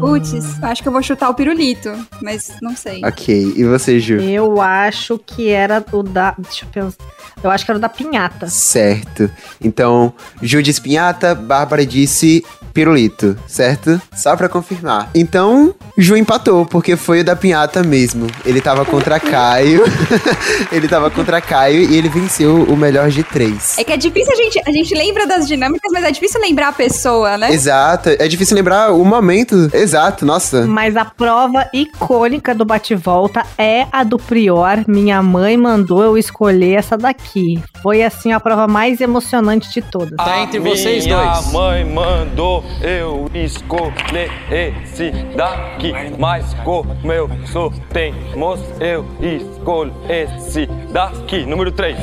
Putz, 0.00 0.60
acho 0.60 0.82
que 0.82 0.88
eu 0.88 0.92
vou 0.92 1.00
chutar 1.00 1.30
o 1.30 1.34
pirulito, 1.34 1.88
mas 2.20 2.50
não 2.60 2.74
sei. 2.74 3.00
Ok, 3.04 3.52
e 3.56 3.62
você, 3.62 4.00
Ju? 4.00 4.14
Eu 4.14 4.60
acho 4.60 5.16
que 5.16 5.48
era 5.48 5.84
o 5.92 6.02
da. 6.02 6.34
Deixa 6.36 6.64
eu 6.64 6.68
pensar. 6.70 7.04
Eu 7.40 7.50
acho 7.50 7.64
que 7.64 7.70
era 7.70 7.78
o 7.78 7.80
da 7.80 7.88
pinhata. 7.88 8.48
Certo. 8.48 9.30
Então, 9.62 10.12
Ju 10.42 10.60
disse 10.60 10.80
pinhata, 10.80 11.36
Bárbara 11.36 11.86
disse 11.86 12.44
pirulito, 12.72 13.36
certo? 13.46 14.00
Só 14.14 14.36
pra 14.36 14.48
confirmar. 14.48 15.10
Então, 15.14 15.74
Ju 15.96 16.16
empatou, 16.16 16.64
porque 16.64 16.96
foi 16.96 17.20
o 17.20 17.24
da 17.24 17.36
pinhata 17.36 17.82
mesmo. 17.82 18.26
Ele 18.46 18.60
tava 18.60 18.84
contra 18.84 19.20
Caio. 19.20 19.82
ele 20.72 20.88
tava 20.88 21.10
contra 21.10 21.40
Caio 21.40 21.82
e 21.82 21.96
ele 21.96 22.08
venceu 22.08 22.64
o 22.64 22.76
melhor 22.76 23.10
de 23.10 23.22
três. 23.22 23.76
É 23.78 23.84
que 23.84 23.92
é 23.92 23.96
difícil 23.96 24.32
a 24.32 24.36
gente. 24.36 24.62
A 24.66 24.72
gente 24.72 24.94
lembra 24.94 25.26
das 25.26 25.46
dinâmicas, 25.46 25.90
mas 25.92 26.04
é 26.04 26.10
difícil 26.10 26.40
lembrar 26.40 26.68
a 26.68 26.72
pessoa, 26.72 27.36
né? 27.36 27.52
Exato. 27.52 28.08
É 28.10 28.26
difícil 28.26 28.56
lembrar 28.56 28.92
o 28.92 29.04
momento. 29.04 29.70
Exato, 29.72 30.24
nossa. 30.24 30.66
Mas 30.66 30.96
a 30.96 31.04
prova 31.04 31.68
icônica 31.72 32.54
do 32.54 32.64
bate-volta 32.64 33.44
é 33.58 33.86
a 33.92 34.02
do 34.02 34.18
Prior. 34.18 34.84
Minha 34.86 35.22
mãe 35.22 35.56
mandou 35.56 36.02
eu 36.02 36.16
escolher 36.16 36.78
essa 36.78 36.96
daqui. 36.96 37.62
Foi 37.82 38.02
assim 38.02 38.32
a 38.32 38.40
prova 38.40 38.66
mais 38.66 39.00
emocionante 39.00 39.70
de 39.70 39.82
todas. 39.82 40.16
Tá 40.16 40.40
entre 40.40 40.58
vocês 40.58 41.04
Minha 41.04 41.34
dois. 41.34 41.52
mãe 41.52 41.84
mandou 41.84 42.61
eu 42.80 43.30
escolher 43.34 44.30
esse 44.50 45.10
daqui, 45.36 45.92
mas 46.18 46.54
como 46.64 46.94
eu 47.12 47.28
sou 47.46 47.72
teimoso, 47.92 48.64
eu 48.80 49.04
escolho 49.20 49.94
esse 50.08 50.66
daqui, 50.92 51.44
número 51.46 51.70
3. 51.72 51.98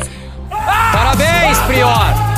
Parabéns, 0.50 1.58
Prior! 1.68 2.30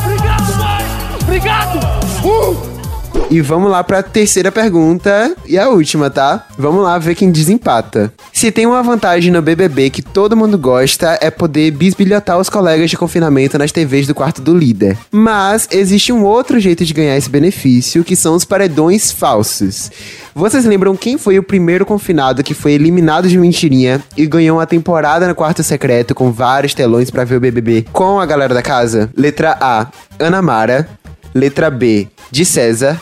E 3.30 3.40
vamos 3.40 3.72
lá 3.72 3.82
pra 3.84 4.04
terceira 4.04 4.52
pergunta 4.52 5.34
e 5.46 5.58
a 5.58 5.70
última, 5.70 6.10
tá? 6.10 6.46
Vamos 6.58 6.84
lá 6.84 6.98
ver 6.98 7.16
quem 7.16 7.32
desempata. 7.32 8.12
Se 8.34 8.52
tem 8.52 8.66
uma 8.66 8.84
vantagem 8.84 9.32
no 9.32 9.42
BBB 9.42 9.90
que 9.90 10.02
todo 10.02 10.36
mundo 10.36 10.58
gosta 10.58 11.18
é 11.22 11.32
poder 11.32 11.72
bisbilhotar 11.72 12.38
os 12.38 12.50
colegas 12.50 12.90
de 12.90 12.98
confinamento 12.98 13.58
nas 13.58 13.72
TVs 13.72 14.06
do 14.06 14.16
quarto 14.16 14.42
do 14.42 14.58
líder. 14.58 14.98
Mas 15.12 15.68
existe 15.72 16.12
um 16.12 16.26
outro 16.26 16.60
jeito 16.60 16.84
de 16.84 16.94
ganhar 16.94 17.16
esse 17.16 17.30
benefício, 17.30 18.04
que 18.04 18.18
são 18.18 18.36
os 18.36 18.44
paredões 18.44 19.12
falsos. 19.12 19.90
Vocês 20.36 20.66
lembram 20.66 20.96
quem 20.96 21.18
foi 21.18 21.40
o 21.40 21.44
primeiro 21.44 21.86
confinado 21.86 22.44
que 22.44 22.54
foi 22.54 22.74
eliminado 22.74 23.30
de 23.30 23.38
mentirinha 23.38 24.02
e 24.18 24.26
ganhou 24.26 24.58
uma 24.58 24.68
temporada 24.68 25.28
no 25.28 25.36
quarto 25.36 25.64
secreto 25.64 26.14
com 26.14 26.32
vários 26.32 26.74
telões 26.74 27.10
pra 27.10 27.24
ver 27.24 27.38
o 27.38 27.42
BBB 27.42 27.86
com 27.94 28.20
a 28.20 28.26
galera 28.26 28.54
da 28.54 28.62
casa? 28.62 29.10
Letra 29.16 29.58
A, 29.62 29.88
Ana 30.20 30.42
Mara. 30.42 30.90
Letra 31.34 31.70
B, 31.70 32.10
de 32.30 32.44
César. 32.44 33.00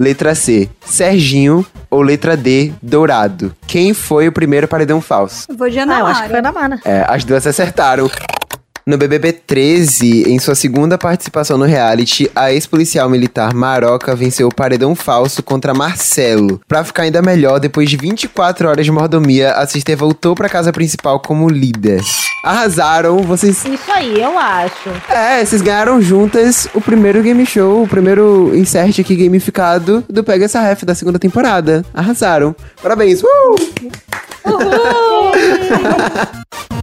Letra 0.00 0.34
C, 0.34 0.66
Serginho. 0.82 1.64
Ou 1.90 2.00
letra 2.00 2.34
D, 2.38 2.72
Dourado. 2.80 3.54
Quem 3.66 3.92
foi 3.92 4.26
o 4.28 4.32
primeiro 4.32 4.66
paredão 4.66 4.98
falso? 4.98 5.44
Eu 5.50 5.56
vou 5.58 5.68
de 5.68 5.78
Ana 5.78 5.96
Ah, 5.96 5.98
eu 5.98 6.02
Mara. 6.04 6.14
acho 6.14 6.22
que 6.22 6.28
foi 6.30 6.40
da 6.40 6.50
Mana. 6.52 6.80
É, 6.86 7.04
as 7.06 7.22
duas 7.22 7.46
acertaram. 7.46 8.08
No 8.86 8.96
BBB 8.96 9.32
13, 9.32 10.30
em 10.30 10.38
sua 10.38 10.54
segunda 10.54 10.96
participação 10.96 11.58
no 11.58 11.64
reality, 11.64 12.30
a 12.34 12.52
ex-policial 12.52 13.08
militar 13.10 13.54
Maroca 13.54 14.16
venceu 14.16 14.48
o 14.48 14.54
paredão 14.54 14.94
falso 14.94 15.42
contra 15.42 15.74
Marcelo. 15.74 16.60
Pra 16.66 16.82
ficar 16.82 17.02
ainda 17.02 17.20
melhor, 17.20 17.60
depois 17.60 17.90
de 17.90 17.96
24 17.96 18.68
horas 18.68 18.84
de 18.84 18.90
mordomia, 18.90 19.52
a 19.52 19.66
Sister 19.66 19.96
voltou 19.96 20.34
pra 20.34 20.48
casa 20.48 20.72
principal 20.72 21.20
como 21.20 21.48
líder. 21.48 22.02
Arrasaram, 22.42 23.18
vocês. 23.18 23.64
Isso 23.64 23.92
aí, 23.92 24.20
eu 24.20 24.38
acho. 24.38 24.88
É, 25.08 25.44
vocês 25.44 25.60
ganharam 25.60 26.00
juntas 26.00 26.66
o 26.74 26.80
primeiro 26.80 27.22
game 27.22 27.44
show, 27.44 27.82
o 27.82 27.88
primeiro 27.88 28.52
insert 28.54 28.98
aqui 28.98 29.14
gamificado 29.14 30.02
do 30.08 30.24
Pega 30.24 30.46
essa 30.46 30.60
Ref 30.60 30.84
da 30.84 30.94
segunda 30.94 31.18
temporada. 31.18 31.84
Arrasaram. 31.92 32.56
Parabéns! 32.82 33.22
Uh! 33.22 33.26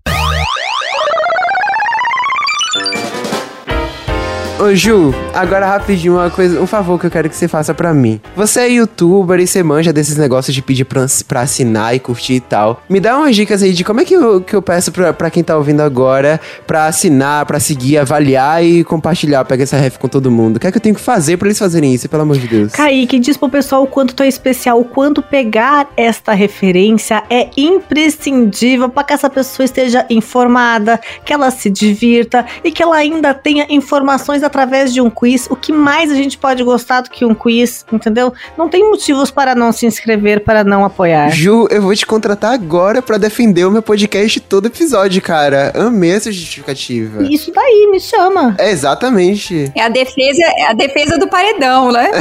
Ô 4.68 4.76
Ju, 4.76 5.16
agora 5.34 5.66
rapidinho 5.66 6.16
uma 6.16 6.30
coisa, 6.30 6.60
um 6.60 6.68
favor 6.68 7.00
que 7.00 7.06
eu 7.06 7.10
quero 7.10 7.30
que 7.30 7.36
você 7.38 7.48
faça 7.48 7.74
pra 7.74 7.94
mim. 7.94 8.20
Você 8.36 8.60
é 8.60 8.70
youtuber 8.70 9.40
e 9.40 9.48
você 9.48 9.64
manja 9.64 9.94
desses 9.94 10.18
negócios 10.18 10.54
de 10.54 10.62
pedir 10.62 10.84
pra, 10.84 11.06
pra 11.26 11.40
assinar 11.40 11.96
e 11.96 12.00
curtir 12.02 12.34
e 12.34 12.40
tal. 12.42 12.84
Me 12.90 13.00
dá 13.00 13.18
umas 13.18 13.34
dicas 13.34 13.64
aí 13.64 13.72
de 13.72 13.86
como 13.86 14.02
é 14.02 14.04
que 14.04 14.14
eu, 14.14 14.42
que 14.42 14.54
eu 14.54 14.62
peço 14.62 14.92
pra, 14.92 15.14
pra 15.14 15.30
quem 15.30 15.42
tá 15.42 15.56
ouvindo 15.56 15.80
agora 15.80 16.38
pra 16.66 16.86
assinar, 16.86 17.46
pra 17.46 17.62
seguir, 17.62 17.98
avaliar 17.98 18.62
e 18.62 18.84
compartilhar, 18.84 19.46
pegar 19.46 19.64
essa 19.64 19.78
ref 19.78 19.96
com 19.98 20.10
todo 20.10 20.30
mundo. 20.30 20.58
O 20.58 20.60
que 20.60 20.68
é 20.68 20.72
que 20.72 20.78
eu 20.78 20.82
tenho 20.82 20.96
que 20.96 21.00
fazer 21.00 21.38
pra 21.38 21.48
eles 21.48 21.58
fazerem 21.58 21.94
isso, 21.94 22.10
pelo 22.10 22.24
amor 22.24 22.38
de 22.38 22.50
Deus? 22.50 22.74
Kaique, 22.74 23.20
diz 23.20 23.38
pro 23.38 23.48
pessoal 23.48 23.84
o 23.84 23.88
quanto 23.88 24.14
tu 24.14 24.22
é 24.22 24.28
especial, 24.28 24.82
o 24.82 24.84
quanto 24.84 25.22
pegar 25.22 25.88
esta 25.96 26.34
referência 26.34 27.24
é 27.30 27.50
imprescindível 27.56 28.90
para 28.90 29.06
que 29.06 29.14
essa 29.14 29.30
pessoa 29.30 29.64
esteja 29.64 30.06
informada, 30.10 31.00
que 31.24 31.32
ela 31.32 31.52
se 31.52 31.70
divirta 31.70 32.46
e 32.66 32.70
que 32.70 32.84
ela 32.84 32.98
ainda 32.98 33.34
tenha 33.34 33.66
informações 33.70 34.44
através 34.44 34.57
de 34.66 35.02
um 35.02 35.10
quiz. 35.10 35.48
O 35.50 35.56
que 35.56 35.72
mais 35.72 36.12
a 36.12 36.16
gente 36.16 36.38
pode 36.38 36.64
gostar 36.64 37.02
do 37.02 37.10
que 37.10 37.26
um 37.26 37.34
quiz, 37.34 37.86
entendeu? 37.92 38.34
Não 38.58 38.70
tem 38.70 38.90
motivos 38.90 39.30
para 39.32 39.54
não 39.54 39.72
se 39.72 39.86
inscrever, 39.86 40.44
para 40.44 40.64
não 40.64 40.86
apoiar. 40.86 41.30
Ju, 41.30 41.68
eu 41.70 41.82
vou 41.82 41.96
te 41.96 42.06
contratar 42.06 42.54
agora 42.54 43.02
pra 43.02 43.18
defender 43.18 43.66
o 43.66 43.72
meu 43.72 43.82
podcast 43.82 44.40
todo 44.40 44.68
episódio, 44.68 45.22
cara. 45.22 45.72
Amei 45.76 46.12
essa 46.12 46.32
justificativa. 46.32 47.24
Isso 47.24 47.52
daí, 47.52 47.90
me 47.92 48.00
chama. 48.00 48.56
É 48.58 48.72
exatamente. 48.72 49.72
É 49.76 49.84
a 49.84 49.90
defesa, 49.90 50.44
é 50.58 50.68
a 50.72 50.74
defesa 50.74 51.18
do 51.18 51.28
paredão, 51.28 51.92
né? 51.92 52.12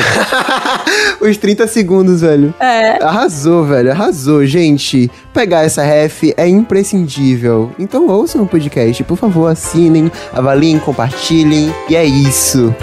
Os 1.21 1.37
30 1.37 1.67
segundos, 1.67 2.21
velho. 2.21 2.55
É. 2.61 3.03
Arrasou, 3.03 3.65
velho. 3.65 3.91
Arrasou, 3.93 4.45
gente. 4.47 5.11
Pegar 5.37 5.65
essa 5.65 5.83
ref 5.83 6.33
é 6.35 6.49
imprescindível. 6.49 7.71
Então 7.79 8.09
ouçam 8.09 8.43
o 8.43 8.49
podcast, 8.49 9.05
por 9.05 9.19
favor, 9.19 9.49
assinem, 9.49 10.11
avaliem, 10.33 10.79
compartilhem. 10.79 11.71
E 11.91 11.95
é 11.95 12.03
isso. 12.03 12.75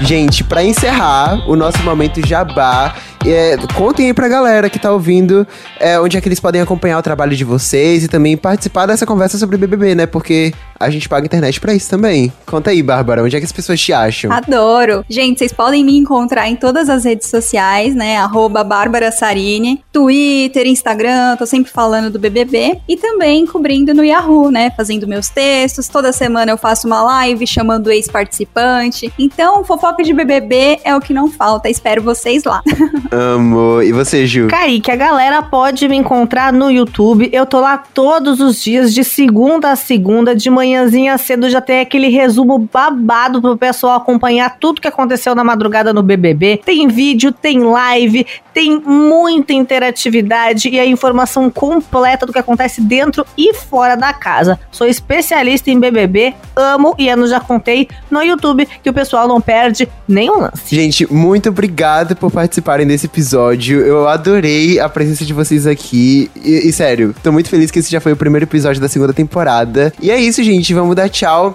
Gente, 0.00 0.42
para 0.42 0.64
encerrar 0.64 1.46
o 1.46 1.54
nosso 1.54 1.82
momento 1.82 2.26
jabá, 2.26 2.94
é, 3.26 3.56
contem 3.76 4.06
aí 4.06 4.14
pra 4.14 4.28
galera 4.28 4.70
que 4.70 4.78
tá 4.78 4.92
ouvindo 4.92 5.46
é, 5.78 6.00
onde 6.00 6.16
é 6.16 6.20
que 6.20 6.28
eles 6.28 6.40
podem 6.40 6.60
acompanhar 6.60 6.98
o 6.98 7.02
trabalho 7.02 7.36
de 7.36 7.44
vocês 7.44 8.04
e 8.04 8.08
também 8.08 8.36
participar 8.36 8.86
dessa 8.86 9.04
conversa 9.04 9.36
sobre 9.36 9.56
BBB, 9.56 9.94
né? 9.94 10.06
Porque 10.06 10.54
a 10.78 10.88
gente 10.88 11.08
paga 11.08 11.26
internet 11.26 11.60
pra 11.60 11.74
isso 11.74 11.90
também. 11.90 12.32
Conta 12.46 12.70
aí, 12.70 12.82
Bárbara, 12.82 13.22
onde 13.22 13.36
é 13.36 13.38
que 13.38 13.44
as 13.44 13.52
pessoas 13.52 13.78
te 13.78 13.92
acham? 13.92 14.32
Adoro! 14.32 15.04
Gente, 15.08 15.38
vocês 15.38 15.52
podem 15.52 15.84
me 15.84 15.96
encontrar 15.96 16.48
em 16.48 16.56
todas 16.56 16.88
as 16.88 17.04
redes 17.04 17.28
sociais, 17.28 17.94
né? 17.94 18.16
Arroba 18.16 18.64
Bárbara 18.64 19.10
Twitter, 19.92 20.66
Instagram, 20.66 21.36
tô 21.36 21.44
sempre 21.44 21.70
falando 21.70 22.10
do 22.10 22.18
BBB 22.18 22.80
e 22.88 22.96
também 22.96 23.46
cobrindo 23.46 23.92
no 23.92 24.04
Yahoo, 24.04 24.50
né? 24.50 24.70
Fazendo 24.74 25.06
meus 25.06 25.28
textos. 25.28 25.88
Toda 25.88 26.12
semana 26.12 26.52
eu 26.52 26.56
faço 26.56 26.86
uma 26.86 27.02
live 27.02 27.46
chamando 27.46 27.90
ex-participante. 27.90 29.12
Então, 29.18 29.62
fofoca 29.64 30.02
de 30.02 30.14
BBB 30.14 30.80
é 30.84 30.96
o 30.96 31.00
que 31.00 31.12
não 31.12 31.30
falta. 31.30 31.68
Espero 31.68 32.02
vocês 32.02 32.44
lá. 32.44 32.62
Amo. 33.10 33.82
E 33.82 33.92
você, 33.92 34.26
Ju? 34.26 34.46
Kaique, 34.46 34.90
a 34.90 34.96
galera 34.96 35.42
pode 35.42 35.88
me 35.88 35.96
encontrar 35.96 36.52
no 36.52 36.70
YouTube. 36.70 37.28
Eu 37.32 37.44
tô 37.44 37.60
lá 37.60 37.76
todos 37.76 38.40
os 38.40 38.62
dias, 38.62 38.94
de 38.94 39.02
segunda 39.02 39.72
a 39.72 39.76
segunda, 39.76 40.34
de 40.34 40.48
manhãzinha 40.48 41.18
cedo, 41.18 41.50
já 41.50 41.60
tem 41.60 41.80
aquele 41.80 42.08
resumo 42.08 42.58
babado 42.72 43.42
pro 43.42 43.56
pessoal 43.56 43.96
acompanhar 43.96 44.58
tudo 44.58 44.80
que 44.80 44.88
aconteceu 44.88 45.34
na 45.34 45.42
madrugada 45.42 45.92
no 45.92 46.02
BBB. 46.02 46.60
Tem 46.64 46.86
vídeo, 46.86 47.32
tem 47.32 47.60
live, 47.60 48.26
tem 48.52 48.80
muita 48.80 49.52
interatividade 49.52 50.68
e 50.68 50.78
a 50.78 50.86
informação 50.86 51.50
completa 51.50 52.26
do 52.26 52.32
que 52.32 52.38
acontece 52.38 52.80
dentro 52.80 53.26
e 53.36 53.54
fora 53.54 53.96
da 53.96 54.12
casa. 54.12 54.58
Sou 54.70 54.86
especialista 54.86 55.70
em 55.70 55.78
BBB, 55.78 56.34
amo 56.56 56.94
e 56.98 57.08
eu 57.08 57.26
já 57.26 57.40
contei 57.40 57.88
no 58.10 58.22
YouTube 58.22 58.66
que 58.82 58.90
o 58.90 58.92
pessoal 58.92 59.28
não 59.28 59.40
perde 59.40 59.88
nenhum 60.08 60.40
lance. 60.40 60.74
Gente, 60.74 61.12
muito 61.12 61.48
obrigado 61.48 62.16
por 62.16 62.30
participarem 62.30 62.86
desse 62.86 63.06
episódio. 63.06 63.80
Eu 63.80 64.08
adorei 64.08 64.78
a 64.78 64.88
presença 64.88 65.24
de 65.24 65.32
vocês 65.32 65.66
aqui. 65.66 66.30
E, 66.36 66.68
e, 66.68 66.72
sério, 66.72 67.14
tô 67.22 67.30
muito 67.30 67.48
feliz 67.48 67.70
que 67.70 67.78
esse 67.78 67.90
já 67.90 68.00
foi 68.00 68.12
o 68.12 68.16
primeiro 68.16 68.44
episódio 68.44 68.80
da 68.80 68.88
segunda 68.88 69.12
temporada. 69.12 69.92
E 70.00 70.10
é 70.10 70.18
isso, 70.18 70.42
gente. 70.42 70.72
Vamos 70.74 70.96
dar 70.96 71.08
tchau. 71.08 71.54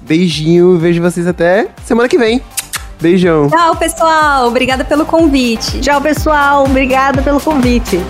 Beijinho. 0.00 0.78
Vejo 0.78 1.02
vocês 1.02 1.26
até 1.26 1.68
semana 1.84 2.08
que 2.08 2.18
vem. 2.18 2.42
Beijão. 3.00 3.48
Tchau, 3.48 3.76
pessoal. 3.76 4.48
Obrigada 4.48 4.84
pelo 4.84 5.06
convite. 5.06 5.80
Tchau, 5.80 6.00
pessoal. 6.00 6.64
Obrigada 6.64 7.22
pelo 7.22 7.40
convite. 7.40 8.00